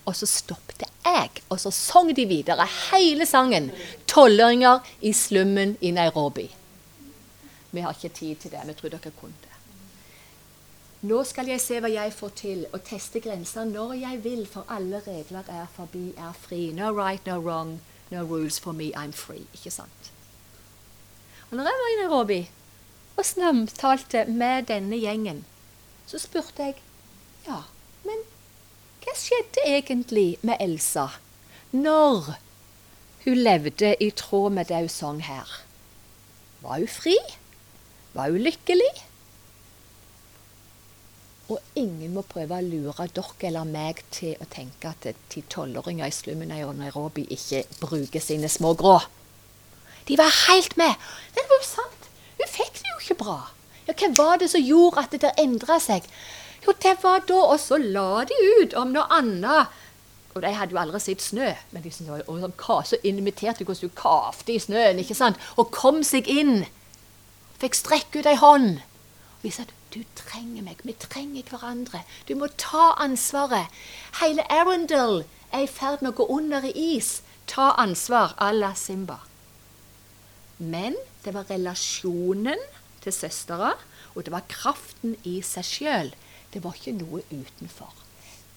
Og 0.05 0.13
så 0.13 0.27
stoppet 0.29 0.83
jeg, 0.85 1.29
og 1.49 1.57
så 1.61 1.71
sang 1.73 2.11
de 2.13 2.27
videre 2.29 2.67
hele 2.91 3.25
sangen. 3.25 3.71
'Tolvåringer 4.05 4.83
i 5.01 5.13
slummen 5.13 5.77
i 5.81 5.91
Nairobi'. 5.91 6.51
Vi 7.71 7.81
har 7.81 7.95
ikke 7.95 8.15
tid 8.15 8.35
til 8.35 8.51
det. 8.51 8.61
Vi 8.67 8.73
tror 8.73 8.89
dere 8.89 9.11
kunne 9.19 9.39
det. 9.41 9.55
Nå 11.09 11.23
skal 11.23 11.47
jeg 11.47 11.61
se 11.61 11.79
hva 11.79 11.89
jeg 11.91 12.13
får 12.13 12.31
til, 12.37 12.65
og 12.73 12.83
teste 12.83 13.19
grenser 13.19 13.65
når 13.65 13.93
jeg 13.93 14.23
vil, 14.23 14.45
for 14.47 14.65
alle 14.69 15.01
regler 15.07 15.43
er 15.49 15.65
forbi, 15.75 16.13
er 16.17 16.33
fri. 16.33 16.71
No 16.73 16.91
right, 16.91 17.25
no 17.25 17.39
wrong, 17.39 17.81
no 18.11 18.23
rules 18.23 18.59
for 18.59 18.73
me, 18.73 18.91
I'm 18.95 19.13
free. 19.13 19.45
Ikke 19.53 19.71
sant? 19.71 20.11
Og 21.49 21.57
når 21.57 21.69
jeg 21.69 21.81
var 21.81 21.91
i 21.91 21.99
Nairobi 22.01 22.39
og 23.15 23.25
samtalte 23.25 24.25
med 24.27 24.65
denne 24.71 24.97
gjengen, 24.99 25.43
så 26.09 26.19
spurte 26.21 26.69
jeg 26.69 26.79
ja, 27.45 27.61
men 28.05 28.23
hva 29.05 29.13
skjedde 29.19 29.67
egentlig 29.69 30.27
med 30.41 30.61
Elsa 30.63 31.07
når 31.75 32.31
hun 33.25 33.41
levde 33.41 33.93
i 34.01 34.09
tråd 34.13 34.53
med 34.57 34.69
det 34.69 34.83
hun 34.85 34.93
sang 34.93 35.21
her? 35.25 35.49
Var 36.61 36.81
hun 36.81 36.89
fri? 36.89 37.17
Var 38.13 38.31
hun 38.33 38.45
lykkelig? 38.45 38.93
Og 41.53 41.59
ingen 41.77 42.15
må 42.15 42.23
prøve 42.25 42.57
å 42.57 42.65
lure 42.65 43.05
dere 43.13 43.49
eller 43.49 43.69
meg 43.69 44.01
til 44.13 44.33
å 44.41 44.47
tenke 44.49 44.89
at 44.89 45.05
de 45.33 45.43
tolvåringer 45.53 46.09
i 46.09 46.15
slummen 46.15 46.53
i 46.55 46.63
Nairobi 46.65 47.27
ikke 47.35 47.61
bruker 47.83 48.23
sine 48.23 48.49
små 48.49 48.73
grå. 48.73 48.97
De 50.07 50.17
var 50.17 50.31
helt 50.47 50.77
med. 50.77 50.93
Det 51.35 51.43
var 51.49 51.61
jo 51.61 51.67
sant. 51.67 52.09
Hun 52.39 52.47
fikk 52.51 52.73
det 52.81 52.91
jo 52.91 52.99
ikke 53.01 53.17
bra. 53.23 53.37
Ja, 53.87 53.93
Hva 53.93 54.09
var 54.17 54.37
det 54.41 54.49
som 54.51 54.61
gjorde 54.61 55.01
at 55.05 55.11
det 55.21 55.31
endra 55.41 55.79
seg? 55.79 56.03
Jo, 56.65 56.73
det 56.81 56.95
var 57.03 57.19
da 57.29 57.37
Og 57.53 57.59
så 57.61 57.77
la 57.77 58.23
de 58.25 58.37
ut 58.61 58.73
om 58.73 58.91
noe 58.93 59.05
annet. 59.13 59.67
Og 60.35 60.41
de 60.41 60.51
hadde 60.51 60.73
jo 60.75 60.79
aldri 60.81 60.99
sett 60.99 61.21
snø. 61.21 61.53
Men 61.71 61.81
de 61.83 61.91
syntes 61.93 62.17
det 62.21 62.25
sånn, 62.27 62.53
ka- 62.57 62.81
så 62.83 62.97
inviterte 63.03 63.63
hvordan 63.63 63.87
hun 63.89 63.95
kavte 63.95 64.51
i 64.53 64.59
snøen 64.59 64.99
ikke 64.99 65.15
sant? 65.15 65.37
og 65.57 65.71
kom 65.71 66.03
seg 66.03 66.27
inn. 66.27 66.65
Fikk 67.61 67.75
strekke 67.77 68.19
ut 68.19 68.25
ei 68.27 68.35
hånd. 68.35 68.81
Og 69.37 69.43
vi 69.45 69.49
sa 69.55 69.63
du 69.95 70.01
trenger 70.15 70.61
meg. 70.65 70.81
Vi 70.83 70.91
trenger 70.99 71.43
hverandre. 71.47 72.01
Du 72.27 72.35
må 72.35 72.49
ta 72.57 72.95
ansvaret. 72.99 73.71
Hele 74.19 74.43
Arendal 74.51 75.23
er 75.53 75.63
i 75.63 75.67
ferd 75.71 76.01
med 76.01 76.11
å 76.11 76.17
gå 76.19 76.25
under 76.35 76.65
i 76.67 76.73
is. 76.97 77.21
Ta 77.47 77.71
ansvar 77.79 78.33
à 78.37 78.51
la 78.51 78.73
Simba. 78.75 79.21
Men 80.57 80.95
det 81.25 81.33
var 81.35 81.49
relasjonen 81.49 82.61
til 83.03 83.13
søstera, 83.13 83.73
og 84.15 84.25
det 84.25 84.33
var 84.33 84.47
kraften 84.49 85.17
i 85.27 85.41
seg 85.43 85.67
sjøl. 85.67 86.11
Det 86.53 86.63
var 86.63 86.77
ikke 86.77 86.95
noe 86.95 87.21
utenfor. 87.31 87.91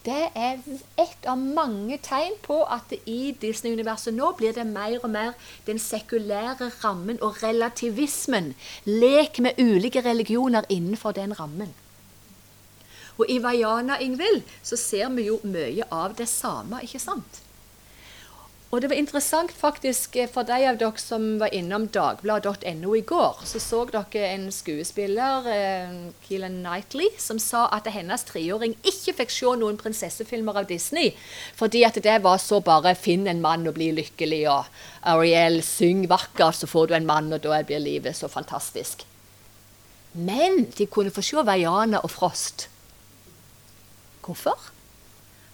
Det 0.06 0.28
er 0.38 0.60
et 0.96 1.26
av 1.28 1.36
mange 1.36 1.98
tegn 2.00 2.36
på 2.44 2.60
at 2.70 2.94
i 3.10 3.34
Disney-universet 3.42 4.14
nå 4.14 4.30
blir 4.38 4.54
det 4.56 4.64
mer 4.68 4.94
og 5.02 5.10
mer 5.10 5.34
den 5.66 5.80
sekulære 5.82 6.70
rammen 6.84 7.18
og 7.20 7.42
relativismen. 7.42 8.54
Lek 8.86 9.42
med 9.44 9.58
ulike 9.58 10.00
religioner 10.06 10.64
innenfor 10.70 11.16
den 11.18 11.34
rammen. 11.36 11.74
Og 13.18 13.26
i 13.28 13.40
Vaiana, 13.42 13.98
Ingvild, 13.98 14.46
så 14.62 14.78
ser 14.78 15.10
vi 15.18 15.26
jo 15.26 15.40
mye 15.42 15.84
av 15.90 16.14
det 16.16 16.28
samme, 16.30 16.78
ikke 16.86 17.02
sant? 17.02 17.42
Og 18.68 18.82
det 18.82 18.90
var 18.90 18.98
interessant 19.00 19.52
faktisk 19.56 20.16
eh, 20.20 20.28
for 20.28 20.44
de 20.44 20.58
av 20.68 20.76
dere 20.76 21.00
som 21.00 21.22
var 21.40 21.54
innom 21.56 21.86
dagbladet.no 21.88 22.90
i 22.98 23.00
går, 23.08 23.40
så 23.48 23.60
så 23.64 23.80
dere 23.88 24.26
en 24.34 24.44
skuespiller, 24.52 25.48
eh, 25.48 25.94
Keelan 26.26 26.58
Knightley, 26.60 27.08
som 27.16 27.40
sa 27.40 27.64
at 27.72 27.88
hennes 27.94 28.26
treåring 28.28 28.76
ikke 28.84 29.16
fikk 29.22 29.32
se 29.32 29.54
noen 29.62 29.80
prinsessefilmer 29.80 30.60
av 30.60 30.68
Disney, 30.68 31.14
fordi 31.56 31.86
at 31.88 31.96
det 32.04 32.18
var 32.26 32.36
så 32.44 32.60
bare 32.60 32.92
'finn 32.94 33.26
en 33.26 33.40
mann 33.40 33.66
og 33.66 33.78
bli 33.80 33.88
lykkelig', 34.02 34.50
og 34.52 34.66
'Ariel, 35.02 35.62
syng 35.62 36.04
vakkert, 36.08 36.60
så 36.60 36.66
får 36.68 36.88
du 36.88 36.94
en 36.94 37.06
mann, 37.06 37.32
og 37.32 37.40
da 37.40 37.62
blir 37.62 37.80
livet 37.80 38.16
så 38.16 38.28
fantastisk'. 38.28 39.06
Men 40.12 40.64
de 40.76 40.86
kunne 40.86 41.10
få 41.10 41.22
se 41.22 41.36
Vaiana 41.36 42.00
og 42.04 42.10
Frost. 42.10 42.68
Hvorfor? 44.20 44.60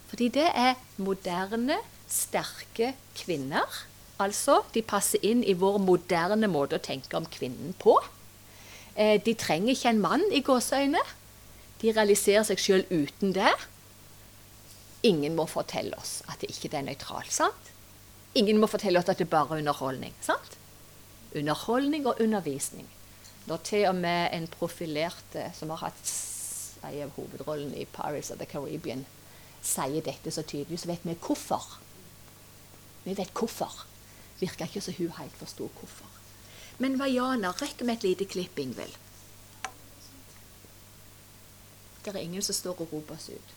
Fordi 0.08 0.28
det 0.28 0.50
er 0.54 0.74
moderne, 0.96 1.78
sterke 2.14 2.94
kvinner. 3.18 3.82
Altså, 4.22 4.60
de 4.74 4.82
passer 4.86 5.22
inn 5.26 5.42
i 5.42 5.56
vår 5.58 5.80
moderne 5.82 6.48
måte 6.50 6.78
å 6.78 6.82
tenke 6.82 7.18
om 7.18 7.26
kvinnen 7.26 7.74
på. 7.82 7.96
Eh, 8.94 9.18
de 9.22 9.34
trenger 9.34 9.74
ikke 9.74 9.90
en 9.90 10.02
mann 10.02 10.26
i 10.32 10.42
gåseøyne. 10.46 11.02
De 11.82 11.92
realiserer 11.92 12.46
seg 12.46 12.62
sjøl 12.62 12.84
uten 12.90 13.34
det. 13.34 13.52
Ingen 15.04 15.34
må 15.36 15.48
fortelle 15.50 15.98
oss 15.98 16.20
at 16.30 16.40
det 16.40 16.52
ikke 16.54 16.70
er 16.78 16.86
nøytralt. 16.86 17.32
sant? 17.32 17.72
Ingen 18.34 18.58
må 18.58 18.70
fortelle 18.70 18.98
oss 18.98 19.10
at 19.10 19.18
det 19.18 19.30
bare 19.30 19.56
er 19.56 19.64
underholdning. 19.64 20.14
sant? 20.20 20.58
Underholdning 21.34 22.06
og 22.06 22.20
undervisning. 22.20 22.86
Når 23.46 23.56
til 23.56 23.88
og 23.88 23.94
med 23.94 24.30
en 24.32 24.46
profilert 24.48 25.36
som 25.52 25.70
har 25.70 25.90
hatt 25.90 26.12
en 26.84 27.02
av 27.02 27.12
hovedrollene 27.16 27.76
i 27.80 27.84
Paris 27.84 28.30
of 28.30 28.38
the 28.38 28.46
Caribbean, 28.46 29.04
sier 29.64 30.04
dette 30.04 30.30
så 30.30 30.42
tydelig, 30.42 30.80
så 30.80 30.90
vet 30.92 31.04
vi 31.04 31.16
hvorfor. 31.20 31.80
Vi 33.04 33.16
vet 33.16 33.32
hvorfor. 33.32 33.86
Virker 34.40 34.66
ikke 34.66 34.80
som 34.80 34.94
hun 34.98 35.12
helt 35.18 35.36
forsto 35.38 35.70
hvorfor. 35.78 36.10
Men 36.78 36.98
Vaiana, 36.98 37.50
rekker 37.50 37.84
med 37.86 37.96
et 37.96 38.02
lite 38.02 38.24
klipp, 38.24 38.58
Ingvild. 38.58 38.96
Det 42.04 42.14
er 42.14 42.20
ingen 42.20 42.42
som 42.42 42.54
står 42.54 42.80
og 42.80 42.88
roper 42.92 43.14
oss 43.14 43.30
ut. 43.32 43.54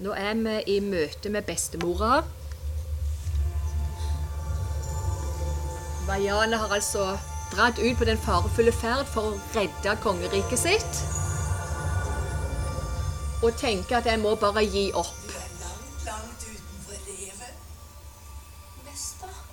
Nå 0.00 0.14
er 0.16 0.34
vi 0.34 0.54
i 0.76 0.78
møte 0.80 1.28
med 1.28 1.44
bestemora. 1.44 2.22
Vaiana 6.06 6.56
har 6.62 6.72
altså 6.72 7.18
dratt 7.52 7.78
ut 7.78 7.98
på 7.98 8.08
den 8.08 8.18
farefulle 8.18 8.72
ferd 8.72 9.04
for 9.12 9.34
å 9.34 9.38
redde 9.58 9.96
kongeriket 10.00 10.62
sitt. 10.62 11.02
Og 13.44 13.52
tenker 13.60 14.00
at 14.00 14.08
jeg 14.08 14.22
må 14.22 14.32
bare 14.40 14.64
gi 14.64 14.88
opp. 14.96 15.19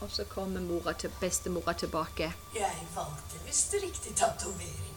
Og 0.02 0.12
så 0.12 0.24
kommer 0.24 0.62
mora 0.62 0.94
til, 0.94 1.12
bestemora 1.20 1.74
tilbake. 1.74 2.34
Jeg 2.56 2.88
valgte 2.96 3.40
visst 3.46 3.74
riktig 3.84 4.16
tatovering. 4.16 4.94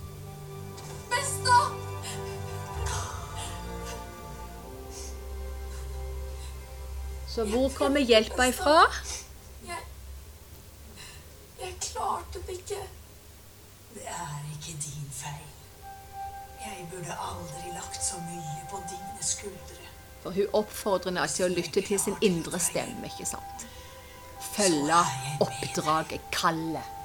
Besta! 1.11 1.61
Så 7.29 7.45
hvor 7.45 7.69
kommer 7.69 8.01
hjelpa 8.01 8.43
ifra? 8.45 8.81
Jeg 9.67 9.79
Jeg 11.61 11.75
klarte 11.81 12.39
det 12.47 12.53
ikke. 12.53 12.83
Det 13.95 14.07
er 14.07 14.45
ikke 14.53 14.79
din 14.83 15.11
feil. 15.13 15.49
Jeg 16.61 16.89
burde 16.91 17.17
aldri 17.31 17.73
lagt 17.75 18.05
så 18.05 18.17
mye 18.17 18.67
på 18.71 18.77
dine 18.91 19.23
skuldre. 19.25 19.87
For 20.23 20.31
hun 20.31 20.47
oppfordrer 20.53 21.11
henne 21.11 21.27
til 21.29 21.45
å 21.45 21.55
lytte 21.55 21.83
til 21.83 22.01
sin 22.01 22.17
indre 22.21 22.59
stemme, 22.61 23.07
ikke 23.09 23.27
sant? 23.27 23.70
Følge 24.57 25.03
oppdraget, 25.41 26.21
kallet. 26.33 27.00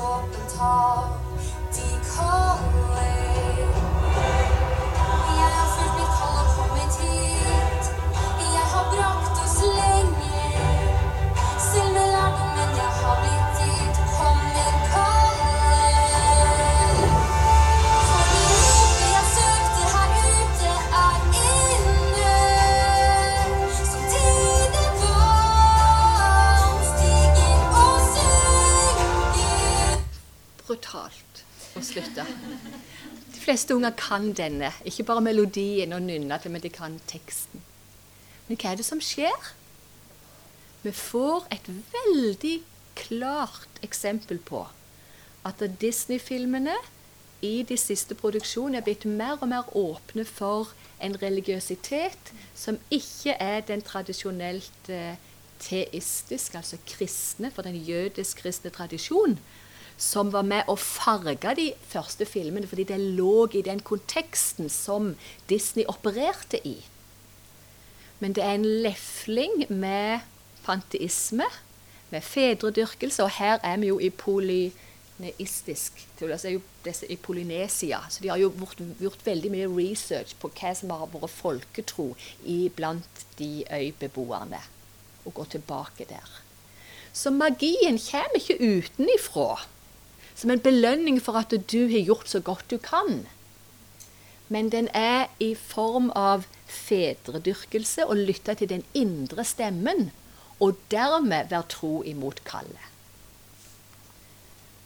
Ut 0.00 0.38
mot 0.38 0.60
åpent 0.60 1.20
fleste 33.50 33.74
unger 33.74 33.90
kan 33.98 34.32
denne. 34.32 34.70
Ikke 34.86 35.02
bare 35.02 35.20
melodien 35.20 35.92
og 35.92 36.02
nynna 36.02 36.38
til, 36.38 36.52
men 36.54 36.62
de 36.62 36.70
kan 36.70 37.00
teksten. 37.10 37.62
Men 38.46 38.58
hva 38.60 38.70
er 38.72 38.78
det 38.78 38.86
som 38.86 39.00
skjer? 39.02 39.48
Vi 40.84 40.92
får 40.94 41.48
et 41.50 41.66
veldig 41.66 42.60
klart 43.00 43.82
eksempel 43.82 44.38
på 44.38 44.62
at 45.48 45.62
Disney-filmene 45.80 46.76
i 47.42 47.64
de 47.66 47.76
siste 47.80 48.14
produksjonene 48.14 48.78
er 48.78 48.86
blitt 48.86 49.06
mer 49.08 49.40
og 49.40 49.48
mer 49.50 49.70
åpne 49.76 50.26
for 50.28 50.70
en 51.02 51.16
religiøsitet 51.22 52.32
som 52.54 52.78
ikke 52.92 53.34
er 53.40 53.64
den 53.66 53.82
tradisjonelt 53.82 54.90
eh, 54.92 55.16
teistiske, 55.60 56.60
altså 56.60 56.78
kristne, 56.86 57.50
for 57.50 57.66
den 57.66 57.76
jødisk-kristne 57.76 58.70
tradisjon, 58.70 59.38
som 60.00 60.30
var 60.32 60.46
med 60.48 60.68
å 60.70 60.78
farge 60.80 61.54
de 61.58 61.66
første 61.90 62.24
filmene, 62.24 62.68
fordi 62.68 62.86
det 62.88 62.96
lå 63.18 63.50
i 63.52 63.60
den 63.66 63.82
konteksten 63.84 64.70
som 64.72 65.12
Disney 65.50 65.84
opererte 65.92 66.60
i. 66.64 66.78
Men 68.20 68.32
det 68.36 68.44
er 68.44 68.56
en 68.56 68.68
lefling 68.84 69.66
med 69.68 70.24
panteisme, 70.64 71.48
med 72.10 72.24
fedredyrkelse, 72.26 73.22
og 73.22 73.36
her 73.36 73.60
er 73.62 73.76
vi 73.80 73.90
jo 73.92 73.98
i 74.02 74.08
polyneistisk 74.10 76.00
altså 76.20 76.48
er 76.48 76.54
jo 76.56 76.62
disse 76.84 77.06
i 77.12 77.16
Polynesia. 77.20 78.00
Så 78.10 78.24
de 78.24 78.28
har 78.32 78.40
jo 78.40 78.50
gjort, 78.56 78.80
gjort 79.00 79.24
veldig 79.24 79.50
mye 79.52 79.68
research 79.68 80.34
på 80.40 80.50
hva 80.52 80.72
som 80.76 80.92
har 80.92 81.08
vært 81.12 81.32
folketro 81.32 82.08
blant 82.76 83.24
de 83.38 83.64
øybeboerne, 83.68 84.60
og 85.24 85.34
går 85.36 85.52
tilbake 85.56 86.08
der. 86.08 86.40
Så 87.12 87.30
magien 87.30 87.98
kommer 88.00 88.40
ikke 88.40 88.58
utenifra 88.60 89.60
som 90.40 90.50
en 90.50 90.62
belønning 90.64 91.20
for 91.20 91.36
at 91.36 91.52
du 91.52 91.80
har 91.90 92.06
gjort 92.06 92.30
så 92.32 92.40
godt 92.40 92.70
du 92.72 92.78
kan. 92.80 93.26
Men 94.48 94.70
den 94.72 94.88
er 94.96 95.28
i 95.38 95.52
form 95.54 96.08
av 96.16 96.46
fedredyrkelse 96.66 98.06
og 98.08 98.24
lytte 98.30 98.56
til 98.58 98.70
den 98.72 98.86
indre 98.94 99.44
stemmen, 99.44 100.08
og 100.60 100.80
dermed 100.90 101.52
være 101.52 101.68
tro 101.72 102.00
imot 102.02 102.42
kallet. 102.44 102.88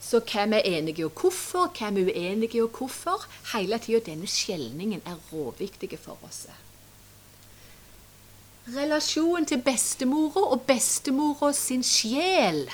Så 0.05 0.21
hvem 0.21 0.53
er 0.53 0.67
enige 0.69 1.07
og 1.07 1.15
hvorfor, 1.21 1.71
hvem 1.79 1.97
er 1.97 2.11
uenige 2.13 2.63
og 2.63 2.77
hvorfor? 2.77 3.25
Hele 3.55 3.79
tida 3.79 4.03
denne 4.05 4.29
skjelningen 4.29 5.01
er 5.07 5.17
råviktig 5.33 5.97
for 5.99 6.21
oss. 6.29 6.45
Relasjonen 8.69 9.49
til 9.49 9.63
bestemora 9.65 10.45
og 10.53 10.63
bestemora 10.69 11.53
sin 11.57 11.83
sjel 11.85 12.67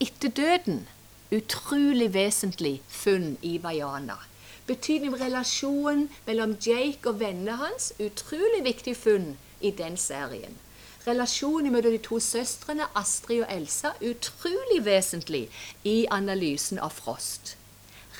etter 0.00 0.28
døden. 0.28 0.86
Utrolig 1.30 2.14
vesentlig 2.14 2.78
funn 2.88 3.36
i 3.44 3.58
Vaiana. 3.60 4.16
Betydning 4.64 5.12
av 5.12 5.20
relasjonen 5.20 6.06
mellom 6.24 6.54
Jake 6.64 7.10
og 7.10 7.20
vennene 7.20 7.58
hans. 7.60 7.90
Utrolig 8.00 8.62
viktig 8.64 8.94
funn 8.96 9.34
i 9.60 9.70
den 9.76 10.00
serien. 10.00 10.56
Relasjonen 11.04 11.72
mellom 11.72 11.92
de 11.92 12.00
to 12.04 12.16
søstrene 12.20 12.88
Astrid 12.96 13.44
og 13.44 13.52
Elsa. 13.52 13.92
Utrolig 14.00 14.80
vesentlig 14.88 15.44
i 15.84 16.06
analysen 16.08 16.80
av 16.80 16.96
Frost. 16.96 17.58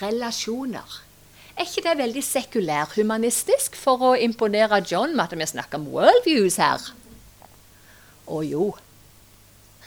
Relasjoner. 0.03 1.01
Er 1.57 1.65
ikke 1.65 1.89
det 1.89 1.99
veldig 2.05 2.23
sekulærhumanistisk 2.23 3.77
for 3.77 4.13
å 4.13 4.15
imponere 4.21 4.85
John 4.85 5.17
med 5.17 5.31
at 5.31 5.39
vi 5.41 5.53
snakker 5.57 5.81
om 5.81 5.89
worldviews 5.97 6.61
her? 6.61 6.93
Å 8.29 8.45
jo. 8.45 8.75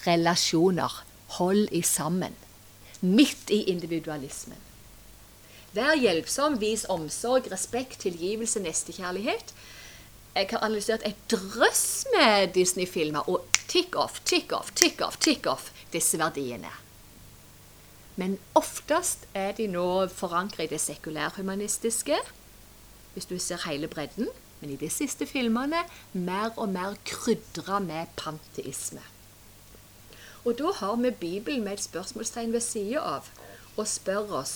Relasjoner. 0.09 1.03
Hold 1.37 1.69
i 1.71 1.85
sammen. 1.85 2.33
Midt 3.01 3.49
i 3.49 3.63
individualismen. 3.71 4.59
Vær 5.73 5.95
hjelpsom, 5.95 6.59
vis 6.61 6.83
omsorg, 6.91 7.47
respekt, 7.51 8.01
tilgivelse, 8.03 8.59
nestekjærlighet. 8.61 9.53
Jeg 10.35 10.47
har 10.51 10.63
analysert 10.63 11.05
et 11.07 11.17
drøss 11.31 12.05
med 12.13 12.53
Disney-filmer 12.55 13.27
og 13.29 13.47
tick 13.71 13.95
off, 13.95 14.19
tick 14.27 14.51
off, 14.53 14.71
tick 14.75 15.01
off, 15.01 15.17
tick 15.17 15.47
off 15.47 15.71
disse 15.93 16.19
verdiene. 16.19 16.71
Men 18.19 18.37
oftest 18.55 19.25
er 19.33 19.55
de 19.57 19.65
nå 19.71 19.87
forankret 20.13 20.67
i 20.67 20.73
det 20.75 20.81
sekulærhumanistiske, 20.83 22.19
hvis 23.13 23.27
du 23.27 23.37
ser 23.39 23.63
hele 23.65 23.89
bredden. 23.91 24.29
Men 24.61 24.75
i 24.75 24.77
de 24.77 24.91
siste 24.93 25.25
filmene 25.25 25.81
mer 26.13 26.51
og 26.53 26.69
mer 26.69 26.99
krydra 27.07 27.79
med 27.81 28.11
panteisme. 28.19 29.01
Og 30.45 30.57
da 30.57 30.71
har 30.75 30.95
vi 30.95 31.11
Bibelen 31.11 31.63
med 31.63 31.73
et 31.73 31.83
spørsmålstegn 31.83 32.53
ved 32.53 32.63
sida 32.65 33.01
av 33.17 33.29
og 33.77 33.87
spør 33.87 34.33
oss 34.41 34.53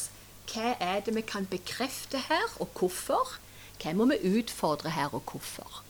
hva 0.52 0.76
er 0.82 1.02
det 1.06 1.16
vi 1.16 1.22
kan 1.26 1.48
bekrefte 1.50 2.20
her, 2.28 2.46
og 2.62 2.70
hvorfor? 2.78 3.38
Hva 3.82 3.94
må 3.98 4.06
vi 4.12 4.38
utfordre 4.40 4.92
her, 4.94 5.14
og 5.14 5.24
hvorfor? 5.32 5.82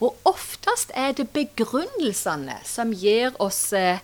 Og 0.00 0.16
oftest 0.24 0.92
er 0.94 1.12
det 1.12 1.30
begrunnelsene 1.34 2.56
som 2.64 2.92
gir 2.94 3.34
oss 3.42 3.72
eh, 3.76 4.00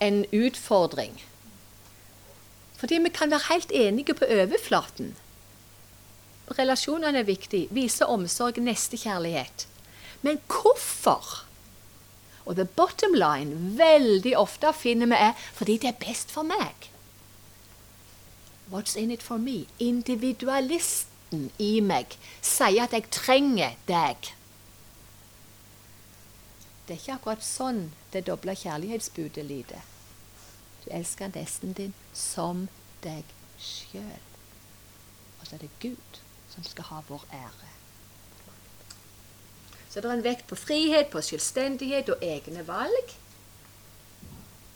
en 0.00 0.24
utfordring. 0.32 1.16
Fordi 2.76 2.98
vi 3.02 3.12
kan 3.14 3.30
være 3.30 3.48
helt 3.48 3.72
enige 3.74 4.14
på 4.14 4.28
overflaten. 4.30 5.14
Relasjonene 6.58 7.22
er 7.22 7.28
viktig. 7.28 7.68
Vise 7.70 8.06
omsorg, 8.06 8.58
nestekjærlighet. 8.58 9.66
Men 10.22 10.40
hvorfor? 10.46 11.46
Og 12.44 12.56
the 12.56 12.64
bottom 12.64 13.14
line 13.14 13.76
veldig 13.78 14.34
ofte 14.38 14.72
finner 14.74 15.10
vi 15.12 15.18
er 15.28 15.32
fordi 15.54 15.78
det 15.82 15.92
er 15.92 16.00
best 16.00 16.30
for 16.34 16.42
meg. 16.46 16.88
What's 18.72 18.96
in 18.96 19.10
it 19.10 19.22
for 19.22 19.36
me? 19.36 19.66
Individualisten 19.78 21.50
i 21.58 21.80
meg 21.84 22.16
sier 22.40 22.86
at 22.86 22.96
jeg 22.96 23.10
trenger 23.12 23.76
deg. 23.88 24.32
Det 26.86 26.96
er 26.96 27.00
ikke 27.00 27.18
akkurat 27.18 27.44
sånn 27.46 27.82
det 28.12 28.24
doble 28.26 28.56
kjærlighetsbudet 28.58 29.44
lyder. 29.46 29.84
Du 30.82 30.90
elsker 30.90 31.30
nesten 31.34 31.76
din 31.78 31.94
som 32.16 32.66
deg 33.04 33.28
sjøl. 33.62 34.24
Og 35.38 35.46
så 35.46 35.56
er 35.56 35.62
det 35.66 35.70
Gud 35.84 36.20
som 36.50 36.66
skal 36.66 36.90
ha 36.90 37.04
vår 37.08 37.22
ære. 37.32 37.70
Så 39.92 40.00
det 40.00 40.08
er 40.08 40.16
en 40.16 40.24
vekt 40.24 40.46
på 40.48 40.56
frihet, 40.56 41.10
på 41.12 41.20
selvstendighet 41.20 42.08
og 42.14 42.22
egne 42.24 42.62
valg. 42.64 43.10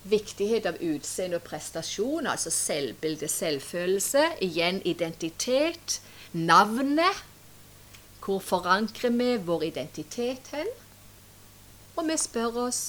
Viktighet 0.04 0.68
av 0.68 0.76
utseende 0.84 1.40
og 1.40 1.46
prestasjon, 1.46 2.28
altså 2.28 2.52
selvbilde, 2.52 3.28
selvfølelse. 3.32 4.26
Igjen 4.44 4.82
identitet. 4.84 6.02
Navnet. 6.36 7.24
Hvor 8.20 8.42
forankrer 8.44 9.14
vi 9.16 9.30
vår 9.48 9.64
identitet 9.70 10.52
hen? 10.52 10.68
Og 11.96 12.04
vi 12.10 12.18
spør 12.20 12.60
oss 12.66 12.84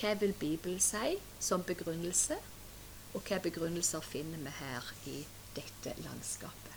hva 0.00 0.16
vil 0.18 0.34
Bibelen 0.34 0.80
si 0.82 1.14
som 1.38 1.62
begrunnelse? 1.62 2.40
Og 3.14 3.22
hva 3.28 3.38
begrunnelser 3.38 4.02
finner 4.02 4.42
vi 4.42 4.58
her 4.58 4.94
i 5.06 5.20
dette 5.54 5.94
landskapet? 6.02 6.73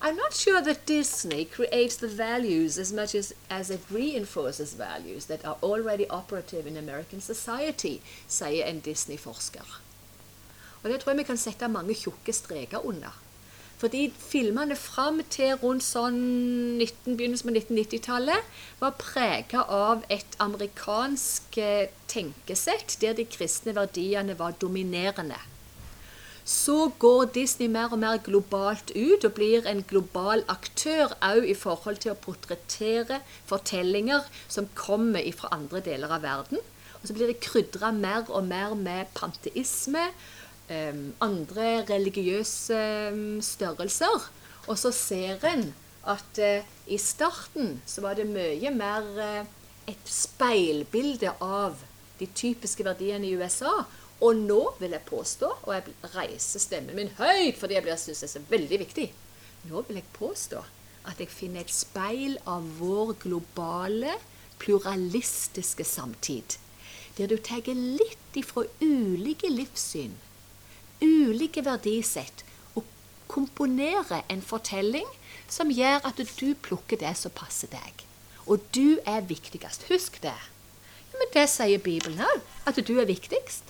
I'm 0.00 0.16
not 0.16 0.32
sure 0.32 0.62
that 0.62 0.86
Disney 0.86 1.44
creates 1.44 1.96
the 1.96 2.06
values 2.08 2.78
as 2.78 2.92
much 2.92 3.14
as, 3.16 3.34
as 3.50 3.68
it 3.70 3.80
reinforces 3.90 4.74
values 4.74 5.26
that 5.26 5.44
are 5.44 5.56
already 5.60 6.06
operative 6.08 6.68
in 6.68 6.76
American 6.76 7.20
society, 7.20 8.00
sier 8.28 8.64
en 8.64 8.78
Disney-forsker. 8.80 9.80
Og 10.82 10.90
det 10.90 11.00
tror 11.00 11.10
jeg 11.10 11.18
vi 11.18 11.26
kan 11.32 11.40
sette 11.40 11.68
mange 11.68 11.98
tjukke 11.98 12.32
streker 12.32 12.86
under. 12.86 13.10
Fordi 13.78 14.08
filmene 14.18 14.76
fram 14.78 15.20
til 15.30 15.58
rundt 15.58 15.86
sånn 15.86 16.16
19, 16.78 17.18
begynnelsen 17.18 17.50
av 17.50 17.58
1990-tallet 17.58 18.56
var 18.80 18.96
prega 18.98 19.62
av 19.66 20.02
et 20.10 20.34
amerikansk 20.42 21.58
eh, 21.62 21.90
tenkesett 22.10 22.96
der 23.02 23.14
de 23.18 23.26
kristne 23.26 23.74
verdiene 23.74 24.34
var 24.38 24.58
dominerende. 24.62 25.38
Så 26.48 26.88
går 26.96 27.26
Disney 27.34 27.68
mer 27.68 27.92
og 27.92 28.00
mer 28.00 28.22
globalt 28.24 28.94
ut 28.96 29.24
og 29.26 29.34
blir 29.36 29.66
en 29.68 29.82
global 29.84 30.46
aktør 30.48 31.12
òg 31.20 31.44
i 31.44 31.56
forhold 31.58 32.00
til 32.00 32.14
å 32.14 32.20
portrettere 32.22 33.20
fortellinger 33.50 34.24
som 34.48 34.70
kommer 34.78 35.28
fra 35.36 35.52
andre 35.52 35.82
deler 35.84 36.14
av 36.16 36.24
verden. 36.24 36.62
Og 36.98 37.04
så 37.04 37.14
blir 37.14 37.28
det 37.28 37.42
krydra 37.44 37.92
mer 37.92 38.32
og 38.32 38.48
mer 38.48 38.72
med 38.78 39.12
panteisme 39.18 40.06
um, 40.72 41.04
andre 41.20 41.68
religiøse 41.90 42.80
um, 43.12 43.38
størrelser. 43.44 44.30
Og 44.68 44.80
så 44.80 44.92
ser 44.96 45.44
en 45.52 45.68
at 46.08 46.40
uh, 46.40 46.64
i 46.88 46.96
starten 46.96 47.76
så 47.84 48.06
var 48.06 48.16
det 48.16 48.24
mye 48.30 48.72
mer 48.72 49.12
uh, 49.20 49.54
et 49.88 50.10
speilbilde 50.10 51.36
av 51.44 51.76
de 52.18 52.26
typiske 52.32 52.84
verdiene 52.84 53.28
i 53.28 53.36
USA. 53.36 53.84
Og 54.24 54.36
nå 54.36 54.60
vil 54.80 54.96
jeg 54.96 55.06
påstå, 55.06 55.50
og 55.62 55.74
jeg 55.74 55.94
reiser 56.14 56.62
stemmen 56.62 56.96
min 56.98 57.12
høyt 57.20 57.58
fordi 57.60 57.78
jeg 57.78 57.98
syns 58.02 58.24
det 58.24 58.28
er 58.28 58.32
så 58.32 58.44
veldig 58.50 58.78
viktig 58.82 59.06
Nå 59.68 59.82
vil 59.86 60.00
jeg 60.00 60.14
påstå 60.16 60.62
at 61.08 61.20
jeg 61.22 61.30
finner 61.32 61.64
et 61.64 61.72
speil 61.72 62.36
av 62.46 62.66
vår 62.78 63.14
globale, 63.22 64.12
pluralistiske 64.60 65.86
samtid. 65.86 66.58
Der 67.16 67.30
du 67.30 67.38
tar 67.42 67.66
litt 67.74 68.38
ifra 68.38 68.66
ulike 68.82 69.50
livssyn 69.50 70.14
ulike 71.00 71.62
verdisett 71.64 72.44
og 72.76 72.86
komponere 73.30 74.22
en 74.32 74.42
fortelling 74.42 75.06
som 75.48 75.72
gjør 75.72 76.04
at 76.08 76.20
du 76.40 76.54
plukker 76.54 77.00
det 77.00 77.14
som 77.18 77.34
passer 77.34 77.70
deg. 77.72 78.04
Og 78.48 78.64
du 78.74 78.98
er 79.06 79.26
viktigst. 79.28 79.88
Husk 79.92 80.20
det. 80.22 80.36
Men 81.12 81.32
det 81.34 81.48
sier 81.52 81.80
Bibelen 81.82 82.20
òg, 82.24 82.44
at 82.68 82.78
du 82.86 82.98
er 83.00 83.08
viktigst. 83.08 83.67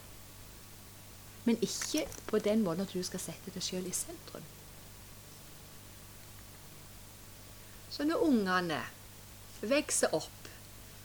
Men 1.48 1.60
ikke 1.64 2.04
på 2.28 2.38
den 2.44 2.60
måten 2.66 2.84
at 2.84 2.92
du 2.92 3.00
skal 3.06 3.22
sette 3.22 3.54
deg 3.54 3.64
sjøl 3.64 3.86
i 3.88 3.94
sentrum. 3.96 4.44
Så 7.88 8.04
når 8.04 8.24
ungene 8.26 8.82
vokser 9.64 10.12
opp 10.14 10.50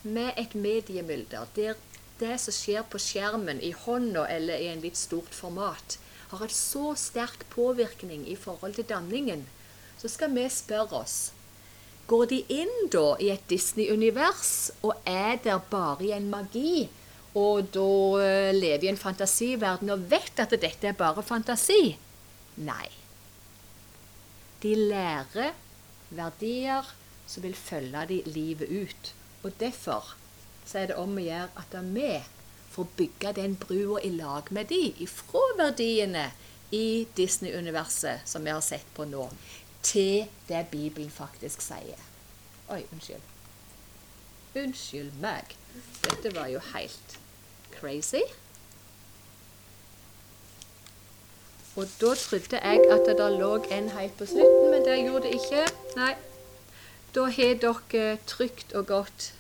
med 0.04 0.36
et 0.38 0.52
mediemylder 0.54 1.48
der 1.56 1.80
det 2.20 2.36
som 2.44 2.54
skjer 2.54 2.84
på 2.92 3.00
skjermen 3.02 3.62
i 3.64 3.72
hånda 3.74 4.26
eller 4.30 4.62
i 4.62 4.68
en 4.70 4.84
litt 4.84 5.00
stort 5.00 5.34
format, 5.34 5.98
har 6.34 6.44
en 6.44 6.54
så 6.54 6.92
sterk 7.00 7.46
påvirkning 7.54 8.28
i 8.30 8.36
forhold 8.36 8.76
til 8.78 8.88
danningen, 8.90 9.48
så 9.98 10.12
skal 10.12 10.34
vi 10.36 10.46
spørre 10.52 11.04
oss 11.04 11.18
Går 12.08 12.26
de 12.34 12.42
inn 12.52 12.90
da 12.92 13.14
i 13.24 13.30
et 13.32 13.46
Disney-univers 13.48 14.74
og 14.84 14.98
er 15.08 15.38
der 15.46 15.62
bare 15.72 16.04
i 16.04 16.12
en 16.12 16.28
magi? 16.30 16.90
Og 17.40 17.70
da 17.74 17.90
eh, 18.22 18.52
lever 18.54 18.86
i 18.86 18.92
en 18.92 19.00
fantasiverden 19.00 19.90
og 19.94 20.06
vet 20.12 20.42
at 20.44 20.54
dette 20.54 20.90
er 20.90 20.98
bare 20.98 21.24
fantasi? 21.26 21.96
Nei. 22.62 22.90
De 24.62 24.76
lærer 24.78 25.56
verdier 26.14 26.94
som 27.28 27.44
vil 27.44 27.56
følge 27.58 28.06
de 28.12 28.20
livet 28.30 28.70
ut. 28.70 29.14
Og 29.44 29.52
derfor 29.60 30.14
så 30.66 30.84
er 30.84 30.92
det 30.92 31.00
om 31.02 31.18
å 31.18 31.26
gjøre 31.26 31.50
at 31.60 31.74
vi 31.96 32.12
får 32.74 32.94
bygge 32.98 33.34
den 33.38 33.58
brua 33.60 34.00
i 34.06 34.14
lag 34.14 34.50
med 34.54 34.70
de, 34.70 34.94
ifra 35.04 35.42
verdiene 35.58 36.30
i 36.74 37.06
Disney-universet 37.18 38.30
som 38.30 38.46
vi 38.46 38.54
har 38.54 38.64
sett 38.66 38.88
på 38.96 39.06
nå, 39.06 39.28
til 39.86 40.30
det 40.48 40.64
Bibelen 40.72 41.12
faktisk 41.14 41.62
sier. 41.62 42.00
Oi, 42.72 42.82
unnskyld. 42.94 43.28
Unnskyld 44.64 45.20
meg. 45.22 45.54
Dette 46.06 46.32
var 46.34 46.50
jo 46.54 46.62
helt 46.74 47.18
crazy. 47.84 48.24
Og 51.76 51.88
da 52.02 52.14
trodde 52.16 52.60
jeg 52.62 52.82
at 52.92 53.02
det 53.08 53.18
der 53.18 53.34
lå 53.40 53.56
en 53.72 53.90
helt 53.90 54.18
på 54.18 54.26
slutten, 54.30 54.72
men 54.72 54.86
det 54.86 55.00
gjorde 55.04 55.24
det 55.28 55.34
ikke. 55.40 55.66
Nei. 55.98 56.14
Da 57.16 57.26
har 57.30 57.58
dere 57.62 58.18
trygt 58.28 58.74
og 58.74 58.88
godt 58.90 59.34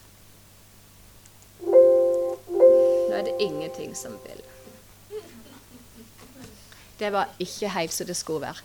Nå 1.63 3.19
er 3.19 3.23
det 3.29 3.33
ingenting 3.39 3.93
som 3.97 4.17
vil. 4.25 4.41
Det 6.99 7.11
var 7.13 7.29
ikke 7.39 7.69
helt 7.69 7.93
som 7.93 8.07
det 8.07 8.17
skulle 8.17 8.41
være. 8.41 8.63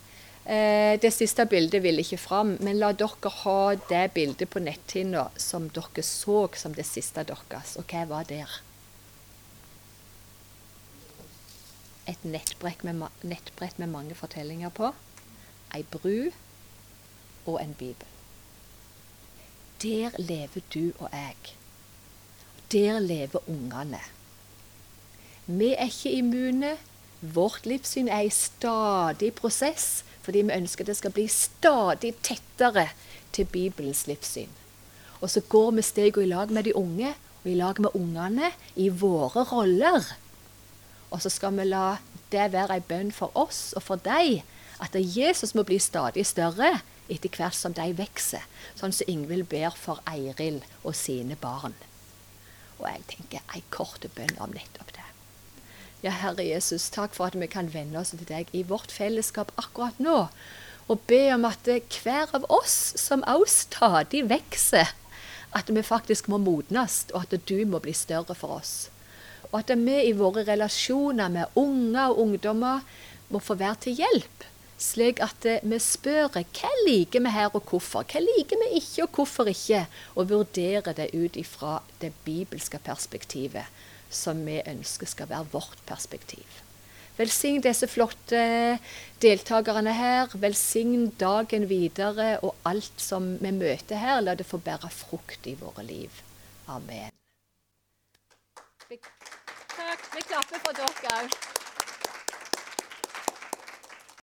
Eh, 0.49 1.01
det 1.01 1.13
siste 1.13 1.45
bildet 1.47 1.83
vil 1.83 2.01
ikke 2.01 2.19
fram, 2.19 2.57
men 2.61 2.81
la 2.81 2.93
dere 2.97 3.33
ha 3.43 3.75
det 3.91 4.07
bildet 4.17 4.49
på 4.49 4.63
netthinna 4.65 5.29
som 5.37 5.69
dere 5.69 6.03
så 6.03 6.49
som 6.57 6.75
det 6.75 6.87
siste 6.89 7.25
deres. 7.29 7.77
Og 7.77 7.85
hva 7.93 8.07
var 8.09 8.25
der? 8.29 8.61
Et 12.09 12.25
nettbrett 12.25 12.85
med, 12.85 13.03
nettbrett 13.23 13.79
med 13.79 13.93
mange 13.93 14.15
fortellinger 14.17 14.73
på. 14.75 14.93
ei 15.75 15.83
bru 15.83 16.31
og 17.47 17.59
en 17.61 17.75
bibel. 17.75 18.07
Der 19.83 20.11
lever 20.19 20.63
du 20.75 20.93
og 20.99 21.09
jeg. 21.13 21.37
Der 22.73 22.99
lever 22.99 23.49
ungene. 23.49 24.01
Vi 25.47 25.75
er 25.75 25.85
ikke 25.85 26.13
immune. 26.13 26.77
Vårt 27.21 27.67
livssyn 27.67 28.09
er 28.09 28.21
i 28.21 28.31
stadig 28.31 29.33
prosess 29.35 30.05
fordi 30.23 30.43
vi 30.45 30.53
ønsker 30.53 30.85
det 30.85 30.97
skal 30.97 31.13
bli 31.17 31.25
stadig 31.33 32.13
tettere 32.23 32.91
til 33.33 33.47
Bibelens 33.49 34.07
livssyn. 34.07 34.51
Og 35.21 35.31
så 35.31 35.41
går 35.41 35.71
vi 35.79 35.83
steg 35.83 36.19
og 36.19 36.27
i 36.27 36.29
lag 36.29 36.53
med 36.53 36.69
de 36.69 36.75
unge 36.77 37.15
og 37.41 37.47
i 37.49 37.55
lag 37.57 37.81
med 37.81 37.97
ungene 37.97 38.51
i 38.77 38.91
våre 38.93 39.47
roller. 39.49 40.05
Og 41.11 41.23
så 41.23 41.33
skal 41.33 41.57
vi 41.57 41.67
la 41.69 41.99
det 42.33 42.51
være 42.53 42.77
ei 42.77 42.85
bønn 42.85 43.13
for 43.15 43.33
oss 43.39 43.73
og 43.79 43.85
for 43.87 44.05
deg 44.05 44.43
at 44.85 44.95
Jesus 44.95 45.55
må 45.57 45.65
bli 45.67 45.79
stadig 45.81 46.27
større 46.29 46.81
etter 47.09 47.33
hvert 47.33 47.57
som 47.57 47.73
de 47.75 47.89
vokser, 47.97 48.45
sånn 48.77 48.93
som 48.93 49.09
Ingvild 49.09 49.49
ber 49.51 49.75
for 49.77 50.03
Eiril 50.11 50.61
og 50.83 50.95
sine 50.97 51.39
barn. 51.41 51.75
Og 52.79 52.87
jeg 52.87 53.07
tenker 53.15 53.57
ei 53.57 53.65
kort 53.75 54.05
bønn 54.15 54.37
om 54.39 54.53
nettopp 54.55 54.93
det. 54.95 55.07
Ja, 56.05 56.13
Herre 56.15 56.45
Jesus, 56.47 56.87
takk 56.95 57.17
for 57.17 57.27
at 57.27 57.39
vi 57.39 57.49
kan 57.51 57.73
venne 57.73 57.99
oss 57.99 58.13
til 58.13 58.29
deg 58.29 58.53
i 58.55 58.63
vårt 58.63 58.93
fellesskap 58.95 59.51
akkurat 59.59 59.99
nå. 59.99 60.29
Og 60.89 61.01
be 61.11 61.25
om 61.35 61.49
at 61.49 61.67
hver 61.67 62.31
av 62.37 62.47
oss 62.53 62.95
som 63.01 63.25
også 63.27 63.65
stadig 63.65 64.23
vokser, 64.31 64.93
at 65.57 65.73
vi 65.73 65.83
faktisk 65.83 66.29
må 66.29 66.39
modnes, 66.39 67.07
og 67.15 67.25
at 67.25 67.49
du 67.49 67.59
må 67.67 67.81
bli 67.83 67.97
større 67.97 68.37
for 68.37 68.61
oss. 68.61 68.93
Og 69.53 69.61
at 69.63 69.73
vi 69.81 69.97
i 70.09 70.13
våre 70.17 70.45
relasjoner 70.45 71.33
med 71.33 71.57
unger 71.57 72.13
og 72.13 72.21
ungdommer 72.27 72.85
må 73.33 73.41
få 73.41 73.57
være 73.61 73.83
til 73.87 74.03
hjelp. 74.03 74.45
Slik 74.79 75.19
at 75.25 75.43
vi 75.67 75.79
spør 75.83 76.29
hva 76.37 76.73
liker 76.87 77.25
vi 77.25 77.33
her 77.35 77.51
og 77.51 77.65
hvorfor. 77.67 78.07
Hva 78.07 78.23
liker 78.23 78.61
vi 78.61 78.79
ikke 78.79 79.09
og 79.09 79.17
hvorfor 79.17 79.51
ikke? 79.51 79.87
Og 80.15 80.31
vurderer 80.31 80.95
det 80.95 81.11
ut 81.15 81.37
ifra 81.37 81.81
det 82.03 82.13
bibelske 82.25 82.79
perspektivet 82.79 83.67
som 84.11 84.41
vi 84.47 84.61
ønsker 84.65 85.09
skal 85.09 85.29
være 85.29 85.51
vårt 85.53 85.83
perspektiv. 85.87 86.47
Velsign 87.19 87.63
disse 87.65 87.89
flotte 87.91 88.79
deltakerne 89.23 89.93
her. 89.93 90.31
Velsign 90.39 91.09
dagen 91.19 91.67
videre 91.69 92.39
og 92.47 92.55
alt 92.69 93.03
som 93.03 93.35
vi 93.43 93.53
møter 93.53 93.99
her. 93.99 94.23
La 94.23 94.39
det 94.39 94.47
få 94.47 94.63
bære 94.63 94.91
frukt 94.95 95.51
i 95.51 95.57
våre 95.59 95.83
liv. 95.83 96.23
Amen. 96.71 97.11
Takk. 99.79 100.01
Vi 100.15 100.23
klapper 100.27 100.59
for 100.65 100.73
dere 100.75 100.91
òg. 101.19 101.68